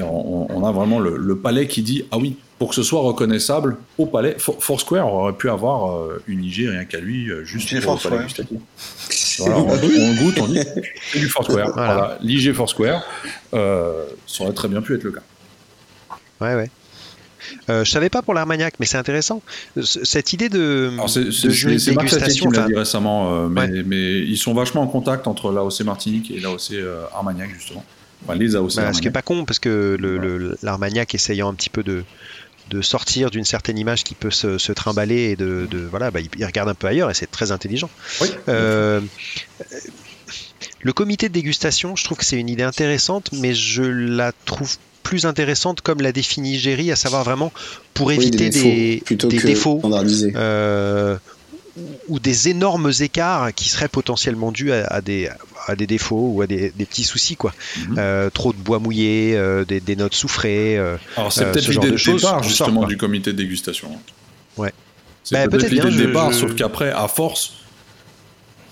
On, 0.00 0.64
a 0.64 0.72
vraiment 0.72 0.98
le, 0.98 1.36
palais 1.36 1.66
qui 1.66 1.82
dit 1.82 2.04
ah 2.10 2.16
oui, 2.16 2.36
pour 2.58 2.70
que 2.70 2.74
ce 2.74 2.82
soit 2.82 3.02
reconnaissable 3.02 3.76
au 3.98 4.06
palais, 4.06 4.36
Foursquare 4.38 5.12
aurait 5.12 5.34
pu 5.34 5.50
avoir 5.50 5.92
euh, 5.92 6.22
une 6.26 6.42
IG 6.42 6.68
rien 6.68 6.86
qu'à 6.86 7.00
lui, 7.00 7.30
euh, 7.30 7.44
juste 7.44 7.78
pour 7.82 7.94
le 7.94 8.08
palais 8.08 8.24
gustatif. 8.24 8.58
on, 9.40 10.14
goûte, 10.14 10.38
on 10.40 10.48
dit 10.48 10.60
c'est 11.12 11.18
du 11.18 11.28
Foursquare. 11.28 11.72
Voilà. 11.74 12.18
L'IG 12.22 12.54
Foursquare, 12.54 13.02
ça 13.52 14.44
aurait 14.44 14.54
très 14.54 14.68
bien 14.68 14.80
pu 14.80 14.94
être 14.94 15.04
le 15.04 15.12
cas. 15.12 15.22
Ouais, 16.40 16.54
ouais. 16.54 16.70
Euh, 17.68 17.84
je 17.84 17.90
savais 17.90 18.10
pas 18.10 18.22
pour 18.22 18.34
l'Armagnac, 18.34 18.74
mais 18.80 18.86
c'est 18.86 18.98
intéressant. 18.98 19.42
Cette 19.82 20.32
idée 20.32 20.48
de, 20.48 20.90
c'est, 21.08 21.24
de 21.24 21.94
dégustation. 21.94 22.50
qui 22.50 22.56
l'a 22.56 22.66
dit 22.66 22.74
récemment, 22.74 23.34
euh, 23.34 23.48
mais, 23.48 24.20
ils 24.20 24.38
sont 24.38 24.54
vachement 24.54 24.82
en 24.82 24.86
contact 24.86 25.26
entre 25.26 25.52
l'AOC 25.52 25.80
Martinique 25.80 26.30
et 26.30 26.40
l'AOC 26.40 26.72
euh, 26.72 27.04
Armagnac, 27.14 27.50
justement. 27.54 27.84
Enfin, 28.24 28.36
les 28.36 28.54
AOC 28.54 28.76
bah, 28.76 28.92
Ce 28.92 29.00
qui 29.00 29.08
est 29.08 29.12
pas 29.12 29.22
con, 29.22 29.44
parce 29.44 29.58
que 29.58 29.98
l'Armagnac 30.62 31.14
essayant 31.14 31.48
un 31.48 31.54
petit 31.54 31.70
peu 31.70 31.82
de, 31.82 32.04
de 32.70 32.82
sortir 32.82 33.30
d'une 33.30 33.44
certaine 33.44 33.78
image 33.78 34.04
qui 34.04 34.14
peut 34.14 34.30
se, 34.30 34.72
trimballer 34.72 35.30
et 35.30 35.36
de, 35.36 35.66
voilà, 35.90 36.10
bah, 36.10 36.20
il, 36.20 36.44
regarde 36.44 36.68
un 36.68 36.74
peu 36.74 36.86
ailleurs 36.86 37.10
et 37.10 37.14
c'est 37.14 37.30
très 37.30 37.52
intelligent. 37.52 37.90
Euh, 38.48 39.00
le 40.80 40.92
comité 40.92 41.28
de 41.28 41.34
dégustation, 41.34 41.96
je 41.96 42.04
trouve 42.04 42.18
que 42.18 42.24
c'est 42.24 42.38
une 42.38 42.48
idée 42.48 42.62
intéressante, 42.62 43.30
mais 43.32 43.54
je 43.54 43.82
la 43.82 44.32
trouve 44.32 44.76
plus 45.12 45.26
intéressante 45.26 45.82
comme 45.82 46.00
l'a 46.00 46.10
défini 46.10 46.58
Géry, 46.58 46.90
à 46.90 46.96
savoir 46.96 47.22
vraiment 47.22 47.52
pour 47.92 48.12
éviter 48.12 48.48
des 48.48 49.02
défauts, 49.28 49.78
euh, 49.84 51.18
ou 52.08 52.18
des 52.18 52.48
énormes 52.48 52.90
écarts 53.00 53.54
qui 53.54 53.68
seraient 53.68 53.88
potentiellement 53.88 54.52
dus 54.52 54.72
à, 54.72 55.02
des, 55.02 55.28
à 55.66 55.76
des 55.76 55.86
défauts 55.86 56.30
ou 56.32 56.40
à 56.40 56.46
des, 56.46 56.70
petits 56.70 57.04
soucis 57.04 57.36
quoi. 57.36 57.52
Mhm. 57.76 57.96
Euh, 57.98 58.30
trop 58.30 58.54
de 58.54 58.58
bois 58.58 58.78
mouillé, 58.78 59.36
euh, 59.36 59.66
des, 59.66 59.96
notes 59.96 60.14
soufrées. 60.14 60.78
Alors 61.18 61.30
c'est 61.30 61.44
peut-être 61.44 61.68
l'idée 61.68 61.90
de, 61.90 61.96
de 61.96 62.16
départ 62.16 62.42
justement 62.42 62.86
du 62.86 62.96
comité 62.96 63.34
de 63.34 63.36
dégustation. 63.36 63.90
Ouais. 64.56 64.72
C'est 65.24 65.34
bah, 65.34 65.46
peut-être 65.46 65.72
l'idée 65.72 65.90
de 65.90 66.06
départ, 66.06 66.32
sauf 66.32 66.54
qu'après, 66.54 66.90
à 66.90 67.06
force, 67.06 67.52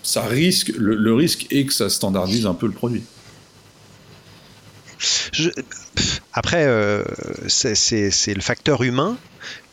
ça 0.03 0.23
risque, 0.23 0.73
le, 0.79 1.15
risque 1.15 1.49
est 1.51 1.67
que 1.67 1.75
ça 1.75 1.91
standardise 1.91 2.47
un 2.47 2.55
peu 2.55 2.67
le 2.67 2.73
produit. 2.73 3.03
Je, 5.33 5.51
après, 6.33 6.65
euh, 6.67 7.03
c'est 7.49 8.35
le 8.35 8.41
facteur 8.41 8.83
humain, 8.83 9.17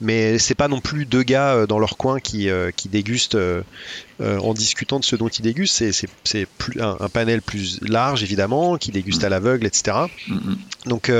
mais 0.01 0.39
c'est 0.39 0.55
pas 0.55 0.67
non 0.67 0.79
plus 0.79 1.05
deux 1.05 1.23
gars 1.23 1.53
euh, 1.53 1.67
dans 1.67 1.79
leur 1.79 1.97
coin 1.97 2.19
qui, 2.19 2.49
euh, 2.49 2.71
qui 2.75 2.89
dégustent 2.89 3.37
en 4.19 4.53
discutant 4.53 4.99
de 4.99 5.05
ce 5.05 5.15
dont 5.15 5.27
ils 5.27 5.43
dégustent. 5.43 5.83
C'est 6.23 6.47
un, 6.79 6.97
un, 6.99 7.09
panel 7.09 7.41
plus 7.41 7.79
large, 7.81 8.23
évidemment, 8.23 8.77
qui 8.77 8.91
déguste 8.91 9.23
à 9.23 9.29
l'aveugle, 9.29 9.65
etc. 9.65 9.97
Mm-hmm. 10.29 10.89
Donc, 10.89 11.11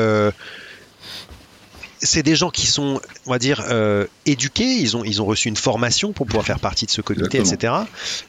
c'est 2.00 2.24
des 2.24 2.36
gens 2.36 2.50
qui 2.50 2.68
sont, 2.68 3.02
on 3.26 3.32
va 3.32 3.40
dire, 3.40 3.64
euh, 3.70 4.06
éduqués. 4.26 4.76
Ils 4.76 4.96
ont, 4.96 5.04
ils 5.04 5.22
ont 5.22 5.26
reçu 5.26 5.48
une 5.48 5.56
formation 5.56 6.12
pour 6.12 6.28
pouvoir 6.28 6.46
faire 6.46 6.60
partie 6.60 6.86
de 6.86 6.92
ce 6.92 7.02
comité, 7.02 7.40
etc. 7.40 7.74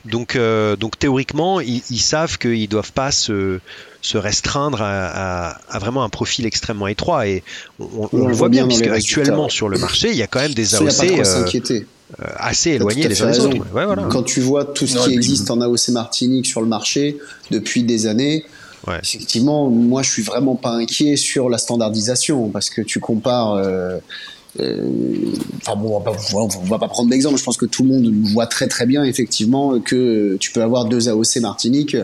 Donc, 0.05 0.37
euh, 0.37 0.77
donc 0.77 0.99
théoriquement, 0.99 1.61
ils, 1.61 1.83
savent 2.01 2.39
qu'ils 2.39 2.63
ne 2.63 2.67
doivent 2.67 2.93
pas 2.93 3.11
se, 3.11 3.61
se 4.01 4.19
restreindre 4.19 4.81
à, 4.83 5.59
vraiment 5.79 6.05
un 6.05 6.09
profil 6.09 6.47
extrêmement 6.47 6.89
étroit. 6.89 7.27
Et 7.27 7.43
on, 7.79 8.27
le 8.27 8.35
voit 8.35 8.49
bien, 8.49 8.67
puisque 8.67 8.87
actuellement 8.87 9.49
sur 9.49 9.69
le 9.69 9.79
marché, 9.79 10.11
il 10.11 10.17
y 10.17 10.23
a 10.23 10.27
quand 10.27 10.41
même 10.41 10.55
des 10.55 10.75
AOC 10.75 11.25
euh, 12.21 12.25
assez 12.37 12.71
éloignés 12.71 13.07
les 13.07 13.21
uns 13.21 13.31
des 13.31 13.41
autres. 13.41 14.09
Quand 14.09 14.23
tu 14.23 14.41
vois 14.41 14.65
tout 14.65 14.87
ce 14.87 15.07
qui 15.07 15.13
existe 15.13 15.51
en 15.51 15.61
AOC 15.61 15.89
Martinique 15.89 16.47
sur 16.47 16.63
le 16.63 16.67
marché 16.67 17.19
depuis 17.51 17.83
des 17.83 18.07
années, 18.07 18.47
Effectivement, 18.87 19.69
moi, 19.69 20.03
je 20.03 20.11
suis 20.11 20.23
vraiment 20.23 20.55
pas 20.55 20.73
inquiet 20.73 21.17
sur 21.17 21.49
la 21.49 21.59
standardisation 21.59 22.49
parce 22.49 22.71
que 22.71 22.83
tu 22.83 23.01
compares. 23.01 23.55
Euh, 23.55 23.99
enfin 24.57 25.77
bon, 25.77 25.97
on 25.97 25.99
va, 25.99 26.13
pas, 26.13 26.17
va 26.65 26.79
pas 26.79 26.89
prendre 26.89 27.11
d'exemple. 27.11 27.39
Je 27.39 27.45
pense 27.45 27.57
que 27.57 27.67
tout 27.67 27.83
le 27.83 27.91
monde 27.91 28.13
voit 28.33 28.47
très 28.47 28.67
très 28.67 28.87
bien 28.87 29.05
effectivement 29.05 29.79
que 29.81 30.37
tu 30.41 30.51
peux 30.53 30.63
avoir 30.63 30.87
deux 30.87 31.09
AOC 31.09 31.37
Martinique 31.41 31.97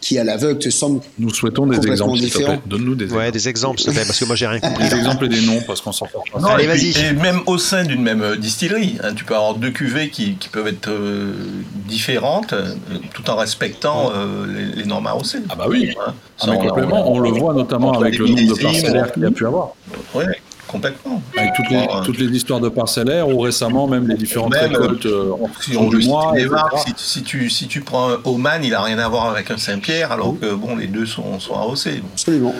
qui 0.00 0.18
à 0.18 0.24
l'aveugle 0.24 0.58
te 0.58 0.68
semblent. 0.68 1.00
Nous 1.18 1.32
souhaitons 1.32 1.66
des 1.66 1.76
exemples. 1.86 2.18
Donne-nous 2.66 2.94
des 2.96 3.04
exemples. 3.04 3.22
Ouais, 3.22 3.32
des 3.32 3.48
exemples, 3.48 3.78
s'il 3.78 3.90
te 3.90 3.94
plaît, 3.94 4.04
parce 4.04 4.18
que 4.18 4.24
moi 4.24 4.34
j'ai 4.34 4.46
rien 4.46 4.60
compris. 4.60 4.88
des 4.88 4.96
exemples 4.96 5.26
et 5.26 5.28
des 5.28 5.40
noms 5.42 5.62
parce 5.66 5.80
qu'on 5.80 5.92
s'en 5.92 6.08
sort 6.08 6.24
pas. 6.32 6.54
Allez, 6.54 6.66
vas-y. 6.66 6.90
Et 6.98 7.12
même 7.12 7.40
au 7.46 7.56
sein 7.56 7.84
d'une 7.84 8.02
même 8.02 8.22
euh, 8.22 8.36
distillerie, 8.36 8.96
hein, 9.02 9.14
tu 9.14 9.24
peux 9.24 9.34
avoir 9.34 9.54
deux 9.54 9.70
cuvées 9.70 10.10
qui, 10.10 10.34
qui 10.34 10.48
peuvent 10.48 10.66
être 10.66 10.90
différentes, 11.88 12.54
tout 13.14 13.30
en 13.30 13.36
respectant 13.36 14.12
les, 14.76 14.84
normes 14.84 15.06
AOC. 15.06 15.36
Ah 15.48 15.54
bah 15.54 15.66
oui. 15.68 15.94
Hein, 16.06 16.14
ah, 16.40 16.56
complètement. 16.56 17.10
On, 17.10 17.20
le 17.20 17.30
voit 17.30 17.54
notamment 17.54 17.92
avec 17.92 18.18
le 18.18 18.26
nombre 18.26 18.54
de 18.54 18.60
parcellaires 18.60 19.12
qu'il 19.12 19.22
y 19.22 19.26
a 19.26 19.30
pu 19.30 19.46
avoir. 19.46 19.74
Ouais. 20.14 20.24
Complètement. 20.72 21.22
Avec 21.36 21.52
toutes 21.54 21.70
les, 21.70 21.86
toutes 22.04 22.18
les 22.18 22.34
histoires 22.34 22.60
de 22.60 22.70
parcellaires 22.70 23.28
ou 23.28 23.38
récemment 23.40 23.86
même 23.86 24.08
les 24.08 24.16
différentes 24.16 24.54
récoltes 24.54 25.04
euh, 25.04 25.32
en 25.76 25.88
du 25.88 25.98
mois. 26.06 26.32
Si, 26.96 27.22
tu, 27.22 27.50
si 27.50 27.68
tu 27.68 27.82
prends 27.82 28.10
un 28.10 28.18
Oman, 28.24 28.64
il 28.64 28.70
n'a 28.70 28.82
rien 28.82 28.98
à 28.98 29.08
voir 29.08 29.26
avec 29.26 29.50
un 29.50 29.58
Saint-Pierre, 29.58 30.12
alors 30.12 30.34
que 30.40 30.54
bon, 30.54 30.76
les 30.76 30.86
deux 30.86 31.04
sont, 31.04 31.38
sont 31.38 31.54
AOC. 31.54 32.00
Absolument. 32.14 32.54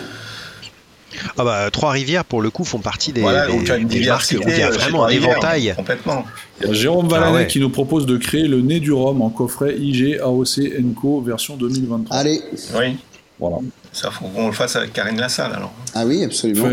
Ah 1.39 1.45
bah, 1.45 1.71
Trois-Rivières, 1.71 2.25
pour 2.25 2.43
le 2.43 2.51
coup, 2.51 2.65
font 2.65 2.79
partie 2.79 3.13
des, 3.13 3.23
voilà, 3.23 3.47
donc 3.47 3.65
des, 3.65 3.85
des 3.85 4.07
marques 4.07 4.35
où 4.39 4.49
il 4.49 4.59
y 4.59 4.63
a 4.63 4.71
vraiment 4.71 5.07
un 5.07 5.11
éventail. 5.11 5.75
Complètement. 5.77 6.25
Il 6.61 6.69
y 6.69 6.71
a 6.71 6.75
Jérôme 6.75 7.09
Valanet 7.09 7.43
ah 7.43 7.45
qui 7.45 7.61
nous 7.61 7.71
propose 7.71 8.07
de 8.07 8.17
créer 8.17 8.47
le 8.47 8.61
nez 8.61 8.81
du 8.81 8.93
rhum 8.93 9.23
en 9.23 9.31
coffret 9.31 9.77
IG 9.79 10.19
AOC 10.23 10.73
Enco 10.83 11.21
version 11.21 11.57
2023. 11.57 12.17
Allez. 12.17 12.43
Oui. 12.77 12.97
Voilà. 13.43 13.57
Ça, 13.93 14.13
faut 14.13 14.27
qu'on 14.27 14.47
le 14.47 14.53
fasse 14.53 14.77
avec 14.77 14.93
Karine 14.93 15.19
Lassalle 15.19 15.53
alors. 15.53 15.73
Ah 15.95 16.07
oui, 16.07 16.23
absolument. 16.23 16.65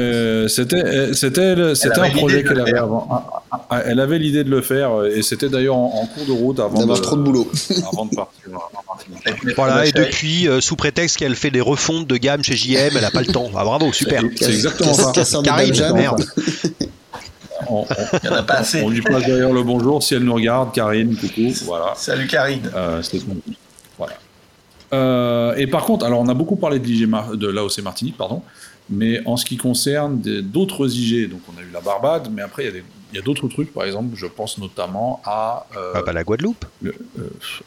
C'était, 0.48 1.16
c'était, 1.16 1.74
c'était 1.74 2.00
un 2.00 2.12
projet 2.12 2.44
qu'elle 2.44 2.60
avait 2.60 2.78
avant. 2.78 3.08
Ah, 3.10 3.42
ah, 3.52 3.66
ah, 3.72 3.82
elle 3.88 4.00
avait 4.00 4.20
l'idée 4.20 4.44
de 4.44 4.52
le 4.52 4.62
faire 4.62 5.04
et 5.04 5.24
c'était 5.24 5.50
d'ailleurs 5.50 5.78
en, 5.78 6.06
cours 6.06 6.28
de 6.28 6.32
route 6.32 6.60
avant 6.60 6.86
de, 6.86 6.96
trop 6.96 7.16
de 7.16 7.24
boulot. 7.24 7.52
avant 7.92 8.06
de 8.06 8.16
partir. 8.16 8.52
voilà, 9.56 9.88
et 9.88 9.92
depuis, 9.92 10.48
euh, 10.48 10.62
sous 10.62 10.76
prétexte 10.76 11.18
qu'elle 11.18 11.36
fait 11.36 11.50
des 11.50 11.60
refontes 11.60 12.06
de 12.06 12.18
gamme 12.18 12.44
chez 12.44 12.56
JM, 12.56 12.92
elle 12.96 13.02
n'a 13.02 13.10
pas 13.10 13.22
le 13.22 13.34
temps. 13.34 13.50
Ah, 13.56 13.64
bravo, 13.64 13.92
super. 13.92 14.22
C'est 14.36 14.52
exactement 14.52 14.94
ça. 14.94 15.42
Karine, 15.44 15.74
merde. 15.96 16.24
On, 17.68 17.86
on, 18.24 18.34
a 18.34 18.42
pas 18.42 18.56
assez. 18.56 18.82
on, 18.82 18.90
lui 18.90 19.02
passe 19.02 19.28
d'ailleurs 19.28 19.52
le 19.52 19.62
bonjour 19.64 20.02
si 20.02 20.16
elle 20.16 20.24
nous 20.24 20.34
regarde, 20.34 20.74
Karine, 20.74 21.16
coucou, 21.16 21.54
voilà. 21.66 21.94
Salut 21.96 22.26
Karine. 22.26 22.72
Euh. 22.74 23.02
Euh, 24.94 25.56
et 25.56 25.68
par 25.68 25.86
contre, 25.86 26.06
alors 26.06 26.20
on 26.20 26.28
a 26.28 26.34
beaucoup 26.34 26.56
parlé 26.56 26.80
de, 26.80 27.36
de 27.36 27.48
l'AOC 27.48 27.80
Martinique, 27.80 28.18
pardon, 28.18 28.42
mais 28.90 29.22
en 29.26 29.38
ce 29.38 29.46
qui 29.46 29.58
concerne 29.58 30.20
d'autres 30.20 30.92
IG, 30.92 31.30
donc 31.30 31.42
on 31.54 31.60
a 31.60 31.64
eu 31.64 31.70
la 31.72 31.82
Barbade, 31.82 32.30
mais 32.32 32.42
après 32.42 32.72
il 33.12 33.16
y 33.16 33.20
a 33.20 33.22
d'autres 33.22 33.48
trucs, 33.48 33.74
par 33.74 33.86
exemple, 33.86 34.16
je 34.16 34.26
pense 34.26 34.58
notamment 34.58 35.22
à. 35.26 35.66
Euh, 35.78 35.94
ah, 35.96 36.02
bah, 36.02 36.14
la 36.14 36.24
Guadeloupe 36.24 36.66
euh, 36.86 36.92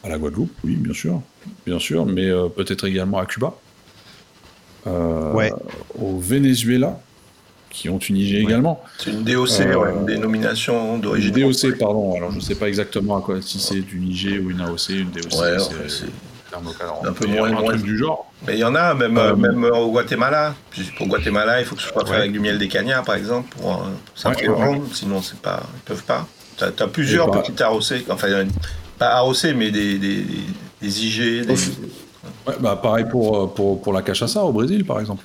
À 0.03 0.09
la 0.09 0.17
Guadeloupe, 0.17 0.51
oui, 0.63 0.75
bien 0.75 0.93
sûr, 0.93 1.21
bien 1.65 1.79
sûr, 1.79 2.05
mais 2.05 2.29
peut-être 2.55 2.87
également 2.87 3.19
à 3.19 3.25
Cuba. 3.25 3.53
ouais. 4.85 5.51
Au 5.99 6.17
Venezuela, 6.19 6.99
qui 7.73 7.89
ont 7.89 7.97
une 7.97 8.17
IG 8.17 8.35
également. 8.35 8.83
C'est 8.99 9.11
une 9.11 9.23
DOC, 9.23 9.49
une 9.59 10.05
dénomination 10.05 10.97
d'origine. 10.99 11.33
DOC, 11.33 11.77
pardon, 11.79 12.15
alors 12.15 12.31
je 12.31 12.35
ne 12.35 12.41
sais 12.41 12.55
pas 12.55 12.67
exactement 12.67 13.17
à 13.17 13.21
quoi, 13.21 13.41
si 13.41 13.59
c'est 13.59 13.91
une 13.93 14.09
IG 14.09 14.41
ou 14.45 14.51
une 14.51 14.61
AOC, 14.61 14.89
une 14.89 15.09
DOC. 15.09 15.33
Ouais, 15.39 15.57
un 16.55 17.13
peu 17.13 17.27
moins, 17.27 17.51
un 17.51 17.63
truc 17.63 17.81
du 17.81 17.97
genre. 17.97 18.31
Mais 18.45 18.53
il 18.53 18.59
y 18.59 18.63
en 18.63 18.75
a, 18.75 18.93
même, 18.93 19.17
euh, 19.17 19.35
même 19.35 19.63
au 19.63 19.91
Guatemala. 19.91 20.55
Pour 20.97 21.07
Guatemala, 21.07 21.59
il 21.59 21.65
faut 21.65 21.75
que 21.75 21.81
ce 21.81 21.89
soit 21.89 22.05
fait 22.05 22.15
avec 22.15 22.31
du 22.31 22.39
miel 22.39 22.57
des 22.57 22.67
cagnards, 22.67 23.03
par 23.03 23.15
exemple, 23.15 23.55
pour, 23.57 23.71
euh, 23.71 23.85
ça 24.15 24.29
ouais, 24.29 24.81
sinon 24.91 25.21
c'est 25.21 25.39
pas, 25.39 25.63
ils 25.75 25.81
peuvent 25.81 26.03
pas. 26.03 26.27
Tu 26.57 26.63
as, 26.63 26.87
plusieurs 26.87 27.31
petites 27.31 27.61
AOC, 27.61 28.05
enfin, 28.09 28.27
pas 28.97 29.17
AOC, 29.17 29.55
mais 29.55 29.71
des, 29.71 29.97
des, 29.97 30.25
des 30.81 31.05
IG. 31.05 31.45
Des... 31.45 31.53
Ouais, 32.47 32.55
bah, 32.59 32.79
pareil 32.81 33.05
pour, 33.09 33.37
euh, 33.37 33.47
pour, 33.47 33.81
pour 33.81 33.93
la 33.93 34.01
cachaça 34.01 34.43
au 34.43 34.51
Brésil, 34.51 34.85
par 34.85 34.99
exemple. 34.99 35.23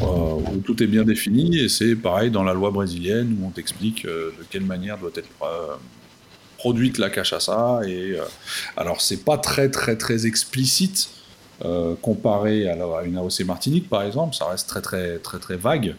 où 0.00 0.58
tout 0.64 0.82
est 0.82 0.86
bien 0.86 1.04
défini, 1.04 1.58
et 1.58 1.68
c'est 1.68 1.94
pareil 1.94 2.30
dans 2.30 2.42
la 2.42 2.54
loi 2.54 2.70
brésilienne 2.70 3.36
où 3.40 3.46
on 3.46 3.50
t'explique 3.50 4.06
de 4.06 4.32
quelle 4.50 4.64
manière 4.64 4.98
doit 4.98 5.10
être 5.14 5.28
produite 6.58 6.98
la 6.98 7.08
cachaça. 7.08 7.80
Et, 7.86 8.18
euh, 8.18 8.24
alors, 8.76 9.00
c'est 9.00 9.24
pas 9.24 9.38
très, 9.38 9.70
très, 9.70 9.96
très 9.96 10.26
explicite 10.26 11.08
euh, 11.64 11.94
comparé 12.02 12.68
à, 12.68 12.74
une 13.04 13.16
AOC 13.16 13.40
Martinique, 13.46 13.88
par 13.88 14.02
exemple. 14.02 14.36
Ça 14.36 14.46
reste 14.46 14.68
très, 14.68 14.82
très, 14.82 15.18
très, 15.18 15.38
très 15.38 15.56
vague. 15.56 15.94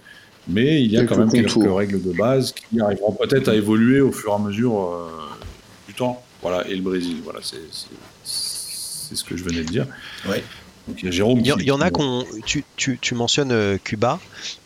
Mais 0.48 0.84
il 0.84 0.92
y 0.92 0.98
a 0.98 1.06
quand 1.06 1.18
même 1.18 1.32
quelques 1.32 1.56
règles 1.56 2.02
de 2.02 2.12
base 2.12 2.54
qui 2.54 2.80
arriveront 2.80 3.14
peut-être 3.14 3.50
à 3.50 3.56
évoluer 3.56 4.02
au 4.02 4.12
fur 4.12 4.32
et 4.32 4.36
à 4.36 4.40
mesure 4.40 4.80
euh, 4.80 5.08
du 5.88 5.94
temps. 5.94 6.24
Voilà, 6.42 6.68
et 6.68 6.76
le 6.76 6.82
Brésil, 6.82 7.18
voilà, 7.24 7.40
c'est 7.42 7.60
ce 8.24 9.24
que 9.24 9.36
je 9.36 9.44
venais 9.44 9.62
de 9.64 9.70
dire. 9.70 9.86
Ouais. 10.28 10.42
il 10.98 11.10
y, 11.10 11.12
Jérôme 11.12 11.40
il 11.40 11.48
y, 11.48 11.72
en 11.72 11.82
a 11.82 11.92
qu'on. 11.92 12.24
Tu, 12.46 12.64
tu, 12.78 12.98
tu, 13.00 13.14
mentionnes 13.14 13.78
Cuba. 13.84 14.20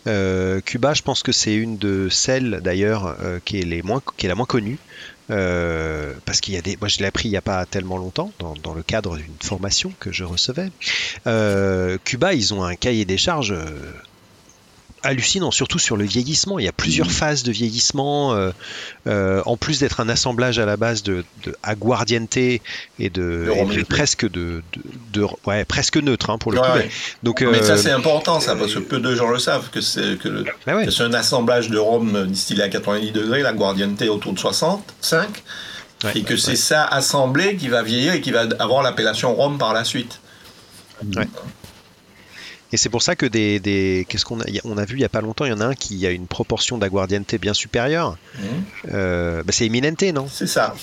Cuba, 0.05 0.93
je 0.93 1.01
pense 1.01 1.23
que 1.23 1.31
c'est 1.31 1.55
une 1.55 1.77
de 1.77 2.07
celles 2.09 2.61
d'ailleurs 2.63 3.17
qui, 3.43 3.59
est 3.59 3.65
les 3.65 3.81
moins, 3.81 4.01
qui 4.15 4.27
est 4.27 4.29
la 4.29 4.35
moins 4.35 4.45
connue. 4.45 4.77
Euh, 5.29 6.13
parce 6.25 6.41
qu'il 6.41 6.53
y 6.53 6.57
a 6.57 6.61
des, 6.61 6.77
moi 6.77 6.89
je 6.89 6.99
l'ai 6.99 7.05
appris 7.05 7.29
il 7.29 7.31
n'y 7.31 7.37
a 7.37 7.41
pas 7.41 7.65
tellement 7.65 7.97
longtemps 7.97 8.31
dans, 8.39 8.73
le 8.73 8.83
cadre 8.83 9.15
d'une 9.15 9.35
formation 9.41 9.93
que 9.99 10.11
je 10.11 10.23
recevais. 10.23 10.69
Euh, 11.27 11.97
Cuba, 12.03 12.33
ils 12.33 12.53
ont 12.53 12.63
un 12.63 12.75
cahier 12.75 13.05
des 13.05 13.17
charges 13.17 13.53
euh, 13.53 13.93
hallucinant, 15.03 15.51
surtout 15.51 15.79
sur 15.79 15.97
le 15.97 16.05
vieillissement. 16.05 16.59
Il 16.59 16.65
y 16.65 16.67
a 16.67 16.71
plusieurs 16.71 17.07
mmh. 17.07 17.11
phases 17.11 17.43
de 17.43 17.51
vieillissement, 17.51 18.33
euh, 18.33 18.51
euh, 19.07 19.41
en 19.45 19.57
plus 19.57 19.79
d'être 19.79 19.99
un 19.99 20.09
assemblage 20.09 20.59
à 20.59 20.65
la 20.65 20.77
base 20.77 21.03
de, 21.03 21.23
de 21.43 21.55
aguardiente 21.61 22.37
et 22.37 22.61
de, 22.99 23.83
presque 23.87 24.29
de, 24.29 24.63
de, 25.11 25.25
ouais, 25.45 25.65
presque 25.65 25.97
neutre 25.97 26.29
hein, 26.29 26.37
pour 26.37 26.51
le 26.51 26.59
coup. 26.59 26.67
Donc, 27.21 27.41
mais 27.41 27.61
ça 27.61 27.73
euh, 27.73 27.77
c'est 27.77 27.91
important 27.91 28.39
ça 28.39 28.55
parce 28.55 28.73
que 28.73 28.79
peu 28.79 28.99
de 28.99 29.15
gens 29.15 29.29
le 29.29 29.39
savent 29.39 29.69
que 29.69 29.81
c'est 29.81 30.17
que, 30.17 30.45
bah 30.65 30.89
c'est 30.89 31.03
un 31.03 31.13
assemblage 31.13 31.69
de 31.69 31.77
rhum 31.77 32.27
distillé 32.27 32.63
à 32.63 32.69
90 32.69 33.11
degrés, 33.11 33.41
l'aguardiente 33.41 34.01
autour 34.03 34.33
de 34.33 34.39
65. 34.39 35.27
et 36.15 36.23
que 36.23 36.37
c'est 36.37 36.55
ça 36.55 36.85
assemblé 36.85 37.55
qui 37.55 37.67
va 37.67 37.83
vieillir 37.83 38.13
et 38.13 38.21
qui 38.21 38.31
va 38.31 38.45
avoir 38.59 38.83
l'appellation 38.83 39.33
rhum 39.35 39.57
par 39.57 39.73
la 39.73 39.83
suite. 39.83 40.19
Ouais. 41.15 41.27
Et 42.73 42.77
c'est 42.77 42.89
pour 42.89 43.03
ça 43.03 43.15
que 43.15 43.27
des, 43.27 44.03
qu'est-ce 44.09 44.25
qu'on 44.25 44.41
a, 44.41 44.45
on 44.63 44.79
a 44.79 44.85
vu 44.85 44.95
il 44.95 45.01
y 45.01 45.05
a 45.05 45.09
pas 45.09 45.21
longtemps, 45.21 45.45
il 45.45 45.51
y 45.51 45.53
en 45.53 45.61
a 45.61 45.65
un 45.65 45.75
qui 45.75 46.07
a 46.07 46.09
une 46.09 46.25
proportion 46.25 46.79
d'aguardiente 46.79 47.35
bien 47.35 47.53
supérieure. 47.53 48.17
Mmh. 48.33 48.45
Euh, 48.91 49.43
bah, 49.43 49.53
c'est 49.53 49.67
Eminente, 49.67 50.01
non? 50.01 50.27
C'est 50.27 50.47
ça. 50.47 50.73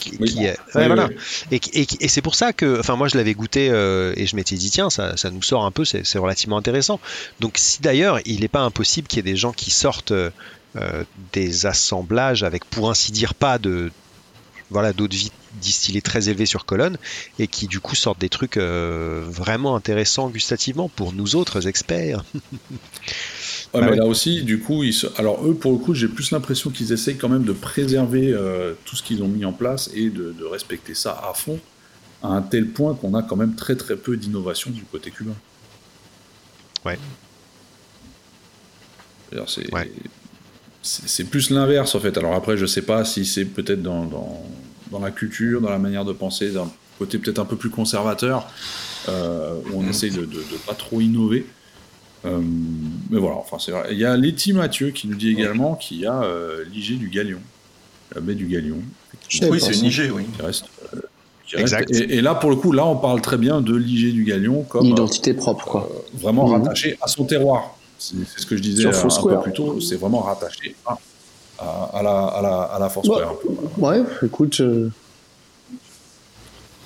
Et, 1.51 2.09
c'est 2.09 2.23
pour 2.23 2.37
ça 2.37 2.53
que, 2.53 2.79
enfin 2.79 2.95
moi 2.95 3.09
je 3.09 3.17
l'avais 3.17 3.35
goûté 3.35 3.71
euh, 3.71 4.13
et 4.17 4.27
je 4.27 4.37
m'étais 4.37 4.55
dit 4.55 4.71
tiens 4.71 4.89
ça, 4.89 5.17
ça, 5.17 5.33
nous 5.33 5.43
sort 5.43 5.65
un 5.65 5.73
peu, 5.73 5.85
c'est, 5.85 6.19
relativement 6.19 6.57
intéressant. 6.57 7.01
Donc 7.41 7.59
si 7.59 7.83
d'ailleurs 7.83 8.21
il 8.25 8.43
n'est 8.43 8.49
pas 8.49 8.61
impossible 8.61 9.09
qu'il 9.09 9.17
y 9.19 9.29
ait 9.29 9.33
des 9.33 9.37
gens 9.37 9.53
qui 9.53 9.73
sortent 9.73 10.13
euh, 10.13 10.31
des 11.33 11.67
assemblages 11.67 12.45
avec 12.45 12.65
pour 12.67 12.89
ainsi 12.89 13.11
dire 13.11 13.35
pas 13.35 13.59
de 13.59 13.91
voilà 14.71 14.93
d'eau 14.93 15.09
de 15.09 15.17
vie 15.17 15.33
distillés 15.61 16.03
très 16.03 16.29
élevés 16.29 16.47
sur 16.47 16.65
colonne 16.65 16.99
et 17.39 17.47
qui 17.47 17.67
du 17.67 17.81
coup 17.81 17.95
sortent 17.95 18.21
des 18.21 18.29
trucs 18.29 18.57
euh, 18.57 19.25
vraiment 19.27 19.77
intéressants 19.77 20.29
gustativement 20.29 20.89
pour 20.89 21.13
nous 21.13 21.37
autres 21.37 21.67
experts. 21.67 22.25
Ouais, 23.73 23.81
bah 23.83 23.91
mais 23.91 23.97
là 23.97 24.07
aussi, 24.07 24.43
du 24.43 24.59
coup, 24.59 24.83
ils 24.83 24.95
alors 25.17 25.47
eux, 25.47 25.55
pour 25.55 25.71
le 25.71 25.79
coup, 25.79 25.95
j'ai 25.95 26.09
plus 26.09 26.33
l'impression 26.33 26.71
qu'ils 26.71 26.93
essayent 26.93 27.17
quand 27.17 27.29
même 27.29 27.45
de 27.45 27.53
préserver 27.53 28.33
euh, 28.33 28.75
tout 28.85 28.97
ce 28.97 29.03
qu'ils 29.03 29.23
ont 29.23 29.29
mis 29.29 29.45
en 29.45 29.53
place 29.53 29.91
et 29.95 30.11
de, 30.11 30.45
respecter 30.45 30.95
ça 30.95 31.13
à 31.31 31.35
fond, 31.35 31.61
à 32.21 32.29
un 32.29 32.43
tel 32.43 32.67
point 32.67 32.95
qu'on 32.95 33.15
a 33.15 33.23
quand 33.23 33.37
même 33.37 33.55
très 33.55 33.77
très 33.77 33.95
peu 33.95 34.17
d'innovation 34.17 34.73
du 34.73 34.83
côté 34.83 35.13
cubain. 35.13 35.37
Ouais. 36.85 36.99
C'est 39.47 39.73
ouais. 39.73 41.29
plus 41.31 41.51
l'inverse 41.51 41.95
en 41.95 42.01
fait. 42.01 42.19
Alors 42.19 42.35
après, 42.35 42.57
je 42.57 42.67
sais 42.67 42.83
pas 42.83 43.05
si 43.05 43.25
c'est 43.25 43.45
peut-être 43.45 43.83
dans, 43.83 44.05
dans, 44.05 44.43
dans, 44.91 44.99
la 44.99 45.11
culture, 45.11 45.61
dans 45.61 45.71
la 45.71 45.79
manière 45.79 46.05
de 46.05 46.13
penser, 46.13 46.51
d'un 46.51 46.71
côté 46.99 47.19
peut-être 47.19 47.39
un 47.39 47.45
peu 47.45 47.57
plus 47.57 47.71
conservateur, 47.71 48.47
euh, 49.09 49.55
où 49.73 49.81
on 49.81 49.89
essaye 49.89 50.11
de, 50.11 50.25
de, 50.25 50.43
pas 50.67 50.75
trop 50.75 51.01
innover. 51.01 51.47
Euh, 52.27 52.41
mais 53.11 53.19
voilà, 53.19 53.37
enfin 53.37 53.57
c'est 53.59 53.73
vrai. 53.73 53.89
Il 53.93 53.99
y 53.99 54.05
a 54.05 54.17
Letty 54.17 54.53
Mathieu 54.53 54.91
qui 54.91 55.09
nous 55.09 55.17
dit 55.17 55.31
également 55.31 55.75
qu'il 55.75 56.01
y 56.01 56.07
a 56.07 56.23
euh, 56.23 56.65
l'IG 56.71 56.99
du 56.99 57.09
Galion, 57.09 57.41
la 58.15 58.21
baie 58.21 58.35
du 58.35 58.47
Galion. 58.47 58.77
Oui, 59.43 59.61
c'est 59.61 59.79
une 59.79 59.87
IG, 59.87 60.11
oui. 60.15 60.25
Qui 60.37 60.43
reste, 60.43 60.65
euh, 60.95 61.01
reste 61.55 61.91
et, 61.91 62.17
et, 62.17 62.21
là, 62.21 62.35
pour 62.35 62.51
le 62.51 62.57
coup, 62.57 62.73
là, 62.73 62.85
on 62.87 62.97
parle 62.97 63.21
très 63.21 63.39
bien 63.39 63.61
de 63.61 63.75
l'IG 63.75 64.13
du 64.13 64.25
Galion 64.25 64.63
comme 64.63 64.85
une 64.85 64.93
identité 64.93 65.35
propre, 65.35 65.65
quoi. 65.67 65.89
Euh, 65.91 66.19
vraiment 66.19 66.49
mmh. 66.49 66.53
rattachée 66.53 66.99
à 67.01 67.09
son 67.09 67.25
terroir. 67.25 67.77
C'est 67.99 68.17
ce 68.37 68.47
que 68.47 68.57
je 68.57 68.63
disais 68.63 68.87
un, 68.87 68.91
un 68.91 69.23
peu 69.23 69.41
plus 69.43 69.53
tôt. 69.53 69.81
C'est 69.81 69.97
vraiment 69.97 70.21
rattaché 70.21 70.75
à, 70.87 70.99
à, 71.61 71.91
à, 71.99 72.03
la, 72.03 72.11
à, 72.11 72.43
la, 72.43 72.63
à 72.63 72.79
la 72.79 72.89
Force 72.89 73.09
ouais, 73.09 73.23
ouais, 73.79 74.03
écoute. 74.25 74.61
Euh... 74.61 74.91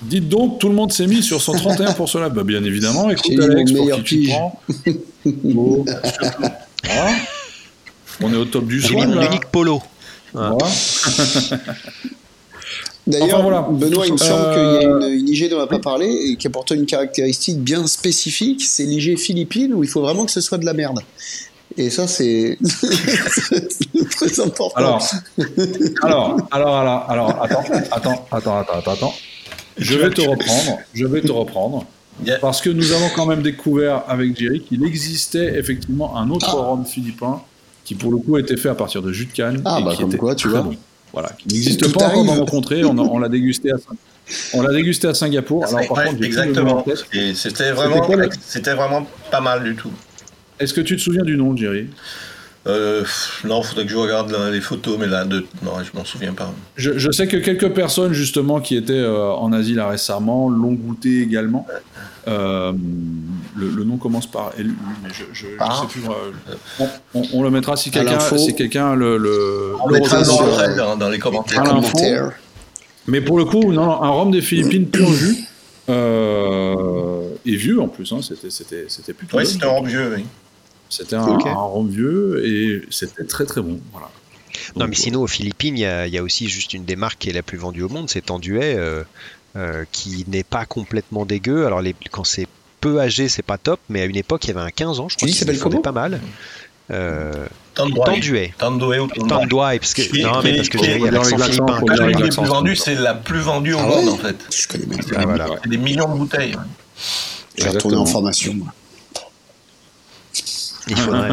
Dites 0.01 0.27
donc, 0.27 0.59
tout 0.59 0.67
le 0.67 0.75
monde 0.75 0.91
s'est 0.91 1.07
mis 1.07 1.23
sur 1.23 1.41
son 1.41 1.53
31 1.53 1.93
pour 1.93 2.09
cela. 2.09 2.29
Bah, 2.29 2.43
bien 2.43 2.63
évidemment. 2.63 3.09
Écoute, 3.09 3.39
Alex, 3.39 3.71
pour 3.71 4.03
qui 4.03 4.03
tu 4.03 4.27
prends. 4.27 4.59
bon. 5.25 5.85
voilà. 6.83 7.11
On 8.21 8.33
est 8.33 8.37
au 8.37 8.45
top 8.45 8.65
du 8.65 8.81
soin. 8.81 9.07
J'ai 9.07 9.19
l'unique 9.19 9.45
polo. 9.45 9.81
Voilà. 10.33 10.57
D'ailleurs, 13.07 13.27
enfin, 13.27 13.41
voilà. 13.41 13.61
Benoît, 13.61 14.07
il 14.07 14.13
me 14.13 14.17
semble 14.17 14.45
euh... 14.45 14.53
qu'il 14.53 14.63
y 14.63 14.85
a 14.85 15.07
une, 15.09 15.19
une, 15.19 15.29
IG 15.29 15.49
dont 15.49 15.57
on 15.57 15.59
n'a 15.59 15.67
pas 15.67 15.79
parlé 15.79 16.07
et 16.07 16.35
qui 16.37 16.47
apporte 16.47 16.71
une 16.71 16.85
caractéristique 16.85 17.59
bien 17.59 17.85
spécifique. 17.87 18.63
C'est 18.65 18.83
l'IG 18.83 19.17
philippine 19.17 19.73
où 19.73 19.83
il 19.83 19.89
faut 19.89 20.01
vraiment 20.01 20.25
que 20.25 20.31
ce 20.31 20.41
soit 20.41 20.57
de 20.57 20.65
la 20.65 20.73
merde. 20.73 20.99
Et 21.77 21.89
ça, 21.89 22.07
c'est 22.07 22.57
très 24.11 24.39
important. 24.39 24.75
Alors, 24.75 25.07
alors, 26.01 26.47
alors, 26.51 26.75
alors, 26.75 27.09
alors, 27.09 27.43
attends, 27.43 27.63
attends, 27.91 28.25
attends, 28.31 28.59
attends, 28.59 28.91
attends. 28.91 29.13
Je 29.77 29.97
vais 29.97 30.09
te 30.09 30.21
reprendre. 30.21 30.79
Je 30.93 31.05
vais 31.05 31.21
te 31.21 31.31
reprendre. 31.31 31.85
Yeah. 32.23 32.39
Parce 32.39 32.61
que 32.61 32.69
nous 32.69 32.93
avons 32.93 33.09
quand 33.13 33.25
même 33.25 33.41
découvert 33.41 34.03
avec 34.07 34.39
Jerry 34.39 34.61
qu'il 34.61 34.85
existait 34.85 35.59
effectivement 35.59 36.17
un 36.17 36.29
autre 36.29 36.47
ah. 36.49 36.61
rhum 36.61 36.85
philippin 36.85 37.41
qui, 37.83 37.93
pour 37.93 38.11
le 38.11 38.17
coup, 38.17 38.37
a 38.37 38.39
été 38.39 38.55
fait 38.55 38.69
à 38.69 38.75
partir 38.75 39.01
de 39.01 39.11
jus 39.11 39.25
de 39.25 39.33
canne. 39.33 39.61
Ah, 39.65 39.79
et 39.79 39.83
bah, 39.83 39.91
qui 39.91 39.97
comme 39.97 40.09
était 40.09 40.17
quoi, 40.17 40.33
tu 40.33 40.47
vois. 40.47 40.61
Bon. 40.61 40.75
Voilà, 41.11 41.29
qui 41.37 41.49
n'existe 41.49 41.93
pas 41.93 42.07
encore 42.07 42.25
dans 42.25 42.35
mon 42.35 42.45
contrée. 42.45 42.83
On, 42.85 42.97
on 42.97 43.19
l'a 43.19 43.29
dégusté 43.29 43.71
à 43.71 43.75
on 44.53 44.61
l'a 44.61 44.73
dégusté 44.73 45.07
à 45.07 45.13
Singapour. 45.13 45.65
Alors, 45.65 45.87
par 45.87 45.97
ouais, 45.97 46.05
contre, 46.09 46.23
exactement. 46.23 46.85
Et 47.13 47.33
c'était 47.33 47.71
vraiment, 47.71 48.07
c'était 48.41 48.73
vraiment 48.73 49.05
pas 49.29 49.41
mal 49.41 49.63
du 49.63 49.75
tout. 49.75 49.91
Est-ce 50.59 50.73
que 50.73 50.81
tu 50.81 50.95
te 50.95 51.01
souviens 51.01 51.23
du 51.23 51.37
nom, 51.37 51.55
Jerry? 51.55 51.87
Euh, 52.67 53.03
non, 53.43 53.61
il 53.61 53.67
faudrait 53.67 53.85
que 53.85 53.91
je 53.91 53.97
regarde 53.97 54.31
là, 54.31 54.49
les 54.49 54.61
photos, 54.61 54.97
mais 54.99 55.05
là, 55.05 55.23
de... 55.23 55.45
non, 55.61 55.73
je 55.83 55.95
m'en 55.95 56.03
souviens 56.03 56.33
pas. 56.33 56.51
Je, 56.75 56.97
je, 56.97 57.11
sais 57.11 57.27
que 57.27 57.37
quelques 57.37 57.69
personnes, 57.69 58.13
justement, 58.13 58.59
qui 58.59 58.75
étaient 58.75 58.93
euh, 58.93 59.29
en 59.33 59.53
Asie 59.53 59.75
là 59.75 59.87
récemment, 59.87 60.49
l'ont 60.49 60.73
goûté 60.73 61.21
également. 61.21 61.67
Euh, 62.27 62.73
le, 63.55 63.69
le, 63.69 63.83
nom 63.83 63.97
commence 63.97 64.25
par 64.25 64.51
L, 64.57 64.71
mais 65.03 65.09
je, 65.13 65.25
je, 65.31 65.45
ah. 65.59 65.75
je 65.75 65.81
sais 65.81 65.99
plus. 65.99 66.09
On, 66.79 66.87
on, 67.13 67.23
on, 67.33 67.43
le 67.43 67.51
mettra 67.51 67.75
si 67.75 67.91
quelqu'un 67.91 68.17
si 68.19 68.55
quelqu'un 68.55 68.95
le, 68.95 69.17
le, 69.17 69.75
on 69.79 69.87
le 69.87 69.99
mettra 69.99 70.23
dans, 70.23 70.75
dans, 70.75 70.97
dans, 70.97 71.09
les 71.09 71.19
commentaires. 71.19 71.61
commentaires. 71.61 72.31
Mais 73.05 73.21
pour 73.21 73.37
le 73.37 73.45
coup, 73.45 73.71
non, 73.73 74.01
un 74.01 74.09
rhum 74.09 74.31
des 74.31 74.41
Philippines 74.41 74.87
pur 74.87 75.11
jus. 75.13 75.37
Euh, 75.87 77.29
et 77.45 77.55
vieux 77.55 77.79
en 77.79 77.87
plus, 77.87 78.11
hein, 78.11 78.21
c'était 78.23 79.13
plutôt. 79.13 79.37
Oui, 79.37 79.45
c'était 79.45 79.65
un 79.65 79.69
rhum 79.69 79.85
vieux, 79.85 80.15
oui. 80.15 80.25
C'était 80.89 81.15
un, 81.15 81.27
okay. 81.27 81.49
un 81.49 81.55
rhum 81.55 81.89
vieux 81.89 82.45
et 82.45 82.83
c'était 82.91 83.25
très 83.25 83.45
très 83.45 83.61
bon. 83.61 83.79
Voilà. 83.91 84.09
Donc, 84.75 84.83
non, 84.83 84.87
mais 84.87 84.95
sinon, 84.95 85.21
aux 85.21 85.27
Philippines, 85.27 85.77
il 85.77 85.81
y, 85.81 86.11
y, 86.11 86.17
a 86.17 86.23
aussi 86.23 86.47
juste 86.47 86.73
une 86.73 86.85
des 86.85 86.95
marques 86.95 87.19
qui 87.19 87.29
est 87.29 87.33
la 87.33 87.43
plus 87.43 87.57
vendue 87.57 87.83
au 87.83 87.89
monde, 87.89 88.09
c'est 88.09 88.21
Tanduet, 88.21 88.75
euh, 88.77 89.03
euh, 89.55 89.85
qui 89.91 90.25
n'est 90.27 90.43
pas 90.43 90.65
complètement 90.65 91.25
dégueu. 91.25 91.65
Alors, 91.65 91.81
les, 91.81 91.95
quand 92.11 92.23
c'est 92.23 92.47
peu 92.81 92.99
âgé, 92.99 93.29
c'est 93.29 93.41
pas 93.43 93.57
top, 93.57 93.79
mais 93.89 94.01
à 94.01 94.05
une 94.05 94.15
époque, 94.15 94.45
il 94.45 94.49
y 94.49 94.51
avait 94.51 94.61
un 94.61 94.71
15 94.71 94.99
ans, 94.99 95.09
je 95.09 95.15
crois 95.15 95.27
qu'il 95.27 95.35
s'appelait 95.35 95.81
pas 95.81 95.91
mal. 95.91 96.21
Euh, 96.91 97.47
Tanduet. 97.73 98.53
Tanduet 98.57 98.99
ou 98.99 99.07
Tanduet, 99.07 99.79
parce 99.79 99.93
que, 99.93 100.21
non, 100.21 100.41
mais 100.43 100.55
parce 100.55 100.69
que 100.69 101.07
a 101.07 101.11
l'accent 101.11 101.37
philippin. 101.37 101.81
La 101.87 102.11
plus 102.11 102.47
vendue, 102.47 102.75
c'est 102.75 102.95
la 102.95 103.15
plus 103.15 103.39
vendue 103.39 103.73
au 103.73 103.79
monde, 103.79 104.09
en 104.09 104.17
fait. 104.17 104.35
Je 104.53 104.67
connais 104.67 104.85
même 104.85 104.99
pas. 104.99 105.15
Ah, 105.17 105.25
voilà. 105.25 105.47
C'est 105.63 105.69
des 105.69 105.77
millions 105.77 106.13
de 106.13 106.17
bouteilles. 106.17 106.55
J'ai 107.57 107.69
retourné 107.69 107.97
en 107.97 108.05
formation, 108.05 108.53
moi. 108.53 108.67
Il 110.87 110.97
faudrait. 110.97 111.31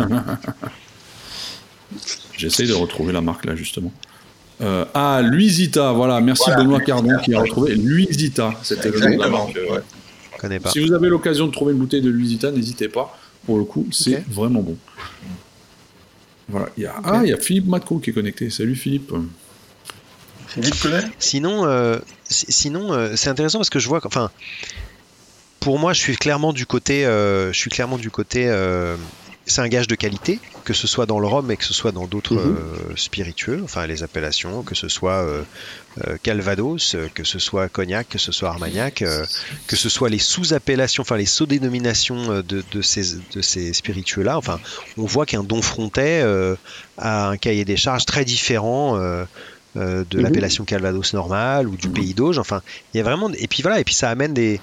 J'essaye 2.36 2.68
de 2.68 2.72
retrouver 2.72 3.12
la 3.12 3.20
marque 3.20 3.44
là 3.44 3.54
justement. 3.54 3.92
Euh, 4.60 4.84
ah, 4.94 5.20
Luisita, 5.22 5.92
voilà, 5.92 6.20
merci 6.20 6.44
voilà, 6.46 6.62
Benoît 6.62 6.80
Cardon 6.80 7.16
qui 7.24 7.34
a 7.34 7.40
retrouvé 7.40 7.74
Luisita. 7.74 8.54
C'était 8.62 8.90
le 8.90 9.00
nom 9.00 9.16
de 9.16 9.20
la 9.20 9.28
marque. 9.28 9.54
Ouais. 9.54 9.80
Si 10.72 10.80
vous 10.80 10.92
avez 10.92 11.08
l'occasion 11.08 11.46
de 11.46 11.52
trouver 11.52 11.72
une 11.72 11.78
bouteille 11.78 12.02
de 12.02 12.10
Luisita, 12.10 12.50
n'hésitez 12.50 12.88
pas. 12.88 13.16
Pour 13.46 13.58
le 13.58 13.64
coup, 13.64 13.88
c'est 13.90 14.14
okay. 14.14 14.24
vraiment 14.28 14.60
bon. 14.60 14.76
Voilà. 16.48 16.68
Il 16.76 16.84
y 16.84 16.86
a, 16.86 16.98
okay. 16.98 17.08
Ah, 17.12 17.20
il 17.24 17.30
y 17.30 17.32
a 17.32 17.38
Philippe 17.38 17.66
Matco 17.66 17.98
qui 17.98 18.10
est 18.10 18.12
connecté. 18.12 18.50
Salut 18.50 18.76
Philippe. 18.76 19.12
Philippe 20.48 20.80
connaît? 20.80 21.02
Sinon, 21.18 21.64
euh, 21.64 21.98
sinon 22.28 22.92
euh, 22.92 23.12
c'est 23.16 23.30
intéressant 23.30 23.58
parce 23.58 23.70
que 23.70 23.78
je 23.78 23.88
vois. 23.88 24.00
Enfin, 24.04 24.30
pour 25.60 25.78
moi, 25.78 25.92
je 25.92 26.00
suis 26.00 26.16
clairement 26.16 26.52
du 26.52 26.66
côté. 26.66 27.06
Euh, 27.06 27.52
je 27.52 27.58
suis 27.58 27.70
clairement 27.70 27.98
du 27.98 28.10
côté 28.10 28.46
c'est 29.46 29.60
un 29.60 29.68
gage 29.68 29.88
de 29.88 29.94
qualité, 29.94 30.38
que 30.64 30.72
ce 30.72 30.86
soit 30.86 31.06
dans 31.06 31.18
le 31.18 31.26
rhum 31.26 31.50
et 31.50 31.56
que 31.56 31.64
ce 31.64 31.74
soit 31.74 31.92
dans 31.92 32.06
d'autres 32.06 32.36
-hmm. 32.36 32.56
euh, 32.56 32.96
spiritueux, 32.96 33.60
enfin 33.64 33.86
les 33.86 34.02
appellations, 34.02 34.62
que 34.62 34.74
ce 34.74 34.88
soit 34.88 35.20
euh, 35.22 35.42
euh, 36.06 36.16
Calvados, 36.22 36.96
que 37.14 37.24
ce 37.24 37.38
soit 37.38 37.68
Cognac, 37.68 38.08
que 38.08 38.18
ce 38.18 38.32
soit 38.32 38.50
Armagnac, 38.50 39.04
que 39.66 39.76
ce 39.76 39.88
soit 39.88 40.10
les 40.10 40.20
sous-appellations, 40.20 41.02
enfin 41.02 41.16
les 41.16 41.26
sous-dénominations 41.26 42.42
de, 42.42 42.64
de, 42.74 42.82
ces, 42.82 43.16
de 43.34 43.42
ces 43.42 43.72
spiritueux-là. 43.72 44.38
Enfin, 44.38 44.60
on 44.96 45.06
voit 45.06 45.26
qu'un 45.26 45.42
Don 45.42 45.62
Frontet 45.62 46.22
a 46.98 47.28
un 47.28 47.36
cahier 47.36 47.64
des 47.64 47.76
charges 47.76 48.06
très 48.06 48.24
différent. 48.24 48.96
de 49.74 50.04
-hmm. 50.04 50.20
l'appellation 50.24 50.64
Calvados 50.66 51.08
normale 51.14 51.66
ou 51.66 51.76
du 51.84 51.88
pays 51.88 52.14
d'Auge. 52.18 52.38
Enfin, 52.38 52.60
il 52.92 52.98
y 52.98 53.00
a 53.00 53.04
vraiment. 53.08 53.28
Et 53.44 53.48
puis 53.50 53.62
voilà, 53.62 53.80
et 53.80 53.84
puis 53.88 53.94
ça 53.94 54.08
amène 54.14 54.34
des, 54.34 54.60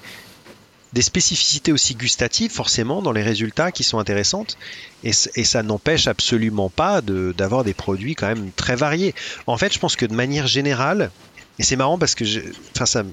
des 0.92 1.02
spécificités 1.02 1.72
aussi 1.72 1.94
gustatives 1.94 2.50
forcément 2.50 3.00
dans 3.02 3.12
les 3.12 3.22
résultats 3.22 3.70
qui 3.70 3.84
sont 3.84 3.98
intéressantes 3.98 4.58
et, 5.04 5.12
et 5.36 5.44
ça 5.44 5.62
n'empêche 5.62 6.08
absolument 6.08 6.68
pas 6.68 7.00
d'avoir 7.00 7.62
de, 7.62 7.68
des 7.68 7.74
produits 7.74 8.14
quand 8.14 8.26
même 8.26 8.50
très 8.52 8.76
variés. 8.76 9.14
En 9.46 9.56
fait, 9.56 9.72
je 9.72 9.78
pense 9.78 9.96
que 9.96 10.06
de 10.06 10.14
manière 10.14 10.46
générale, 10.46 11.10
et 11.58 11.62
c'est 11.62 11.76
marrant 11.76 11.98
parce 11.98 12.14
que 12.14 12.24
je, 12.24 12.40
enfin 12.74 12.86
ça 12.86 13.04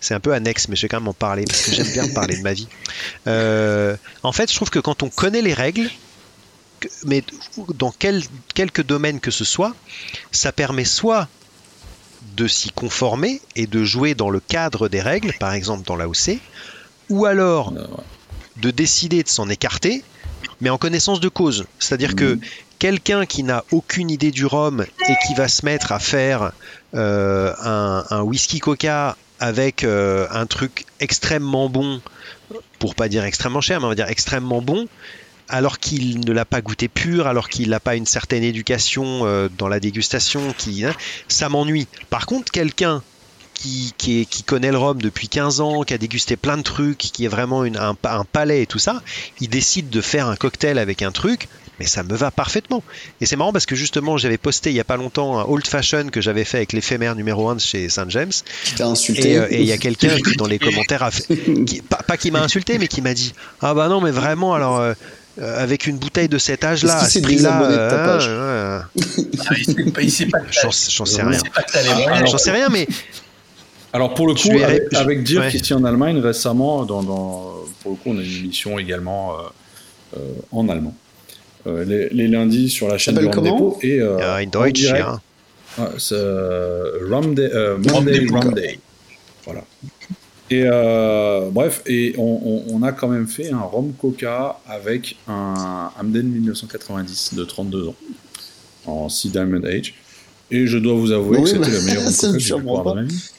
c'est 0.00 0.14
un 0.14 0.20
peu 0.20 0.32
annexe, 0.32 0.68
mais 0.68 0.76
je 0.76 0.82
vais 0.82 0.88
quand 0.88 1.00
même 1.00 1.08
en 1.08 1.14
parler 1.14 1.44
parce 1.44 1.62
que 1.62 1.72
j'aime 1.72 1.90
bien 1.92 2.08
parler 2.14 2.36
de 2.36 2.42
ma 2.42 2.54
vie. 2.54 2.68
Euh, 3.26 3.96
en 4.22 4.32
fait, 4.32 4.50
je 4.50 4.56
trouve 4.56 4.70
que 4.70 4.78
quand 4.78 5.02
on 5.02 5.10
connaît 5.10 5.42
les 5.42 5.54
règles, 5.54 5.90
mais 7.04 7.22
dans 7.74 7.92
quel, 7.92 8.22
quelques 8.54 8.82
domaines 8.82 9.20
que 9.20 9.30
ce 9.30 9.44
soit, 9.44 9.74
ça 10.32 10.52
permet 10.52 10.86
soit 10.86 11.28
de 12.36 12.48
s'y 12.48 12.70
conformer 12.70 13.40
et 13.56 13.66
de 13.66 13.84
jouer 13.84 14.14
dans 14.14 14.30
le 14.30 14.40
cadre 14.40 14.88
des 14.88 15.00
règles, 15.00 15.34
par 15.38 15.52
exemple 15.52 15.84
dans 15.86 15.96
l'AOC, 15.96 16.38
ou 17.10 17.26
alors 17.26 17.72
de 18.56 18.70
décider 18.70 19.22
de 19.22 19.28
s'en 19.28 19.48
écarter, 19.48 20.02
mais 20.60 20.70
en 20.70 20.78
connaissance 20.78 21.20
de 21.20 21.28
cause. 21.28 21.66
C'est-à-dire 21.78 22.12
mmh. 22.12 22.16
que 22.16 22.38
quelqu'un 22.78 23.26
qui 23.26 23.42
n'a 23.42 23.64
aucune 23.70 24.10
idée 24.10 24.30
du 24.30 24.46
rhum 24.46 24.84
et 25.08 25.14
qui 25.26 25.34
va 25.34 25.48
se 25.48 25.64
mettre 25.64 25.92
à 25.92 25.98
faire 25.98 26.52
euh, 26.94 27.52
un, 27.62 28.04
un, 28.10 28.22
whisky 28.22 28.58
coca 28.58 29.16
avec 29.38 29.84
euh, 29.84 30.26
un 30.30 30.46
truc 30.46 30.86
extrêmement 30.98 31.68
bon, 31.68 32.00
pour 32.78 32.94
pas 32.94 33.08
dire 33.08 33.24
extrêmement 33.24 33.60
cher, 33.60 33.80
mais 33.80 33.86
on 33.86 33.90
va 33.90 33.94
dire 33.94 34.08
extrêmement 34.08 34.60
bon, 34.60 34.86
alors 35.48 35.78
qu'il 35.78 36.20
ne 36.20 36.32
l'a 36.32 36.44
pas 36.44 36.60
goûté 36.60 36.88
pur, 36.88 37.26
alors 37.26 37.48
qu'il 37.48 37.70
n'a 37.70 37.80
pas 37.80 37.96
une 37.96 38.06
certaine 38.06 38.44
éducation 38.44 39.26
euh, 39.26 39.48
dans 39.58 39.68
la 39.68 39.80
dégustation, 39.80 40.54
qui, 40.56 40.84
hein, 40.84 40.94
ça 41.28 41.48
m'ennuie. 41.48 41.88
Par 42.08 42.26
contre, 42.26 42.52
quelqu'un 42.52 43.02
qui, 43.60 43.92
qui, 43.98 44.20
est, 44.20 44.24
qui, 44.24 44.42
connaît 44.42 44.70
le 44.70 44.78
rhum 44.78 45.00
depuis 45.02 45.28
15 45.28 45.60
ans, 45.60 45.82
qui 45.82 45.92
a 45.92 45.98
dégusté 45.98 46.36
plein 46.36 46.56
de 46.56 46.62
trucs, 46.62 46.98
qui 46.98 47.24
est 47.24 47.28
vraiment 47.28 47.64
une, 47.64 47.76
un, 47.76 47.96
un, 48.04 48.24
palais 48.24 48.62
et 48.62 48.66
tout 48.66 48.78
ça, 48.78 49.02
il 49.40 49.48
décide 49.48 49.90
de 49.90 50.00
faire 50.00 50.28
un 50.28 50.36
cocktail 50.36 50.78
avec 50.78 51.02
un 51.02 51.10
truc, 51.10 51.48
mais 51.78 51.86
ça 51.86 52.02
me 52.02 52.14
va 52.14 52.30
parfaitement. 52.30 52.82
Et 53.20 53.26
c'est 53.26 53.36
marrant 53.36 53.52
parce 53.52 53.66
que 53.66 53.76
justement, 53.76 54.16
j'avais 54.16 54.38
posté 54.38 54.70
il 54.70 54.74
n'y 54.74 54.80
a 54.80 54.84
pas 54.84 54.96
longtemps 54.96 55.38
un 55.38 55.44
old 55.44 55.66
fashion 55.66 56.08
que 56.08 56.22
j'avais 56.22 56.44
fait 56.44 56.58
avec 56.58 56.72
l'éphémère 56.72 57.14
numéro 57.14 57.48
1 57.48 57.56
de 57.56 57.60
chez 57.60 57.88
Saint 57.90 58.08
James. 58.08 58.32
Qui 58.64 58.82
insulté. 58.82 59.32
Et 59.32 59.38
euh, 59.38 59.48
il 59.50 59.64
y 59.64 59.72
a 59.72 59.78
quelqu'un 59.78 60.16
qui, 60.16 60.36
dans 60.36 60.46
les 60.46 60.58
commentaires, 60.58 61.02
a 61.02 61.10
fait, 61.10 61.26
qui, 61.66 61.82
pas, 61.82 61.98
pas 62.06 62.16
qui 62.16 62.30
m'a 62.30 62.42
insulté, 62.42 62.78
mais 62.78 62.88
qui 62.88 63.02
m'a 63.02 63.12
dit 63.12 63.34
Ah 63.60 63.74
bah 63.74 63.88
non, 63.88 64.00
mais 64.00 64.10
vraiment, 64.10 64.54
alors. 64.54 64.78
Euh, 64.78 64.94
euh, 65.40 65.62
avec 65.62 65.86
une 65.86 65.96
bouteille 65.96 66.28
de 66.28 66.38
cet 66.38 66.64
âge-là, 66.64 66.98
à 66.98 67.08
ce 67.08 67.20
prix-là, 67.20 67.62
euh, 67.62 68.82
j'en 70.50 71.04
sais 71.06 71.22
rien. 71.22 71.38
J'en 72.26 72.36
sais 72.36 72.50
rien, 72.50 72.68
mais 72.68 72.88
alors 73.92 74.14
pour 74.14 74.26
le 74.26 74.34
coup, 74.34 74.50
avec, 74.62 74.84
je... 74.92 74.96
avec 74.96 75.22
Dirk 75.24 75.44
ouais. 75.44 75.52
ici 75.58 75.74
en 75.74 75.84
Allemagne, 75.84 76.18
récemment, 76.18 76.84
dans, 76.84 77.02
dans, 77.02 77.54
pour 77.82 77.92
le 77.92 77.96
coup, 77.96 78.10
on 78.10 78.18
a 78.18 78.22
une 78.22 78.36
émission 78.44 78.78
également 78.78 79.32
euh, 79.34 79.42
euh, 80.16 80.20
en 80.52 80.68
allemand. 80.68 80.94
euh, 81.66 81.84
les, 81.84 82.08
les 82.10 82.28
lundis 82.28 82.68
sur 82.70 82.88
la 82.88 82.98
chaîne 82.98 83.16
comment 83.30 83.52
Depot. 83.52 83.78
Et, 83.82 84.00
euh, 84.00 84.18
Ja, 84.18 84.34
in 84.36 84.46
en 84.46 84.50
Deutsch, 84.50 84.80
direct- 84.80 84.98
ja. 84.98 85.20
Ah, 85.78 85.90
c'est, 85.98 86.14
euh, 86.14 86.98
Rum 87.10 87.34
Day- 87.34 87.50
euh, 87.52 87.78
Monday 87.78 88.20
Depot. 88.20 88.38
Rum 88.40 88.54
Day. 88.54 88.78
Voilà. 89.44 89.64
Et 90.50 90.64
euh, 90.66 91.48
bref, 91.50 91.82
et 91.86 92.14
on, 92.18 92.22
on- 92.44 92.64
on 92.74 92.82
a 92.82 92.90
quand 92.92 93.06
même 93.08 93.28
fait 93.28 93.50
un 93.52 93.60
Rum 93.60 93.92
Coca 94.00 94.58
avec 94.68 95.16
un 95.28 95.90
Hamden 96.00 96.26
1990 96.26 97.34
de 97.34 97.44
32 97.44 97.88
ans 97.88 97.94
en 98.86 99.08
Sea 99.08 99.28
Diamond 99.28 99.62
Age. 99.64 99.94
Et 100.50 100.66
je 100.66 100.78
dois 100.78 100.94
vous 100.94 101.12
avouer 101.12 101.38
Oui, 101.38 101.44
que 101.44 101.50
c'était 101.50 101.60
bah, 101.60 101.68
le 101.70 101.82
meilleur 101.82 102.02
ça 102.10 102.26
Coca 102.26 102.32
que 102.32 102.38
j'ai 102.40 102.54
pu 102.54 102.60
de 102.62 102.94
ma 102.94 103.02
vie. 103.04 103.30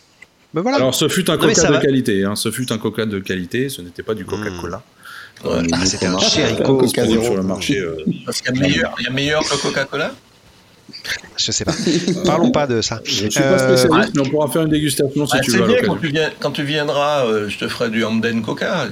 Ben 0.53 0.61
voilà. 0.61 0.77
Alors, 0.77 0.93
ce 0.95 1.07
fut 1.07 1.29
un 1.29 1.37
coca 1.37 1.53
de 1.67 1.73
va. 1.73 1.79
qualité. 1.79 2.25
Hein. 2.25 2.35
Ce 2.35 2.51
fut 2.51 2.71
un 2.73 2.77
coca 2.77 3.05
de 3.05 3.19
qualité. 3.19 3.69
Ce 3.69 3.81
n'était 3.81 4.03
pas 4.03 4.13
du 4.13 4.25
Coca-Cola. 4.25 4.81
Ouais. 5.43 5.49
Euh, 5.51 5.63
Ah, 5.71 5.77
une 5.79 5.85
c'était 5.85 6.05
un 6.07 6.15
euh, 6.15 6.63
Coca 6.63 7.07
sur 7.07 7.35
le 7.35 7.43
marché. 7.43 7.79
euh, 7.79 7.95
Parce 8.25 8.41
qu'il 8.41 8.53
y 8.55 8.57
a 8.57 8.61
meilleur, 8.61 8.95
il 8.99 9.05
y 9.05 9.07
a 9.07 9.11
meilleur 9.11 9.41
que 9.43 9.55
Coca-Cola? 9.61 10.13
Je 11.37 11.51
sais 11.51 11.63
pas. 11.63 11.73
Parlons 12.25 12.51
pas 12.51 12.67
de 12.67 12.81
ça. 12.81 12.99
Je 13.05 13.25
ne 13.25 13.29
suis 13.29 13.39
pas 13.39 13.45
Euh, 13.63 13.77
spécialiste, 13.77 14.11
mais 14.13 14.21
on 14.27 14.29
pourra 14.29 14.49
faire 14.49 14.63
une 14.63 14.69
dégustation 14.69 15.25
si 15.25 15.37
Ah, 15.37 15.39
tu 15.39 15.51
veux 15.51 15.65
bien, 15.65 15.77
quand 15.85 15.95
tu, 15.95 16.07
viens, 16.09 16.29
quand 16.39 16.51
tu 16.51 16.63
viendras, 16.63 17.25
euh, 17.25 17.47
je 17.49 17.57
te 17.57 17.67
ferai 17.69 17.89
du 17.89 18.03
Hamden 18.03 18.41
Coca. 18.41 18.87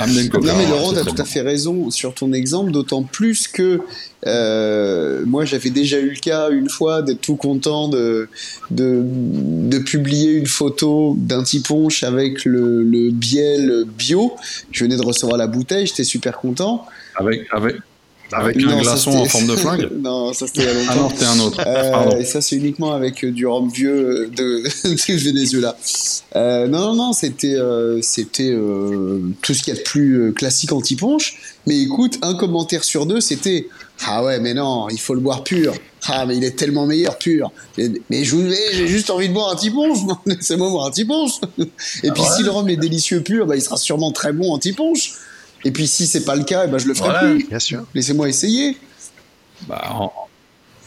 Non 0.00 0.56
mais 0.56 0.66
Laurent, 0.68 0.92
t'as 0.92 1.02
très 1.02 1.10
tout 1.12 1.22
à 1.22 1.24
fait 1.24 1.40
raison 1.40 1.90
sur 1.90 2.14
ton 2.14 2.32
exemple, 2.32 2.70
d'autant 2.70 3.02
plus 3.02 3.48
que 3.48 3.80
euh, 4.26 5.22
moi 5.26 5.44
j'avais 5.44 5.70
déjà 5.70 5.98
eu 5.98 6.10
le 6.10 6.20
cas 6.20 6.50
une 6.50 6.68
fois 6.68 7.02
d'être 7.02 7.20
tout 7.20 7.36
content 7.36 7.88
de, 7.88 8.28
de, 8.70 9.02
de 9.04 9.78
publier 9.78 10.32
une 10.32 10.46
photo 10.46 11.14
d'un 11.18 11.42
petit 11.42 11.60
punch 11.60 12.02
avec 12.02 12.44
le, 12.44 12.82
le 12.82 13.10
biel 13.10 13.84
bio. 13.96 14.34
Je 14.72 14.84
venais 14.84 14.96
de 14.96 15.04
recevoir 15.04 15.38
la 15.38 15.46
bouteille, 15.46 15.86
j'étais 15.86 16.04
super 16.04 16.38
content. 16.38 16.86
Avec, 17.14 17.46
avec, 17.50 17.76
avec 18.32 18.56
Non, 18.56 18.70
un 18.70 18.80
glaçon 18.80 19.10
en 19.10 19.24
forme 19.26 19.46
de 19.46 19.56
flingue 19.56 19.88
non, 20.00 20.32
ça 20.32 20.46
c'était 20.46 20.62
il 20.62 20.66
y 20.66 20.68
a 20.68 20.74
longtemps. 20.74 20.90
Ah 20.90 20.96
non, 20.96 21.10
c'était 21.10 21.24
un 21.24 21.40
autre. 21.40 21.60
Euh, 21.66 22.18
et 22.18 22.24
ça, 22.24 22.40
c'est 22.40 22.56
uniquement 22.56 22.92
avec 22.92 23.24
euh, 23.24 23.30
du 23.30 23.46
rhum 23.46 23.68
vieux 23.68 23.94
euh, 23.94 24.28
de, 24.28 24.94
du 25.06 25.16
Venezuela. 25.16 25.76
Euh, 26.34 26.66
non, 26.66 26.80
non, 26.80 26.94
non, 26.94 27.12
c'était 27.12 27.54
euh, 27.54 28.00
c'était 28.02 28.50
euh, 28.50 29.20
tout 29.42 29.54
ce 29.54 29.62
qu'il 29.62 29.72
y 29.72 29.76
a 29.76 29.78
de 29.78 29.84
plus 29.84 30.32
classique 30.34 30.72
anti-punch. 30.72 31.36
Mais 31.66 31.78
écoute, 31.78 32.18
un 32.22 32.34
commentaire 32.34 32.84
sur 32.84 33.06
deux, 33.06 33.20
c'était 33.20 33.68
Ah 34.06 34.22
ouais, 34.22 34.38
mais 34.40 34.54
non, 34.54 34.88
il 34.88 35.00
faut 35.00 35.14
le 35.14 35.20
boire 35.20 35.44
pur. 35.44 35.74
Ah, 36.08 36.26
mais 36.26 36.36
il 36.36 36.44
est 36.44 36.56
tellement 36.56 36.86
meilleur 36.86 37.18
pur. 37.18 37.50
Mais, 37.78 38.24
j'ai 38.24 38.86
juste 38.86 39.10
envie 39.10 39.28
de 39.28 39.34
boire 39.34 39.48
un 39.48 39.52
anti-punch. 39.54 39.98
Laissez-moi 40.26 40.70
boire 40.70 40.86
un 40.86 40.88
anti-punch. 40.88 41.40
Et 41.58 42.10
puis, 42.10 42.22
ouais. 42.22 42.28
si 42.36 42.42
le 42.42 42.50
rhum 42.50 42.68
est 42.68 42.76
délicieux 42.76 43.22
pur, 43.22 43.46
bah, 43.46 43.56
il 43.56 43.62
sera 43.62 43.76
sûrement 43.76 44.12
très 44.12 44.32
bon 44.32 44.52
anti-punch. 44.52 45.14
Et 45.64 45.70
puis, 45.72 45.86
si 45.86 46.06
c'est 46.06 46.24
pas 46.24 46.36
le 46.36 46.44
cas, 46.44 46.64
eh 46.66 46.68
ben, 46.68 46.78
je 46.78 46.86
le 46.86 46.94
ferai 46.94 47.10
Voilà. 47.10 47.20
plus. 47.34 47.46
Bien 47.48 47.58
sûr. 47.58 47.82
Laissez-moi 47.94 48.28
essayer. 48.28 48.76
Bah, 49.68 49.82
en, 49.94 50.12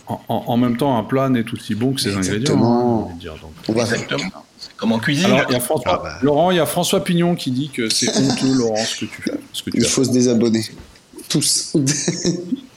en- 0.07 0.21
en- 0.29 0.43
en 0.47 0.57
même 0.57 0.77
temps, 0.77 0.97
un 0.97 1.03
plat 1.03 1.27
n'est 1.29 1.43
aussi 1.51 1.75
bon 1.75 1.93
que 1.93 2.01
ses 2.01 2.09
ingrédients. 2.09 2.35
Exactement. 2.37 3.09
hein, 3.11 3.17
dire, 3.19 3.33
donc. 3.41 3.51
On 3.67 3.73
va, 3.73 3.81
Exactement. 3.81 4.29
C'est 4.59 4.75
comme 4.77 4.91
en 4.91 4.99
cuisine. 4.99 5.25
Alors, 5.25 5.41
il 5.49 5.53
y 5.53 5.55
a 5.55 5.59
François, 5.59 5.91
Ah 5.95 6.01
bah. 6.03 6.17
Laurent, 6.21 6.51
il 6.51 6.57
y 6.57 6.59
a 6.59 6.65
François 6.65 7.03
Pignon 7.03 7.35
qui 7.35 7.51
dit 7.51 7.69
que 7.69 7.89
c'est 7.89 8.09
honteux, 8.17 8.53
Laurent, 8.55 8.75
ce 8.85 8.99
que 9.05 9.05
tu 9.05 9.21
fais. 9.21 9.33
Ce 9.53 9.63
que 9.63 9.69
tu 9.71 9.77
il 9.77 9.85
faut 9.85 10.03
se 10.03 10.11
désabonner. 10.11 10.63
Tous. 11.29 11.73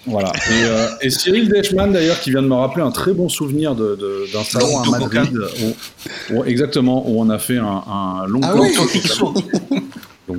Voilà. 0.06 0.32
Et, 0.50 0.64
euh, 0.64 0.88
et 1.00 1.10
Cyril 1.10 1.48
Deichmann, 1.48 1.92
d'ailleurs, 1.92 2.18
qui 2.20 2.30
vient 2.30 2.42
de 2.42 2.48
me 2.48 2.54
rappeler 2.54 2.82
un 2.82 2.90
très 2.90 3.12
bon 3.12 3.28
souvenir 3.28 3.74
de- 3.76 3.94
de- 3.96 4.26
d'un 4.32 4.42
salon 4.42 4.80
à 4.80 4.90
Madrid, 4.98 5.38
où, 5.62 6.34
où- 6.38 6.44
exactement, 6.44 7.08
où 7.08 7.20
on 7.20 7.30
a 7.30 7.38
fait 7.38 7.58
un, 7.58 7.64
un 7.86 8.26
long 8.26 8.40
Ah 8.42 8.56
ouais 8.56 8.72
Xo. 8.72 9.32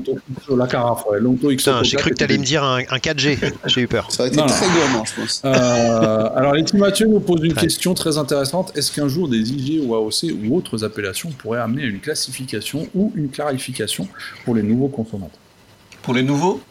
Longto 0.08 0.22
Xo, 0.46 0.56
la 0.58 0.68
carafe, 0.68 1.06
ouais, 1.10 1.20
Longto 1.20 1.48
Xo 1.50 1.56
Putain, 1.56 1.84
j'ai 1.84 1.98
cru 1.98 2.10
que 2.12 2.16
t'allais 2.16 2.38
me 2.38 2.44
c'était- 2.44 2.48
dire 2.50 2.64
un, 2.64 2.78
un 2.80 2.98
4G. 2.98 3.38
J'ai 3.66 3.82
eu 3.82 3.88
peur. 3.88 4.12
Ça 4.12 4.24
aurait 4.24 4.30
été 4.30 4.38
Non, 4.40 4.46
très 4.48 4.66
gourmand, 4.68 5.06
je 5.06 5.22
pense. 5.22 5.42
Euh, 5.46 6.30
alors, 6.36 6.54
Letty 6.54 6.78
Mathieu 6.78 7.08
nous 7.08 7.20
pose 7.20 7.42
une 7.44 7.54
Ouais. 7.54 7.60
question 7.62 7.94
très 7.94 8.18
intéressante. 8.18 8.72
Est-ce 8.78 8.92
qu'un 8.92 9.08
jour 9.08 9.28
des 9.30 9.38
IG 9.52 9.82
ou 9.86 9.96
AOC 9.96 10.34
ou 10.46 10.56
autres 10.58 10.84
appellations 10.84 11.30
pourraient 11.32 11.60
amener 11.60 11.84
à 11.84 11.88
une 11.88 12.00
classification 12.00 12.88
ou 12.96 13.12
une 13.16 13.30
clarification 13.30 14.08
pour 14.46 14.56
les 14.56 14.64
nouveaux 14.64 14.88
consommateurs? 14.90 15.40
Pour 16.02 16.14
les 16.14 16.24
nouveaux? 16.24 16.62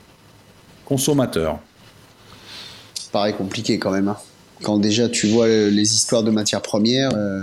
Consommateurs. 0.84 1.58
Pareil, 3.12 3.34
compliqué 3.34 3.78
quand 3.78 3.90
même. 3.90 4.08
hein. 4.08 4.16
Quand 4.62 4.78
déjà 4.78 5.08
tu 5.08 5.26
vois 5.26 5.46
euh, 5.46 5.70
les 5.70 5.94
histoires 5.94 6.22
de 6.22 6.30
matières 6.30 6.62
premières, 6.62 7.10
euh, 7.14 7.42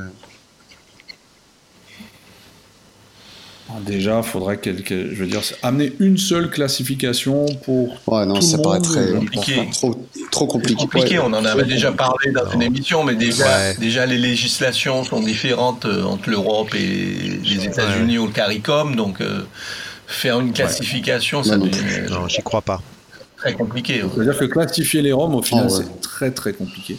Déjà, 3.85 4.23
faudrait 4.23 4.57
qu'elle, 4.57 4.83
que- 4.83 5.13
je 5.13 5.23
veux 5.23 5.27
dire, 5.27 5.41
amener 5.61 5.93
une 5.99 6.17
seule 6.17 6.49
classification 6.49 7.45
pour. 7.63 7.89
ouais, 8.07 8.25
non, 8.25 8.35
Tout 8.35 8.41
ça 8.41 8.57
le 8.57 8.63
paraît 8.63 8.79
monde, 8.79 8.87
très 8.87 8.99
euh, 9.01 9.13
compliqué. 9.19 9.69
trop, 9.71 10.07
trop 10.31 10.47
compliqué. 10.47 10.75
compliqué, 10.81 11.19
Ouais. 11.19 11.23
on 11.25 11.33
en 11.33 11.45
avait 11.45 11.65
déjà 11.65 11.91
parlé 11.91 12.31
dans 12.31 12.49
une 12.51 12.61
émission, 12.63 13.03
mais 13.03 13.15
déjà, 13.15 13.45
Ouais. 13.45 13.75
déjà 13.79 14.05
les 14.05 14.17
législations 14.17 15.03
sont 15.03 15.19
différentes 15.19 15.85
euh, 15.85 16.03
entre 16.03 16.29
l'Europe 16.29 16.73
et 16.73 17.39
les 17.43 17.65
États-Unis 17.65 18.17
ou 18.17 18.25
le 18.25 18.31
CARICOM, 18.33 18.95
donc 18.95 19.21
euh, 19.21 19.41
faire 20.07 20.39
une 20.39 20.51
classification, 20.51 21.43
ça 21.43 21.57
Non, 21.57 21.65
devient 21.65 22.09
Non, 22.09 22.27
j'y 22.27 22.41
crois 22.41 22.61
pas. 22.63 22.81
très 23.37 23.53
compliqué. 23.53 24.01
C'est-à-dire 24.15 24.37
que 24.37 24.45
classifier 24.45 25.01
les 25.03 25.11
roms, 25.13 25.35
au 25.35 25.41
final, 25.43 25.67
Ah 25.69 25.73
ouais. 25.73 25.83
c'est 25.83 26.01
très 26.01 26.31
très 26.31 26.53
compliqué. 26.53 26.97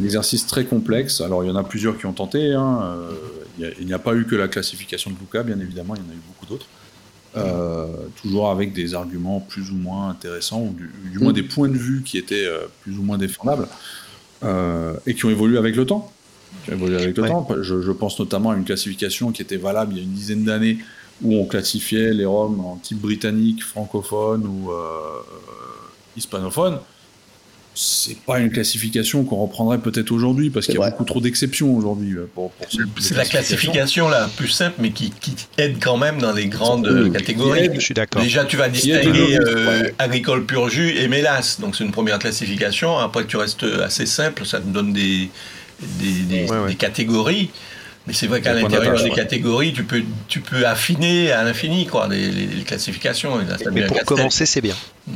Un 0.00 0.04
exercice 0.04 0.46
très 0.46 0.64
complexe. 0.64 1.20
Alors, 1.20 1.44
il 1.44 1.48
y 1.48 1.50
en 1.52 1.56
a 1.56 1.62
plusieurs 1.64 1.98
qui 1.98 2.06
ont 2.06 2.12
tenté. 2.14 2.54
hein. 2.54 2.80
Euh, 2.82 3.10
il 3.58 3.64
a- 3.64 3.84
n'y 3.84 3.92
a, 3.92 3.98
pas 3.98 4.14
eu 4.14 4.24
que 4.26 4.34
la 4.36 4.48
classification 4.48 5.10
de 5.10 5.16
Luca, 5.18 5.42
bien 5.42 5.58
évidemment, 5.60 5.94
il 5.94 6.02
y 6.02 6.06
en 6.06 6.10
a 6.10 6.14
eu 6.14 6.22
beaucoup 6.26 6.46
d'autres. 6.46 6.66
Euh, 7.34 7.86
toujours 8.20 8.50
avec 8.50 8.74
des 8.74 8.94
arguments 8.94 9.40
plus 9.40 9.70
ou 9.70 9.74
moins 9.76 10.10
intéressants, 10.10 10.60
ou 10.62 10.74
du, 10.74 10.90
du 11.10 11.18
moins 11.18 11.32
des 11.32 11.42
points 11.42 11.68
de 11.70 11.78
vue 11.78 12.02
qui 12.02 12.18
étaient 12.18 12.44
euh, 12.46 12.66
plus 12.82 12.98
ou 12.98 13.02
moins 13.02 13.16
défendables, 13.16 13.68
euh, 14.44 14.94
et 15.06 15.14
qui 15.14 15.24
ont 15.24 15.30
évolué 15.30 15.56
avec 15.56 15.74
le 15.76 15.86
temps. 15.86 16.12
Qui 16.64 16.72
ont 16.72 16.74
évolué 16.74 16.96
avec 16.96 17.16
le 17.16 17.22
Ouais. 17.22 17.28
temps. 17.30 17.48
Je, 17.62 17.80
je 17.80 17.92
pense 17.92 18.18
notamment 18.18 18.50
à 18.50 18.56
une 18.56 18.64
classification 18.64 19.32
qui 19.32 19.40
était 19.40 19.56
valable 19.56 19.94
il 19.94 19.98
y 19.98 20.00
a 20.00 20.04
une 20.04 20.12
dizaine 20.12 20.44
d'années, 20.44 20.78
où 21.22 21.34
on 21.36 21.46
classifiait 21.46 22.12
les 22.12 22.26
roms 22.26 22.60
en 22.60 22.76
type 22.76 22.98
britannique, 23.00 23.62
francophone 23.64 24.46
ou 24.46 24.70
hispanophone. 26.16 26.78
C'est 27.74 28.18
pas 28.18 28.38
une 28.38 28.50
classification 28.50 29.24
qu'on 29.24 29.36
reprendrait 29.36 29.78
peut-être 29.78 30.10
aujourd'hui 30.12 30.50
parce 30.50 30.66
qu'il 30.66 30.74
y 30.74 30.78
a 30.78 30.80
vrai. 30.82 30.90
beaucoup 30.90 31.04
trop 31.04 31.20
d'exceptions 31.22 31.74
aujourd'hui 31.74 32.12
euh, 32.14 32.28
pour, 32.34 32.50
pour 32.50 32.66
C'est 33.00 33.14
la 33.14 33.24
classification 33.24 34.08
la 34.10 34.28
plus 34.28 34.48
simple, 34.48 34.76
mais 34.78 34.90
qui, 34.90 35.10
qui 35.10 35.34
aide 35.56 35.76
quand 35.82 35.96
même 35.96 36.18
dans 36.20 36.32
les 36.32 36.46
grandes 36.48 36.86
Oui, 36.86 37.10
catégories. 37.12 37.60
aide. 37.60 37.72
Je 37.76 37.80
suis 37.80 37.94
d'accord. 37.94 38.20
Déjà, 38.22 38.44
tu 38.44 38.58
vas 38.58 38.68
distinguer 38.68 39.38
euh, 39.40 39.82
ouais. 39.84 39.94
agricole 39.98 40.44
pur 40.44 40.68
jus 40.68 40.98
et 40.98 41.08
mélasse. 41.08 41.60
Donc, 41.60 41.74
c'est 41.74 41.84
une 41.84 41.92
première 41.92 42.18
classification. 42.18 42.98
Après, 42.98 43.24
tu 43.24 43.38
restes 43.38 43.64
assez 43.82 44.04
simple. 44.04 44.44
Ça 44.44 44.60
te 44.60 44.66
donne 44.66 44.92
des, 44.92 45.30
des, 45.80 46.12
des- 46.28 46.44
Ouais, 46.50 46.58
ouais. 46.58 46.68
des 46.68 46.74
catégories. 46.76 47.48
Mais 48.06 48.12
c'est 48.12 48.26
vrai 48.26 48.42
qu'à 48.42 48.52
l'intérieur 48.52 48.96
des 48.96 49.04
ouais. 49.04 49.14
catégories, 49.16 49.72
tu 49.72 49.84
peux, 49.84 50.02
tu 50.28 50.40
peux 50.40 50.66
affiner 50.66 51.32
à 51.32 51.42
l'infini 51.44 51.86
quoi, 51.86 52.06
les, 52.10 52.30
les- 52.30 52.46
les 52.48 52.62
classifications. 52.64 53.40
Et 53.40 53.44
là, 53.46 53.56
ça 53.56 53.70
Mais 53.70 53.86
pour 53.86 54.02
commencer, 54.04 54.44
c'est 54.44 54.60
bien. 54.60 54.74
C'est 55.06 55.12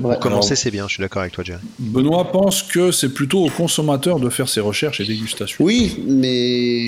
vrai. 0.00 0.14
Pour 0.14 0.22
commencer, 0.22 0.56
c'est 0.56 0.70
bien. 0.70 0.86
Je 0.88 0.94
suis 0.94 1.00
d'accord 1.02 1.22
avec 1.22 1.32
toi, 1.32 1.44
Jerry. 1.44 1.60
Benoît 1.78 2.30
pense 2.32 2.62
que 2.62 2.90
c'est 2.90 3.10
plutôt 3.10 3.44
au 3.44 3.50
consommateur 3.50 4.20
de 4.20 4.28
faire 4.30 4.48
ses 4.48 4.60
recherches 4.60 5.00
et 5.00 5.04
dégustations. 5.04 5.64
Oui, 5.64 6.02
mais 6.06 6.86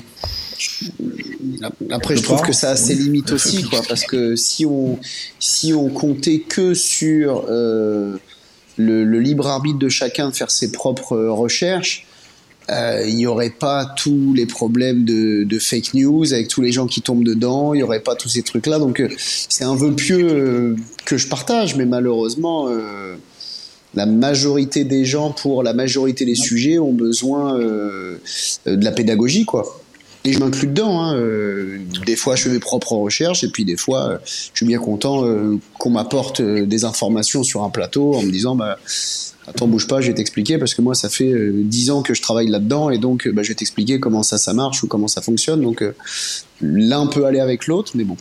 après 1.90 2.16
je 2.16 2.22
trouve 2.22 2.40
que 2.42 2.52
ça 2.52 2.70
a 2.70 2.76
ses 2.76 2.94
limites 2.94 3.32
aussi, 3.32 3.62
quoi, 3.64 3.80
parce 3.88 4.04
que 4.04 4.36
si 4.36 4.64
on 4.64 4.98
si 5.38 5.74
on 5.74 5.88
comptait 5.88 6.40
que 6.40 6.74
sur 6.74 7.44
euh, 7.48 8.16
le, 8.76 9.04
le 9.04 9.20
libre 9.20 9.46
arbitre 9.46 9.78
de 9.78 9.88
chacun 9.88 10.30
de 10.30 10.34
faire 10.34 10.50
ses 10.50 10.72
propres 10.72 11.16
euh, 11.16 11.32
recherches, 11.32 12.06
euh, 12.70 13.04
il 13.06 13.16
n'y 13.16 13.26
aurait 13.26 13.50
pas 13.50 13.84
tous 13.84 14.34
les 14.34 14.46
problèmes 14.46 15.04
de, 15.04 15.58
fake 15.58 15.94
news 15.94 16.32
avec 16.32 16.48
tous 16.48 16.60
les 16.60 16.72
gens 16.72 16.86
qui 16.86 17.00
tombent 17.00 17.24
dedans, 17.24 17.74
il 17.74 17.78
n'y 17.78 17.82
aurait 17.82 18.00
pas 18.00 18.16
tous 18.16 18.28
ces 18.28 18.42
trucs-là. 18.42 18.78
Donc 18.78 19.00
euh, 19.00 19.08
c'est 19.18 19.64
un 19.64 19.76
vœu 19.76 19.92
pieux 19.92 20.28
euh, 20.28 20.76
que 21.04 21.16
je 21.16 21.28
partage, 21.28 21.76
mais 21.76 21.86
malheureusement, 21.86 22.68
la 23.94 24.06
majorité 24.06 24.84
des 24.84 25.04
gens, 25.04 25.30
pour 25.30 25.62
la 25.62 25.72
majorité 25.72 26.24
des 26.24 26.34
sujets, 26.34 26.78
ont 26.78 26.92
besoin 26.92 27.58
de 27.58 28.18
la 28.66 28.92
pédagogie, 28.92 29.44
quoi. 29.44 29.80
Et 30.24 30.32
je 30.32 30.40
m'inclus 30.40 30.66
dedans. 30.66 31.00
Hein. 31.02 31.16
des 32.04 32.16
fois, 32.16 32.34
je 32.34 32.42
fais 32.42 32.50
mes 32.50 32.58
propres 32.58 32.96
recherches, 32.96 33.44
et 33.44 33.48
puis 33.48 33.64
des 33.64 33.76
fois, 33.76 34.18
je 34.24 34.56
suis 34.56 34.66
bien 34.66 34.80
content 34.80 35.24
qu'on 35.78 35.90
m'apporte 35.90 36.42
des 36.42 36.84
informations 36.84 37.44
sur 37.44 37.62
un 37.62 37.70
plateau 37.70 38.14
en 38.14 38.22
me 38.22 38.32
disant, 38.32 38.56
bah, 38.56 38.76
attends, 39.48 39.66
bouge 39.68 39.86
pas, 39.86 40.00
je 40.00 40.08
vais 40.08 40.14
t'expliquer, 40.14 40.58
parce 40.58 40.74
que 40.74 40.82
moi, 40.82 40.94
ça 40.94 41.08
fait 41.08 41.30
euh, 41.30 41.52
dix 41.54 41.90
ans 41.90 42.02
que 42.02 42.14
je 42.14 42.22
travaille 42.22 42.48
là-dedans, 42.48 42.90
et 42.90 42.98
donc, 42.98 43.26
euh, 43.26 43.32
bah, 43.32 43.42
je 43.42 43.48
vais 43.48 43.54
t'expliquer 43.54 44.00
comment 44.00 44.22
ça, 44.22 44.38
ça 44.38 44.52
marche 44.52 44.82
ou 44.82 44.88
comment 44.88 45.08
ça 45.08 45.22
fonctionne. 45.22 45.60
Donc, 45.62 45.82
euh, 45.82 45.94
l'un 46.60 47.06
peut 47.06 47.24
aller 47.26 47.40
avec 47.40 47.66
l'autre, 47.66 47.92
mais 47.94 48.04
bon. 48.04 48.16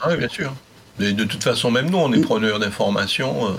Ah 0.00 0.08
oui, 0.10 0.16
bien 0.16 0.28
sûr. 0.28 0.54
Mais 0.98 1.12
de 1.12 1.24
toute 1.24 1.42
façon, 1.42 1.70
même 1.70 1.90
nous, 1.90 1.98
on 1.98 2.12
est 2.12 2.20
preneurs 2.20 2.58
d'informations. 2.58 3.48
euh, 3.48 3.52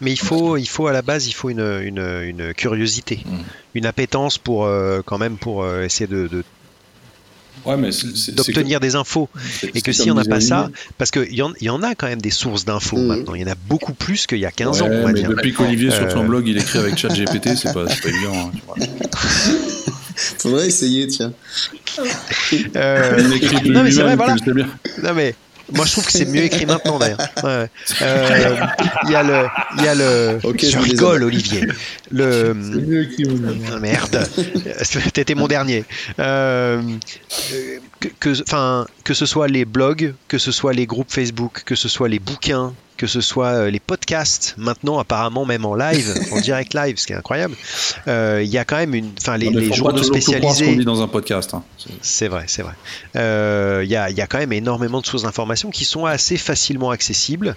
Mais 0.00 0.12
il 0.12 0.18
faut, 0.18 0.56
il 0.56 0.66
faut 0.68 0.86
à 0.86 0.92
la 0.92 1.02
base, 1.02 1.26
il 1.28 1.32
faut 1.32 1.50
une, 1.50 1.60
une, 1.60 1.98
une 2.22 2.52
curiosité, 2.54 3.22
Mm. 3.24 3.38
une 3.74 3.86
appétence 3.86 4.38
pour 4.38 4.64
euh, 4.66 5.00
quand 5.04 5.18
même 5.18 5.38
pour 5.38 5.62
euh, 5.62 5.82
essayer 5.84 6.06
de, 6.06 6.26
de, 6.26 6.44
Ouais, 7.64 7.76
mais 7.78 7.92
c'est- 7.92 8.08
c'est- 8.14 8.16
c'est 8.16 8.32
d'obtenir 8.34 8.78
des 8.80 8.94
infos. 8.94 9.28
Et 9.74 9.80
que 9.80 9.90
si 9.92 10.10
on 10.10 10.14
n'a 10.14 10.24
pas 10.24 10.40
ça, 10.40 10.70
parce 10.98 11.10
qu'il 11.10 11.32
y, 11.34 11.40
en- 11.42 11.54
il 11.60 11.66
y 11.66 11.70
en 11.70 11.82
a 11.82 11.94
quand 11.94 12.06
même 12.08 12.20
des 12.20 12.30
sources 12.30 12.64
d'infos 12.66 12.96
Mhm. 12.98 13.06
maintenant. 13.06 13.34
Il 13.34 13.40
y 13.40 13.44
en 13.44 13.50
a 13.52 13.56
beaucoup 13.68 13.94
plus 13.94 14.26
qu'il 14.26 14.38
y 14.38 14.44
a 14.46 14.50
15 14.50 14.82
ans, 14.82 14.88
on 14.90 15.02
va 15.02 15.12
mais 15.12 15.20
dire. 15.20 15.28
depuis 15.30 15.52
qu'Olivier 15.54 15.90
sur 15.90 16.10
son 16.10 16.24
Euh, 16.24 16.26
blog 16.26 16.46
il 16.46 16.58
écrit 16.58 16.78
avec 16.78 16.98
ChatGPT, 16.98 17.56
c'est 17.56 17.72
pas, 17.72 17.88
c'est 17.88 18.02
pas 18.02 18.08
évident. 18.10 18.32
hein, 18.34 18.50
tu 18.54 18.62
vois. 18.66 18.76
Faudrait 20.38 20.66
essayer, 20.68 21.06
tiens. 21.08 21.32
Euh, 22.76 23.16
Il 23.18 23.32
écrit 23.32 23.70
non, 23.70 23.82
mais 23.82 23.90
c'est 23.90 24.02
vrai, 24.02 24.16
voilà. 24.16 24.36
Non 25.02 25.14
mais 25.14 25.34
moi 25.72 25.84
je 25.86 25.92
trouve 25.92 26.06
que 26.06 26.12
c'est 26.12 26.26
mieux 26.26 26.42
écrit 26.42 26.66
maintenant 26.66 26.98
d'ailleurs. 26.98 27.18
Ouais, 27.42 27.42
ouais. 27.44 27.70
Euh, 28.02 28.56
Il 29.04 29.10
y 29.10 29.14
a 29.14 29.22
le, 29.22 29.46
il 29.78 29.84
y 29.84 29.88
a 29.88 29.94
le. 29.94 30.38
Ok, 30.42 30.64
je 30.64 30.78
rigole. 30.78 31.24
Olivier. 31.24 31.66
Le. 32.10 32.54
Ah, 33.72 33.78
merde, 33.80 34.28
t'étais 35.12 35.34
mon 35.34 35.48
dernier. 35.48 35.84
Euh, 36.18 36.82
euh, 37.52 37.78
que, 38.20 38.42
enfin, 38.42 38.86
que 39.04 39.14
ce 39.14 39.26
soit 39.26 39.48
les 39.48 39.64
blogs, 39.64 40.14
que 40.28 40.38
ce 40.38 40.52
soit 40.52 40.72
les 40.72 40.86
groupes 40.86 41.10
Facebook, 41.10 41.62
que 41.64 41.74
ce 41.74 41.88
soit 41.88 42.08
les 42.08 42.18
bouquins, 42.18 42.74
que 42.96 43.06
ce 43.06 43.20
soit 43.20 43.48
euh, 43.48 43.70
les 43.70 43.80
podcasts, 43.80 44.54
maintenant 44.56 44.98
apparemment 44.98 45.44
même 45.44 45.64
en 45.64 45.74
live, 45.74 46.14
en 46.32 46.40
direct 46.40 46.74
live, 46.74 46.96
ce 46.96 47.06
qui 47.06 47.12
est 47.12 47.16
incroyable. 47.16 47.54
euh, 48.08 48.40
Il 48.44 48.48
y 48.50 48.58
a 48.58 48.64
quand 48.64 48.76
même 48.76 48.94
une, 48.94 49.10
enfin 49.20 49.36
les, 49.36 49.72
journaux 49.72 49.98
ce 49.98 50.04
spécialisés. 50.04 50.66
qu'on 50.66 50.72
dit 50.76 50.84
dans 50.84 51.02
un 51.02 51.08
podcast. 51.08 51.54
hein. 51.54 51.62
C'est- 52.02 52.28
vrai, 52.28 52.44
c'est 52.46 52.62
vrai. 52.62 52.72
Euh, 53.16 53.82
Il 53.84 53.90
y, 53.90 53.96
a, 53.96 54.10
il 54.10 54.16
y 54.16 54.20
a 54.20 54.26
quand 54.26 54.38
même 54.38 54.52
énormément 54.52 55.00
de 55.00 55.06
sources 55.06 55.24
d'informations 55.24 55.70
qui 55.70 55.84
sont 55.84 56.06
assez 56.06 56.36
facilement 56.36 56.90
accessibles, 56.90 57.56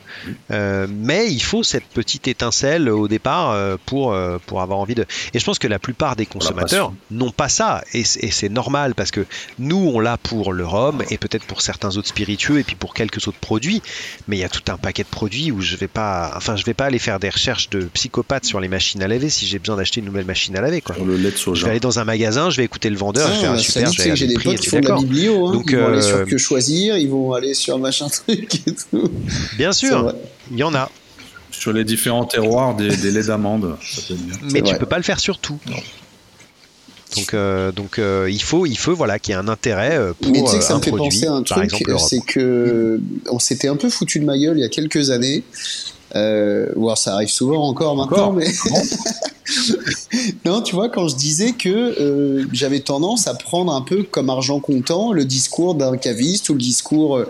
euh, 0.51 0.87
mais 0.89 1.31
il 1.31 1.39
faut 1.41 1.63
cette 1.63 1.85
petite 1.85 2.27
étincelle 2.27 2.89
au 2.89 3.07
départ 3.07 3.55
pour, 3.85 4.15
pour 4.45 4.61
avoir 4.61 4.79
envie 4.79 4.95
de... 4.95 5.05
Et 5.33 5.39
je 5.39 5.45
pense 5.45 5.59
que 5.59 5.67
la 5.67 5.79
plupart 5.79 6.15
des 6.15 6.25
consommateurs 6.25 6.93
n'ont 7.11 7.31
pas 7.31 7.49
ça, 7.49 7.83
et 7.93 8.03
c'est 8.03 8.17
et 8.27 8.31
c'est 8.31 8.49
normal, 8.49 8.93
parce 8.95 9.11
que 9.11 9.25
nous, 9.59 9.77
on 9.93 9.99
l'a 9.99 10.17
pour 10.17 10.51
le 10.51 10.65
rhum, 10.65 11.01
et 11.09 11.17
peut-être 11.17 11.45
pour 11.45 11.61
certains 11.61 11.95
autres 11.97 12.07
spiritueux, 12.09 12.59
et 12.59 12.63
puis 12.63 12.75
pour 12.75 12.93
quelques 12.93 13.27
autres 13.27 13.37
produits, 13.39 13.81
mais 14.27 14.35
il 14.37 14.39
y 14.39 14.43
a 14.43 14.49
tout 14.49 14.69
un 14.71 14.77
paquet 14.77 15.03
de 15.03 15.07
produits 15.07 15.26
où 15.51 15.61
je 15.61 15.75
vais 15.75 15.87
pas... 15.87 16.33
Enfin, 16.35 16.55
je 16.55 16.65
vais 16.65 16.73
pas 16.73 16.85
aller 16.85 16.99
faire 16.99 17.19
des 17.19 17.29
recherches 17.29 17.69
de 17.69 17.81
psychopathes 17.93 18.45
sur 18.45 18.59
les 18.59 18.67
machines 18.67 19.01
à 19.03 19.07
laver 19.07 19.29
si 19.29 19.45
j'ai 19.45 19.59
besoin 19.59 19.75
d'acheter 19.75 19.99
une 19.99 20.05
nouvelle 20.05 20.25
machine 20.25 20.55
à 20.57 20.61
laver, 20.61 20.81
quoi. 20.81 20.95
Sur 20.95 21.05
le 21.05 21.17
lait 21.17 21.31
de 21.31 21.37
Je 21.37 21.63
vais 21.63 21.71
aller 21.71 21.79
dans 21.79 21.99
un 21.99 22.03
magasin, 22.03 22.49
je 22.49 22.57
vais 22.57 22.65
écouter 22.65 22.89
le 22.89 22.97
vendeur, 22.97 23.27
je 23.27 23.33
vais 23.33 23.39
faire 23.39 23.51
Ah, 23.51 23.57
ah, 23.57 23.63
ça 23.63 23.85
super, 23.87 23.91
je 23.91 24.01
vais 24.01 24.15
j'ai 24.15 24.27
des 24.27 24.33
prix, 24.35 24.49
potes 24.49 24.59
qui 24.59 24.69
font 24.69 24.79
de 24.79 24.87
la 24.87 24.95
biblio, 24.97 25.47
hein. 25.47 25.53
Donc, 25.53 25.65
ils 25.69 25.77
vont 25.77 25.87
aller 25.87 25.97
euh, 25.97 26.01
sur 26.01 26.25
que 26.25 26.37
choisir, 26.37 26.97
ils 26.97 27.09
vont 27.09 27.33
aller 27.33 27.53
sur 27.53 27.77
machin 27.79 28.07
truc 28.09 28.55
et 28.67 28.73
tout. 28.73 29.11
Bien 29.57 29.71
sûr, 29.71 30.13
il 30.51 30.57
y 30.57 30.63
en 30.63 30.73
a, 30.73 30.89
Sur 31.51 31.73
les 31.73 31.83
différents 31.83 32.25
terroirs 32.25 32.75
des, 32.75 32.95
des 32.95 33.11
laits 33.11 33.27
d'amande. 33.27 33.77
Mais 34.51 34.61
tu 34.61 34.69
vrai. 34.69 34.79
peux 34.79 34.85
pas 34.85 34.97
le 34.97 35.03
faire 35.03 35.19
sur 35.19 35.39
tout. 35.39 35.59
Donc, 37.15 37.33
euh, 37.33 37.71
donc 37.71 37.99
euh, 37.99 38.27
il 38.29 38.41
faut, 38.41 38.65
il 38.65 38.77
faut 38.77 38.93
voilà, 38.93 39.17
qu'il 39.17 39.33
y 39.33 39.37
ait 39.37 39.39
un 39.39 39.47
intérêt 39.47 39.97
euh, 39.97 40.13
pour 40.19 40.31
Mais 40.31 40.43
tu 40.43 40.49
sais 40.49 40.57
que 40.57 40.63
ça 40.63 40.73
un 40.73 40.77
me 40.77 40.83
fait 40.83 40.91
produit, 40.91 41.09
penser 41.09 41.27
à 41.27 41.33
un 41.33 41.43
truc, 41.43 41.71
c'est 41.99 42.19
que 42.19 42.99
on 43.31 43.39
s'était 43.39 43.69
un 43.69 43.77
peu 43.77 43.89
foutu 43.89 44.19
de 44.19 44.25
ma 44.25 44.37
gueule 44.37 44.57
il 44.57 44.61
y 44.61 44.65
a 44.65 44.69
quelques 44.69 45.09
années. 45.09 45.43
Euh, 46.15 46.67
ça 46.95 47.13
arrive 47.15 47.29
souvent 47.29 47.67
encore 47.67 47.95
maintenant, 47.95 48.17
Encore 48.29 48.33
mais 48.33 48.47
Bon? 48.69 48.81
non, 50.45 50.61
tu 50.61 50.75
vois, 50.75 50.89
quand 50.89 51.07
je 51.07 51.15
disais 51.15 51.51
que 51.51 51.69
euh, 51.69 52.45
j'avais 52.53 52.79
tendance 52.79 53.27
à 53.27 53.33
prendre 53.33 53.73
un 53.73 53.81
peu 53.81 54.03
comme 54.03 54.29
argent 54.29 54.59
comptant 54.59 55.11
le 55.13 55.25
discours 55.25 55.75
d'un 55.75 55.97
caviste 55.97 56.49
ou 56.49 56.53
le 56.53 56.59
discours 56.59 57.23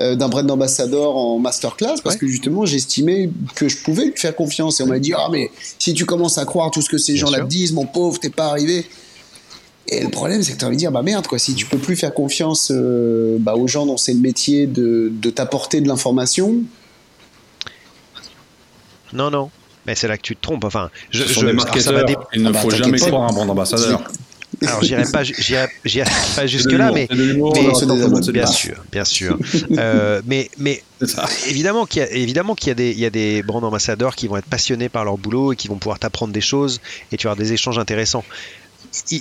euh, 0.00 0.14
d'un 0.16 0.28
brand 0.28 0.48
ambassadeur 0.50 1.16
en 1.16 1.38
masterclass, 1.38 2.00
parce 2.02 2.14
Ouais. 2.14 2.20
que 2.20 2.26
justement 2.26 2.66
j'estimais 2.66 3.30
que 3.54 3.68
je 3.68 3.78
pouvais 3.78 4.06
lui 4.06 4.12
faire 4.16 4.34
confiance. 4.34 4.80
Et 4.80 4.82
on 4.84 4.86
m'a 4.86 4.98
dit 4.98 5.12
ah 5.16 5.28
mais 5.30 5.50
si 5.78 5.94
tu 5.94 6.04
commences 6.06 6.38
à 6.38 6.44
croire 6.44 6.70
tout 6.70 6.82
ce 6.82 6.88
que 6.88 6.98
ces 6.98 7.16
gens-là 7.16 7.40
disent, 7.40 7.72
mon 7.72 7.86
pauvre, 7.86 8.18
t'es 8.18 8.30
pas 8.30 8.46
arrivé. 8.46 8.86
Et 9.88 10.02
le 10.02 10.08
problème, 10.10 10.42
c'est 10.42 10.52
que 10.52 10.58
tu 10.58 10.64
as 10.64 10.68
envie 10.68 10.76
de 10.76 10.80
dire, 10.80 10.92
bah 10.92 11.02
merde, 11.02 11.26
quoi, 11.26 11.38
si 11.38 11.54
tu 11.54 11.66
peux 11.66 11.78
plus 11.78 11.96
faire 11.96 12.14
confiance 12.14 12.70
euh, 12.70 13.36
bah, 13.40 13.54
aux 13.56 13.66
gens 13.66 13.86
dont 13.86 13.96
c'est 13.96 14.12
le 14.12 14.20
métier 14.20 14.66
de, 14.66 15.10
de 15.12 15.30
t'apporter 15.30 15.80
de 15.80 15.88
l'information, 15.88 16.54
Non, 19.12 19.30
non, 19.30 19.50
mais 19.86 19.94
c'est 19.96 20.06
là 20.06 20.16
que 20.16 20.22
tu 20.22 20.36
te 20.36 20.40
trompes. 20.42 20.64
Enfin, 20.64 20.90
je, 21.10 21.24
je- 21.24 21.46
des 21.46 21.52
marketeurs. 21.52 22.04
dé- 22.04 22.16
Il 22.34 22.42
ne 22.42 22.48
Ah 22.48 22.52
bah, 22.52 22.58
faut 22.60 22.70
jamais 22.70 22.98
croire 22.98 23.28
un 23.28 23.32
brand 23.32 23.50
ambassadeur. 23.50 24.02
Alors, 24.62 24.82
j'irai 24.82 25.04
pas, 25.10 25.22
jusque 25.24 26.72
là, 26.72 26.90
mais 26.92 27.08
bien 28.32 28.46
sûr, 28.46 28.74
bien 28.92 29.04
sûr. 29.04 29.38
Euh, 29.78 30.20
mais, 30.26 30.50
mais 30.58 30.82
évidemment 31.48 31.86
qu'il 31.86 32.02
y 32.02 32.04
a, 32.04 32.10
évidemment 32.10 32.54
qu'il 32.54 32.68
y 32.68 32.70
a 32.72 32.74
des, 32.74 32.90
il 32.90 32.98
y 32.98 33.06
a 33.06 33.10
des 33.10 33.42
brand 33.42 33.62
ambassadeurs 33.64 34.14
qui 34.16 34.26
vont 34.26 34.36
être 34.36 34.46
passionnés 34.46 34.88
par 34.88 35.04
leur 35.04 35.16
boulot 35.16 35.52
et 35.52 35.56
qui 35.56 35.68
vont 35.68 35.76
pouvoir 35.76 35.98
t'apprendre 35.98 36.32
des 36.32 36.40
choses 36.40 36.80
et 37.12 37.16
tu 37.16 37.26
vas 37.26 37.32
avoir 37.32 37.42
des 37.44 37.52
échanges 37.52 37.78
intéressants. 37.78 38.24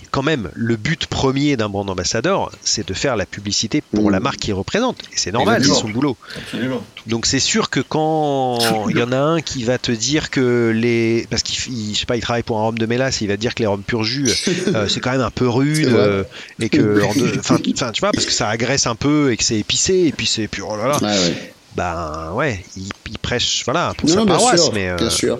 Quand 0.09 0.23
même, 0.23 0.49
le 0.55 0.75
but 0.77 1.05
premier 1.05 1.55
d'un 1.55 1.69
brand 1.69 1.87
ambassadeur, 1.89 2.51
c'est 2.63 2.87
de 2.87 2.93
faire 2.95 3.15
la 3.15 3.27
publicité 3.27 3.81
pour 3.81 4.09
la 4.09 4.19
marque 4.19 4.37
qu'il 4.37 4.55
représente. 4.55 4.99
Et 5.13 5.17
c'est 5.17 5.31
normal, 5.31 5.63
c'est 5.63 5.69
son 5.73 5.89
boulot. 5.89 6.17
Absolument. 6.35 6.83
Donc 7.05 7.27
c'est 7.27 7.39
sûr 7.39 7.69
que 7.69 7.79
quand 7.79 8.87
il 8.89 8.97
y 8.97 9.03
en 9.03 9.11
a 9.11 9.17
un 9.19 9.41
qui 9.41 9.63
va 9.63 9.77
te 9.77 9.91
dire 9.91 10.31
que 10.31 10.71
les 10.75 11.27
parce 11.29 11.43
qu'il 11.43 11.73
il- 11.73 11.93
je 11.93 11.99
sais 11.99 12.05
pas 12.07 12.17
il 12.17 12.21
travaille 12.21 12.41
pour 12.43 12.59
un 12.59 12.63
rhum 12.63 12.77
de 12.79 12.85
mélasse 12.87 13.21
il 13.21 13.27
va 13.27 13.35
te 13.35 13.41
dire 13.41 13.53
que 13.55 13.59
les 13.59 13.67
rhums 13.67 13.83
pur 13.83 14.03
jus 14.03 14.29
euh, 14.75 14.87
c'est 14.87 14.99
quand 14.99 15.11
même 15.11 15.21
un 15.21 15.31
peu 15.31 15.47
rude 15.47 15.87
euh, 15.87 16.23
et 16.59 16.69
que 16.69 17.01
enfin 17.39 17.57
tu 17.91 17.99
vois 18.01 18.11
parce 18.11 18.25
que 18.25 18.31
ça 18.31 18.49
agresse 18.49 18.85
un 18.87 18.95
peu 18.95 19.31
et 19.31 19.37
que 19.37 19.43
c'est 19.43 19.57
épicé 19.59 20.05
et 20.07 20.11
puis 20.11 20.25
c'est 20.27 20.47
puis 20.47 20.61
oh 20.61 20.75
là 20.75 20.87
là 20.87 20.97
ouais, 21.01 21.07
ouais. 21.07 21.53
ben 21.75 22.31
ouais 22.33 22.63
il, 22.75 22.89
il 23.09 23.17
prêche 23.19 23.63
voilà 23.65 23.93
pour 23.97 24.07
Non, 24.09 24.13
sa 24.15 24.19
non, 24.19 24.25
bien 24.25 24.35
paroisse 24.35 24.63
sûr, 24.63 24.73
mais 24.73 24.89
euh, 24.89 24.95
bien 24.97 25.09
sûr. 25.09 25.39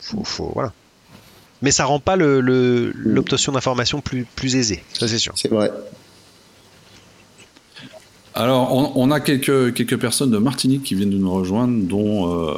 faut, 0.00 0.22
faut- 0.24 0.52
voilà 0.54 0.72
mais 1.62 1.70
ça 1.70 1.84
rend 1.86 2.00
pas 2.00 2.16
le- 2.16 2.40
le- 2.40 2.92
l'obtention 2.94 3.52
d'informations 3.52 4.00
plus 4.00 4.26
plus 4.36 4.56
aisée 4.56 4.82
ça 4.92 5.08
c'est 5.08 5.18
sûr 5.18 5.32
C'est 5.36 5.48
vrai. 5.48 5.70
Alors, 8.34 8.74
on, 8.74 8.92
on 8.96 9.10
a 9.10 9.20
quelques, 9.20 9.74
quelques 9.74 9.98
personnes 9.98 10.30
de 10.30 10.38
Martinique 10.38 10.82
qui 10.84 10.94
viennent 10.94 11.10
de 11.10 11.18
nous 11.18 11.30
rejoindre, 11.32 11.74
dont 11.86 12.32
euh, 12.48 12.54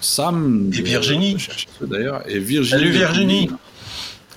Sam. 0.00 0.70
Et 0.76 0.82
Virginie. 0.82 1.36
D'ailleurs, 1.80 2.22
et 2.28 2.38
Virginie. 2.38 2.80
Salut 2.80 2.90
Virginie. 2.90 3.50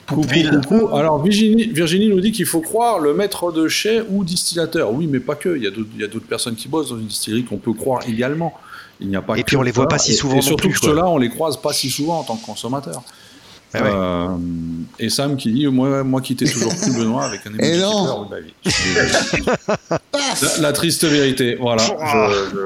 Coucou. 0.07 0.95
Alors, 0.95 1.21
Virginie, 1.21 1.67
Virginie 1.67 2.07
nous 2.07 2.21
dit 2.21 2.31
qu'il 2.31 2.45
faut 2.45 2.61
croire 2.61 2.99
le 2.99 3.13
maître 3.13 3.51
de 3.51 3.67
chai 3.67 4.01
ou 4.09 4.23
distillateur. 4.23 4.91
Oui, 4.93 5.05
mais 5.07 5.19
pas 5.19 5.35
que. 5.35 5.55
Il 5.57 5.63
y 5.63 6.03
a 6.03 6.07
d'autres 6.07 6.25
personnes 6.27 6.55
qui 6.55 6.69
bossent 6.69 6.89
dans 6.91 6.97
une 6.97 7.07
distillerie 7.07 7.43
qu'on 7.43 7.57
peut 7.57 7.73
croire 7.73 8.01
également. 8.07 8.53
Il 9.01 9.09
n'y 9.09 9.15
a 9.17 9.21
pas 9.21 9.35
Et 9.37 9.41
que 9.41 9.47
puis, 9.47 9.57
on 9.57 9.61
les 9.61 9.71
voit 9.71 9.87
pas 9.89 9.97
si 9.99 10.13
souvent 10.15 10.37
Et, 10.37 10.41
surtout 10.41 10.69
plus, 10.69 10.75
que 10.75 10.79
quoi. 10.79 10.89
ceux-là, 10.89 11.07
on 11.09 11.17
les 11.17 11.29
croise 11.29 11.61
pas 11.61 11.73
si 11.73 11.89
souvent 11.89 12.19
en 12.19 12.23
tant 12.23 12.37
que 12.37 12.45
consommateur. 12.45 13.03
Ah 13.73 13.83
ouais. 13.83 13.89
Euh, 13.93 14.27
et 14.97 15.09
Sam 15.09 15.37
qui 15.37 15.51
dit 15.51 15.67
moi, 15.67 16.03
moi 16.03 16.21
qui 16.21 16.35
t'ai 16.35 16.49
toujours 16.49 16.75
cru 16.75 16.91
Benoît 16.91 17.25
avec 17.25 17.41
un 17.45 17.53
Et 17.59 17.77
non. 17.79 18.25
de 18.25 18.29
ma 18.29 18.39
vie. 18.39 18.53
La, 20.41 20.57
la 20.61 20.73
triste 20.73 21.05
vérité, 21.05 21.55
voilà. 21.59 21.83
Je, 21.83 21.91
je, 22.51 22.57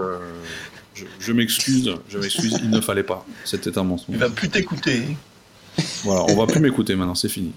je- 0.96 1.06
je 1.20 1.32
m'excuse, 1.34 1.94
je 2.10 2.18
m'excuse. 2.20 2.58
Il 2.64 2.70
ne 2.70 2.80
fallait 2.82 3.04
pas. 3.04 3.26
C'était 3.46 3.78
un 3.78 3.84
mensonge. 3.84 4.08
Il 4.16 4.18
va 4.18 4.30
plus 4.30 4.50
t'écouter. 4.50 5.18
Voilà, 6.04 6.24
on 6.30 6.36
va 6.36 6.46
plus 6.46 6.60
m'écouter 6.60 6.96
maintenant, 6.96 7.16
c'est 7.16 7.30
fini. 7.30 7.52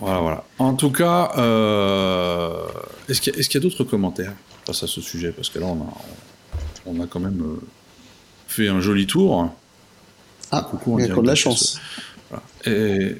Voilà, 0.00 0.20
voilà. 0.20 0.44
En 0.58 0.74
tout 0.74 0.90
cas, 0.90 1.32
euh, 1.38 2.64
est-ce 3.08 3.20
qu'il 3.20 3.34
y 3.36 3.56
a, 3.56 3.60
d'autres 3.60 3.84
commentaires 3.84 4.32
face 4.66 4.82
à 4.82 4.86
ce 4.86 5.00
sujet? 5.00 5.30
Parce 5.30 5.48
que 5.50 5.58
là, 5.58 5.66
on 5.66 5.82
a, 5.82 5.92
on 6.86 7.00
a 7.02 7.06
quand 7.06 7.20
même 7.20 7.40
euh, 7.42 7.60
fait 8.48 8.68
un 8.68 8.80
joli 8.80 9.06
tour. 9.06 9.50
Ah, 10.52 10.66
Coucou, 10.70 10.98
il 10.98 11.06
y 11.06 11.08
a 11.08 11.12
encore 11.12 11.22
de 11.22 11.28
la 11.28 11.34
chance. 11.34 11.78
Et... 12.66 13.16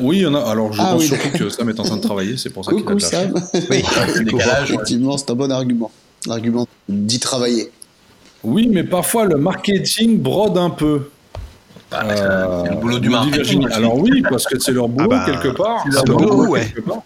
oui, 0.00 0.18
il 0.18 0.22
y 0.22 0.26
en 0.26 0.34
a. 0.34 0.40
Alors, 0.40 0.72
je 0.72 0.80
Ah 0.80 0.90
pense 0.92 1.02
oui. 1.02 1.06
surtout 1.08 1.38
que 1.38 1.48
Sam 1.48 1.68
est 1.70 1.80
en 1.80 1.84
train 1.84 1.96
de 1.96 2.02
travailler, 2.02 2.36
c'est 2.36 2.50
pour 2.50 2.64
ça 2.64 2.72
qu'il 2.72 2.80
a 2.86 2.94
de 2.94 3.00
la 3.00 3.08
Sam. 3.08 3.32
chance. 3.32 3.50
oui 3.70 3.82
décalage. 4.24 4.70
ouais. 4.70 4.74
Effectivement, 4.74 5.16
c'est 5.18 5.30
un 5.30 5.34
bon 5.34 5.50
argument. 5.52 5.90
L'argument 6.26 6.66
d'y 6.88 7.18
travailler. 7.18 7.70
Oui, 8.42 8.68
mais 8.70 8.84
parfois 8.84 9.24
le 9.26 9.36
marketing 9.36 10.18
brode 10.20 10.58
un 10.58 10.70
peu. 10.70 11.10
Bah, 11.90 12.04
c'est 12.08 12.16
c'est 12.16 12.74
le 12.74 12.80
boulot 12.80 12.98
du 12.98 13.08
dit 13.08 13.14
marketing. 13.14 13.66
Alors 13.72 13.96
oui, 13.98 14.22
parce 14.28 14.46
que 14.46 14.58
c'est 14.58 14.72
leur 14.72 14.88
boulot 14.88 15.08
bah, 15.10 15.24
quelque 15.26 15.48
part. 15.48 15.82
c'est 15.84 15.92
leur 15.92 16.04
leur 16.04 16.16
boulot, 16.18 16.36
boulot 16.36 16.50
ouais. 16.52 16.66
quelque 16.66 16.80
part. 16.82 17.02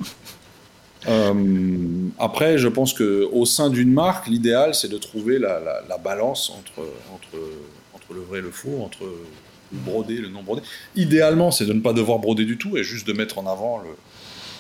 Euh, 1.09 1.33
après, 2.19 2.57
je 2.59 2.69
pense 2.69 2.93
que 2.95 3.29
au 3.33 3.45
sein 3.47 3.69
d'une 3.71 3.93
marque, 3.93 4.27
l'idéal, 4.27 4.75
c'est 4.75 4.89
de 4.89 4.97
trouver 4.99 5.39
la, 5.39 5.61
la- 5.61 5.83
la 5.89 5.99
balance 5.99 6.51
entre, 6.51 6.87
entre, 7.13 7.43
entre 8.15 8.21
le 8.21 8.23
vrai 8.29 8.39
et 8.39 8.43
le 8.43 8.51
faux, 8.51 8.83
entre 8.85 9.03
le 9.05 9.79
brodé 9.81 10.15
et 10.15 10.19
le 10.21 10.29
non 10.29 10.43
brodé. 10.43 10.63
Idéalement, 10.97 11.51
c'est 11.51 11.67
de 11.67 11.73
ne 11.73 11.81
pas 11.81 11.93
devoir 11.93 12.19
broder 12.19 12.45
du 12.45 12.57
tout 12.59 12.77
et 12.77 12.85
juste 12.85 13.07
de 13.07 13.13
mettre 13.13 13.39
en 13.39 13.47
avant 13.47 13.79
le- 13.79 13.97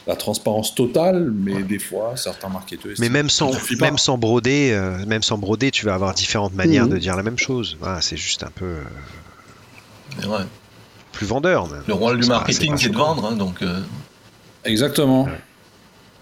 la 0.06 0.16
transparence 0.16 0.74
totale, 0.74 1.30
mais 1.34 1.62
des 1.62 1.78
fois, 1.78 2.14
certains 2.16 2.48
marketeurs... 2.50 2.92
Mais 2.98 3.08
même 3.08 3.30
sans, 3.30 3.52
même 3.80 3.96
sans 3.96 4.18
broder, 4.18 4.72
euh, 4.72 5.04
même 5.06 5.22
sans 5.22 5.38
broder, 5.38 5.70
tu 5.70 5.86
vas 5.86 5.94
avoir 5.94 6.12
différentes 6.14 6.52
manières 6.54 6.84
Mhm. 6.86 6.92
de 6.92 6.98
dire 6.98 7.16
la 7.16 7.22
même 7.22 7.38
chose. 7.38 7.76
Voilà, 7.80 8.02
c'est 8.02 8.16
juste 8.18 8.42
un 8.42 8.50
peu 8.54 8.66
euh, 10.20 10.44
plus 11.12 11.26
vendeur. 11.26 11.68
mais 11.68 11.78
Le 11.86 11.94
rôle 11.94 12.20
du 12.20 12.26
marketing, 12.28 12.76
c'est 12.76 12.90
de 12.90 12.96
vendre. 12.96 13.24
hein, 13.26 13.36
donc, 13.36 13.62
euh, 13.62 13.80
Exactement. 14.64 15.26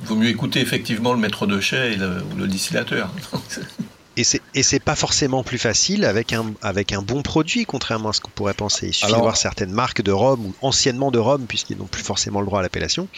il 0.01 0.07
vaut 0.07 0.17
mieux 0.17 0.29
écouter 0.29 0.61
effectivement 0.61 1.13
le 1.13 1.19
maître 1.19 1.47
de 1.47 1.59
chai 1.61 1.93
et 1.93 1.97
le, 1.97 2.23
ou 2.33 2.37
le 2.39 2.47
distillateur. 2.47 3.11
Et 4.17 4.25
c'est 4.25 4.43
et 4.55 4.63
c'est 4.63 4.81
pas 4.81 4.95
forcément 4.95 5.43
plus 5.43 5.59
facile 5.59 6.05
avec 6.05 6.33
un 6.35 6.53
avec 6.61 6.93
un 6.93 7.01
bon 7.01 7.23
produit, 7.23 7.65
contrairement 7.65 8.11
à 8.11 8.13
ce 8.13 8.21
qu'on 8.21 8.31
pourrait 8.31 8.53
penser. 8.53 8.89
Il 8.89 8.93
suffit 8.93 9.07
Alors- 9.07 9.21
de 9.21 9.23
voir 9.23 9.37
certaines 9.37 9.73
marques 9.73 10.03
de 10.03 10.13
rhum 10.13 10.47
ou 10.47 10.55
anciennement 10.61 11.11
de 11.11 11.19
rhum, 11.19 11.47
puisqu'ils 11.47 11.79
n'ont 11.79 11.87
plus 11.87 12.03
forcément 12.03 12.41
le 12.41 12.47
droit 12.47 12.61
à 12.61 12.63
l'appellation, 12.63 13.09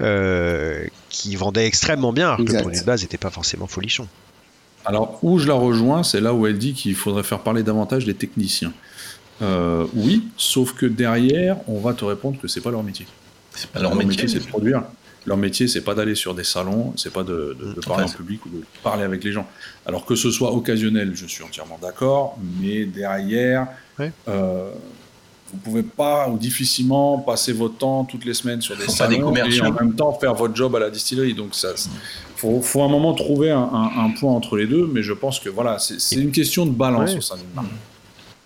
euh, 0.00 0.86
qui 1.08 1.34
vendaient 1.34 1.66
extrêmement 1.66 2.12
bien, 2.12 2.26
alors 2.26 2.46
que 2.46 2.52
le 2.52 2.60
produit 2.60 2.80
de 2.80 2.84
base 2.84 3.02
n'était 3.02 3.18
pas 3.18 3.30
forcément 3.30 3.66
folichon. 3.66 4.06
Alors, 4.84 5.18
où 5.22 5.40
je 5.40 5.48
la 5.48 5.54
rejoins, 5.54 6.04
c'est 6.04 6.20
là 6.20 6.32
où 6.32 6.46
elle 6.46 6.58
dit 6.58 6.72
qu'il 6.72 6.94
faudrait 6.94 7.24
faire 7.24 7.40
parler 7.40 7.64
davantage 7.64 8.04
des 8.04 8.14
techniciens. 8.14 8.72
Euh, 9.42 9.84
oui, 9.94 10.28
sauf 10.36 10.74
que 10.74 10.86
derrière, 10.86 11.56
on 11.66 11.80
va 11.80 11.92
te 11.92 12.04
répondre 12.04 12.40
que 12.40 12.46
c'est 12.46 12.60
pas 12.60 12.70
leur 12.70 12.84
métier. 12.84 13.06
C'est 13.52 13.68
pas 13.68 13.80
leur 13.80 13.94
métier. 13.96 14.28
c'est 14.28 14.38
de 14.38 14.46
produire. 14.46 14.84
Leur 15.26 15.36
métier, 15.36 15.66
c'est 15.68 15.80
pas 15.80 15.94
d'aller 15.94 16.14
sur 16.14 16.34
des 16.34 16.44
salons, 16.44 16.92
c'est 16.96 17.12
pas 17.12 17.22
de, 17.24 17.56
de- 17.60 17.72
de 17.74 17.80
parler 17.80 18.04
en 18.04 18.08
public 18.08 18.44
ou 18.46 18.48
de 18.48 18.62
parler 18.82 19.02
avec 19.02 19.24
les 19.24 19.32
gens. 19.32 19.46
Alors 19.84 20.04
que 20.06 20.14
ce 20.14 20.30
soit 20.30 20.52
occasionnel, 20.52 21.12
je 21.14 21.26
suis 21.26 21.42
entièrement 21.42 21.78
d'accord, 21.82 22.38
mais 22.60 22.84
derrière, 22.84 23.66
Ouais. 23.98 24.12
euh, 24.28 24.70
vous 25.52 25.58
pouvez 25.58 25.82
pas 25.82 26.28
ou 26.28 26.38
difficilement 26.38 27.18
passer 27.18 27.52
votre 27.52 27.76
temps 27.78 28.04
toutes 28.04 28.24
les 28.24 28.34
semaines 28.34 28.60
sur 28.60 28.76
des 28.76 28.82
Faut 28.82 28.96
pas 28.96 29.06
des 29.08 29.14
salons 29.16 29.34
et 29.34 29.60
en 29.60 29.72
même 29.72 29.94
temps 29.94 30.12
faire 30.12 30.34
votre 30.34 30.54
job 30.54 30.74
à 30.76 30.80
la 30.80 30.90
distillerie. 30.90 31.34
Donc 31.34 31.54
ça, 31.54 31.68
faut, 32.36 32.60
faut 32.60 32.82
un 32.82 32.88
moment 32.88 33.14
trouver 33.14 33.50
un, 33.50 33.58
un- 33.60 34.04
un 34.06 34.10
point 34.10 34.32
entre 34.32 34.56
les 34.56 34.66
deux, 34.66 34.86
mais 34.92 35.02
je 35.02 35.12
pense 35.12 35.40
que 35.40 35.48
voilà, 35.48 35.78
c'est 35.78 36.16
une 36.16 36.32
question 36.32 36.66
de 36.66 36.72
balance 36.72 37.14
au 37.16 37.20
sein 37.20 37.36
d'une 37.36 37.52
marque. 37.54 37.68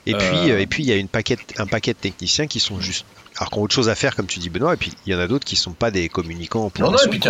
Et 0.07 0.15
Euh, 0.15 0.19
puis, 0.19 0.51
euh, 0.51 0.61
et 0.61 0.67
puis 0.67 0.83
il 0.83 0.89
y 0.89 0.93
a 0.93 0.97
une 0.97 1.09
paquette, 1.09 1.41
un 1.59 1.67
paquet 1.67 1.93
de 1.93 1.99
techniciens 1.99 2.47
qui 2.47 2.59
sont 2.61 2.81
juste, 2.81 3.05
alors 3.37 3.51
qui 3.51 3.59
ont 3.59 3.63
autre 3.63 3.75
chose 3.75 3.89
à 3.89 3.95
faire, 3.95 4.17
comme 4.17 4.27
tu 4.27 4.39
dis 4.39 4.49
Benoît, 4.49 4.75
et 4.75 4.77
puis 4.77 4.93
il 5.07 5.13
y 5.13 5.17
en 5.17 5.19
a 5.19 5.27
d'autres 5.27 5.45
qui 5.45 5.57
sont 5.57 5.73
pas 5.73 5.91
des 5.91 6.09
communicants 6.09 6.71
pour 6.71 6.85
Non, 6.85 6.93
non, 6.93 6.99
et 7.05 7.09
puis 7.09 7.21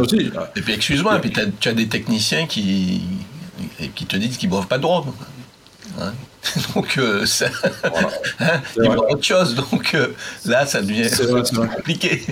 aussi. 0.00 0.30
Et 0.56 0.60
puis 0.60 0.72
excuse-moi, 0.74 1.18
puis 1.20 1.32
tu 1.60 1.68
as 1.68 1.72
des 1.72 1.86
techniciens 1.88 2.46
qui, 2.46 3.02
qui 3.94 4.06
te 4.06 4.16
disent 4.16 4.36
qu'ils 4.36 4.48
boivent 4.48 4.66
pas 4.66 4.78
de 4.78 4.82
drogue. 4.82 5.06
Hein 6.00 6.12
donc 6.74 6.98
euh, 6.98 7.24
ça, 7.26 7.46
Voilà. 7.82 8.08
hein, 8.40 8.60
C'est 8.74 8.82
ils 8.82 8.86
boivent 8.86 8.98
autre 9.10 9.22
chose. 9.24 9.54
Donc 9.54 9.94
euh, 9.94 10.08
là, 10.44 10.66
ça 10.66 10.82
devient 10.82 11.04
vrai, 11.04 11.42
compliqué. 11.76 12.22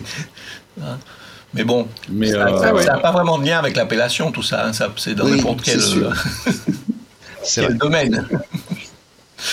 Hein. 0.82 0.98
Mais 1.54 1.64
bon, 1.64 1.86
Mais 2.10 2.30
ça 2.32 2.46
euh, 2.48 2.84
n'a 2.84 2.98
pas 2.98 3.12
vraiment 3.12 3.38
de 3.38 3.46
lien 3.46 3.58
avec 3.58 3.76
l'appellation, 3.76 4.32
tout 4.32 4.42
ça. 4.42 4.66
hein. 4.66 4.72
Ça, 4.72 4.92
c'est 4.96 5.14
dans 5.14 5.24
Oui, 5.26 5.36
n'importe 5.36 5.62
quel, 5.62 5.80
c'est 5.80 5.86
sûr. 5.86 6.12
C'est 7.44 7.60
quel 7.66 7.76
domaine. 7.78 8.26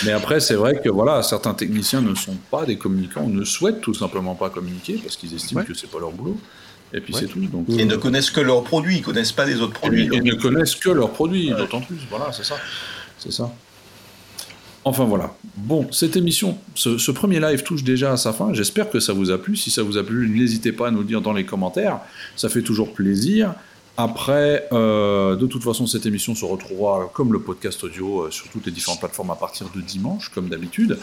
Mais 0.05 0.11
après, 0.11 0.39
c'est 0.39 0.55
vrai 0.55 0.79
que 0.83 0.89
voilà, 0.89 1.23
certains 1.23 1.53
techniciens 1.53 2.01
ne 2.01 2.13
sont 2.15 2.35
pas 2.51 2.65
des 2.65 2.77
communicants, 2.77 3.23
ou 3.23 3.29
ne 3.29 3.43
souhaitent 3.43 3.81
tout 3.81 3.93
simplement 3.93 4.35
pas 4.35 4.49
communiquer 4.49 4.99
parce 5.01 5.15
qu'ils 5.15 5.33
estiment 5.33 5.61
Ouais. 5.61 5.65
que 5.67 5.73
c'est 5.73 5.89
pas 5.89 5.99
leur 5.99 6.11
boulot. 6.11 6.37
Et 6.93 7.01
puis 7.01 7.13
Ouais. 7.13 7.21
c'est 7.21 7.27
tout. 7.27 7.39
Donc, 7.39 7.65
Ils 7.69 7.85
ne 7.87 7.95
connaissent 7.95 8.31
que 8.31 8.41
leurs 8.41 8.63
produits, 8.63 8.97
ils 8.97 9.01
connaissent 9.01 9.31
pas 9.31 9.45
les 9.45 9.61
autres 9.61 9.73
produits. 9.73 10.09
ils 10.11 10.23
ne 10.23 10.33
connaissent 10.35 10.75
que 10.75 10.89
leurs 10.89 11.11
produits, 11.11 11.49
d'autant 11.49 11.81
plus. 11.81 11.97
Voilà, 12.09 12.31
c'est 12.31 12.43
ça. 12.45 12.55
C'est 13.17 13.31
ça. 13.31 13.51
Enfin 14.85 15.03
voilà. 15.03 15.35
Bon, 15.57 15.87
cette 15.91 16.15
émission, 16.15 16.57
ce, 16.73 16.97
ce 16.97 17.11
premier 17.11 17.39
live 17.39 17.63
touche 17.63 17.83
déjà 17.83 18.13
à 18.13 18.17
sa 18.17 18.31
fin. 18.31 18.53
J'espère 18.53 18.89
que 18.89 18.99
ça 18.99 19.11
vous 19.13 19.29
a 19.29 19.37
plu. 19.37 19.55
Si 19.57 19.69
ça 19.71 19.83
vous 19.83 19.97
a 19.97 20.03
plu, 20.03 20.29
n'hésitez 20.29 20.71
pas 20.71 20.87
à 20.87 20.91
nous 20.91 20.99
le 20.99 21.05
dire 21.05 21.21
dans 21.21 21.33
les 21.33 21.45
commentaires. 21.45 21.99
Ça 22.37 22.47
fait 22.49 22.61
toujours 22.61 22.93
plaisir. 22.93 23.53
Après, 24.01 24.65
euh, 24.71 25.35
de 25.35 25.45
toute 25.45 25.61
façon, 25.61 25.85
cette 25.85 26.05
émission 26.05 26.33
se 26.33 26.45
retrouvera 26.45 27.09
comme 27.13 27.33
le 27.33 27.41
podcast 27.41 27.83
audio 27.83 28.21
euh, 28.21 28.31
sur 28.31 28.47
toutes 28.47 28.65
les 28.65 28.71
différentes 28.71 29.01
plateformes 29.01 29.31
à 29.31 29.35
partir 29.35 29.67
de 29.75 29.81
dimanche, 29.81 30.29
comme 30.29 30.47
d'habitude. 30.47 30.97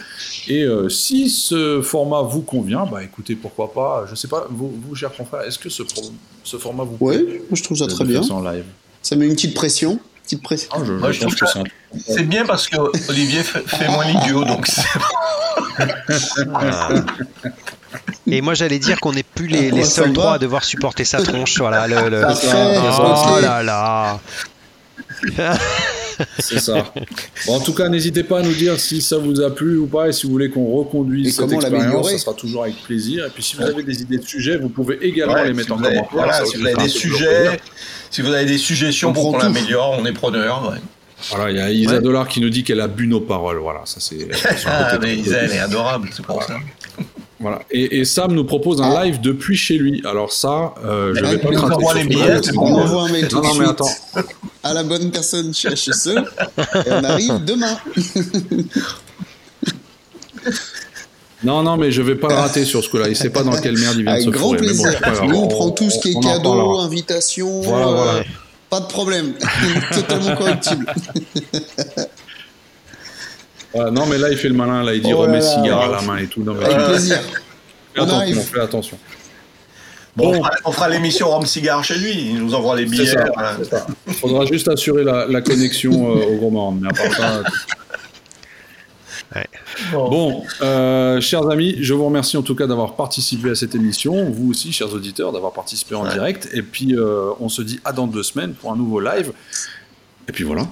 Et 0.49 0.62
euh, 0.62 0.88
si 0.88 1.28
ce 1.28 1.82
format 1.82 2.22
vous 2.22 2.40
convient, 2.40 2.86
bah 2.86 3.03
écoutez, 3.05 3.34
pourquoi 3.36 3.74
pas. 3.74 4.07
Je 4.09 4.14
sais 4.14 4.28
pas, 4.28 4.47
vous, 4.49 4.72
vous 4.82 4.94
chers 4.94 5.12
confrères, 5.14 5.42
est-ce 5.42 5.59
que 5.59 5.68
ce, 5.68 5.82
pro- 5.82 6.11
ce 6.42 6.57
format 6.57 6.84
vous 6.84 6.97
plaît 6.97 7.22
moi 7.22 7.44
je 7.53 7.62
trouve 7.62 7.76
ça 7.76 7.86
très 7.86 8.05
bien. 8.07 8.22
ça 8.22 8.32
en 8.32 8.40
live 8.42 8.64
Ça 9.03 9.14
met 9.14 9.26
une 9.26 9.34
petite 9.34 9.53
pression. 9.55 9.99
Petite 10.24 10.42
pression. 10.42 10.70
Ah, 10.72 10.78
je, 10.82 10.92
Moi, 10.94 11.12
je 11.12 11.18
je 11.20 11.24
pense 11.24 11.36
trouve 11.36 11.49
que 11.49 11.53
ça- 11.53 11.62
c'est 11.92 12.12
un- 12.12 12.14
C'est 12.16 12.22
bien 12.26 12.47
parce 12.47 12.66
que 12.66 12.78
Olivier 13.11 13.42
fait, 13.42 13.61
fait 13.68 13.88
moins 13.88 14.07
l'idiot, 14.07 14.42
donc 14.47 14.66
c'est- 14.66 14.82
Ah. 16.55 16.88
Et 18.28 18.40
moi 18.40 18.54
j'allais 18.54 18.78
dire 18.78 18.98
qu'on 19.00 19.12
n'est 19.12 19.22
plus 19.22 19.46
les, 19.46 19.70
ça 19.84 20.02
seuls 20.02 20.12
va. 20.14 20.32
à 20.32 20.38
devoir 20.38 20.64
supporter 20.64 21.04
sa 21.04 21.22
tronche. 21.22 21.58
Voilà, 21.58 21.86
le, 21.86 22.08
le- 22.10 22.24
Oh 22.26 23.40
là 23.40 23.62
là. 23.62 24.20
C'est 26.38 26.58
ça. 26.60 26.92
Bon, 27.46 27.56
en 27.56 27.60
tout 27.60 27.74
cas, 27.74 27.88
n'hésitez 27.90 28.22
pas 28.22 28.38
à 28.38 28.42
nous 28.42 28.54
dire 28.54 28.80
si 28.80 29.02
ça 29.02 29.18
vous 29.18 29.40
a 29.42 29.54
plu 29.54 29.76
ou 29.76 29.86
pas 29.86 30.08
et 30.08 30.12
si 30.12 30.24
vous 30.24 30.32
voulez 30.32 30.48
qu'on 30.50 30.64
reconduise 30.74 31.28
Et 31.28 31.30
cette 31.30 31.40
comment 31.46 31.60
expérience, 31.60 32.10
ça 32.10 32.18
sera 32.18 32.32
toujours 32.34 32.62
avec 32.64 32.76
plaisir. 32.82 33.26
Et 33.26 33.30
puis 33.30 33.42
si 33.42 33.56
vous 33.56 33.62
avez 33.64 33.82
des 33.82 34.00
idées 34.00 34.16
de 34.18 34.24
sujets, 34.26 34.56
vous 34.56 34.70
pouvez 34.70 34.98
également 35.06 35.34
Ouais, 35.34 35.44
les 35.44 35.50
si 35.50 35.56
mettre 35.56 35.72
en 35.72 35.76
commentaire. 35.76 36.04
voilà, 36.12 36.44
si 36.46 36.56
vous 36.56 36.66
avez 36.66 36.74
des 36.76 36.88
sujets, 36.88 37.60
si 38.10 38.22
vous 38.22 38.32
avez 38.32 38.46
des 38.46 38.56
suggestions 38.58 39.10
On 39.10 39.12
pour 39.12 39.32
qu'on 39.32 39.38
l'améliore, 39.38 39.96
on 40.00 40.06
est 40.06 40.12
preneur. 40.12 40.70
ouais. 40.72 40.78
Voilà, 41.30 41.50
il 41.50 41.56
y 41.56 41.60
a 41.60 41.70
Isa 41.70 41.92
Ouais. 41.96 42.00
Dollar 42.00 42.28
qui 42.28 42.40
nous 42.40 42.50
dit 42.50 42.64
qu'elle 42.64 42.80
a 42.80 42.88
bu 42.88 43.06
nos 43.06 43.20
paroles. 43.20 43.58
Voilà, 43.58 43.80
ça 43.84 44.00
c'est. 44.00 44.16
Ah, 44.66 44.98
mais 45.00 45.16
Isa, 45.16 45.36
elle 45.36 45.52
est 45.52 45.58
adorable, 45.58 46.08
c'est 46.16 46.24
pour 46.24 46.42
ça. 46.42 46.58
Voilà. 47.39 47.61
Et, 47.70 47.99
et 47.99 48.05
Sam 48.07 48.32
nous 48.32 48.45
propose 48.45 48.80
un 48.80 48.91
Ah. 48.97 49.05
live 49.05 49.20
depuis 49.20 49.57
chez 49.57 49.76
lui. 49.76 50.01
Alors 50.07 50.32
ça, 50.32 50.74
euh, 50.84 51.12
je 51.14 51.18
Elle 51.22 51.26
vais 51.32 51.39
pas 51.39 51.51
craquer 51.51 51.84
sur 51.84 51.95
les 51.95 52.05
billets, 52.05 52.41
On 52.51 52.55
bon. 52.55 52.74
envoie 52.76 53.03
un 53.03 53.09
mail 53.12 53.28
tout 53.28 53.37
Non, 53.37 53.43
de 53.43 53.47
non, 53.49 53.55
mais 53.55 53.64
suite 53.66 53.70
attends. 53.80 54.24
à 54.62 54.72
la 54.72 54.82
bonne 54.84 55.11
personne 55.11 55.53
chez 55.53 55.68
HSE 55.68 56.09
et 56.09 56.91
on 56.93 57.05
arrive 57.05 57.45
demain. 57.45 57.76
Non, 61.45 61.62
non, 61.62 61.76
mais 61.76 61.93
je 61.93 62.01
vais 62.03 62.14
pas 62.14 62.28
le 62.28 62.34
rater 62.34 62.64
sur 62.64 62.82
ce 62.82 62.89
coup-là. 62.89 63.09
Il 63.09 63.14
sait 63.16 63.30
pas 63.30 63.43
dans 63.43 63.61
quelle 63.61 63.76
merde 63.78 63.97
il 63.99 64.05
vient 64.05 64.16
de 64.16 64.20
se 64.22 64.30
grand 64.30 64.49
fourrer. 64.55 64.61
Mais 64.62 64.72
bon, 64.72 64.82
plaisir. 64.82 65.01
pas 65.01 65.11
grave. 65.11 65.28
Nous 65.28 65.37
on 65.37 65.49
prend 65.49 65.70
tout 65.70 65.91
ce 65.91 65.99
qui 66.01 66.12
est 66.12 66.16
on 66.16 66.20
cadeau, 66.20 66.78
invitation, 66.78 67.61
Voilà, 67.61 67.87
euh, 67.89 67.95
voilà. 67.95 68.24
pas 68.70 68.80
de 68.80 68.87
problème. 68.87 69.34
Totalement 69.93 70.34
correctible. 70.34 70.87
Non, 73.90 74.06
mais 74.06 74.18
là, 74.18 74.30
il 74.30 74.36
fait 74.36 74.48
le 74.48 74.54
malin. 74.54 74.82
Là, 74.82 74.94
il 74.94 75.02
dit 75.02 75.12
Oh 75.12 75.22
là 75.22 75.26
remets 75.28 75.40
là. 75.40 75.54
cigare 75.54 75.80
à 75.82 75.88
la 75.88 76.00
main 76.02 76.16
et 76.18 76.26
tout. 76.26 76.42
Non, 76.42 76.54
mais 76.54 76.64
Avec 76.64 76.78
fais 76.78 76.86
plaisir. 76.86 77.18
On 77.98 78.02
attention, 78.02 78.40
fais 78.42 78.60
attention. 78.60 78.98
Bon, 80.16 80.24
Bon. 80.32 80.38
on 80.38 80.42
fera- 80.42 80.50
on 80.64 80.72
fera 80.72 80.88
l'émission 80.88 81.28
Rome 81.28 81.44
Cigare 81.46 81.84
chez 81.84 81.96
lui, 81.96 82.12
il 82.12 82.42
nous 82.42 82.54
envoie 82.54 82.74
les 82.76 82.86
billets. 82.86 83.14
voilà. 83.34 83.56
Il 84.06 84.14
faudra 84.14 84.46
juste 84.46 84.66
assurer 84.68 85.04
la, 85.04 85.26
la 85.26 85.40
connexion 85.42 86.16
euh, 86.16 86.24
au 86.24 86.36
Gros 86.36 86.50
Morne. 86.50 86.78
Mais 86.82 86.88
à 86.88 86.92
part 86.92 87.12
ça. 87.14 87.42
Ouais. 89.34 89.46
Bon, 89.92 90.42
euh, 90.62 91.20
chers 91.20 91.48
amis, 91.50 91.76
je 91.80 91.92
vous 91.92 92.04
remercie 92.06 92.36
en 92.36 92.42
tout 92.42 92.54
cas 92.54 92.66
d'avoir 92.66 92.94
participé 92.96 93.50
à 93.50 93.54
cette 93.54 93.74
émission. 93.74 94.30
Vous 94.30 94.50
aussi, 94.50 94.72
chers 94.72 94.92
auditeurs, 94.94 95.32
d'avoir 95.32 95.52
participé 95.52 95.94
en 95.94 96.04
Ouais. 96.04 96.12
direct. 96.12 96.48
Et 96.54 96.62
puis, 96.62 96.94
euh, 96.96 97.30
on 97.40 97.48
se 97.48 97.60
dit 97.62 97.80
à 97.84 97.92
dans 97.92 98.06
deux 98.06 98.22
semaines 98.22 98.54
pour 98.54 98.72
un 98.72 98.76
nouveau 98.76 99.00
live. 99.00 99.32
Et 100.28 100.32
puis 100.32 100.44
voilà. 100.44 100.66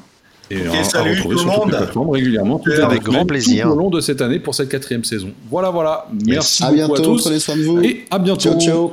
Et 0.54 0.68
Ok, 0.68 0.74
à- 0.74 0.80
à, 0.80 0.84
salut 0.84 1.10
retrouver 1.14 1.34
tout 1.36 1.40
sur 1.42 1.50
le 1.50 1.56
monde. 1.58 1.68
plateformes 1.70 2.10
régulièrement, 2.10 2.60
les 2.66 2.80
Avec 2.80 3.02
grand 3.02 3.26
plaisir. 3.26 3.66
Tout 3.66 3.72
au 3.72 3.76
long 3.76 3.90
de 3.90 4.00
cette 4.00 4.20
année 4.22 4.38
pour 4.38 4.54
cette 4.54 4.68
quatrième 4.68 5.04
saison. 5.04 5.30
Voilà, 5.50 5.70
voilà. 5.70 6.06
Merci 6.26 6.62
À 6.62 6.66
beaucoup 6.66 6.76
bientôt, 6.76 6.94
à 6.94 7.04
tous. 7.04 7.22
prenez 7.22 7.38
soin 7.40 7.56
de 7.56 7.62
vous. 7.62 7.80
Et 7.82 8.04
à 8.10 8.18
bientôt. 8.18 8.40
Ciao, 8.40 8.60
ciao. 8.60 8.92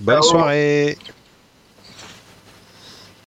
Bonne 0.00 0.14
Ciao. 0.16 0.22
soirée. 0.22 0.96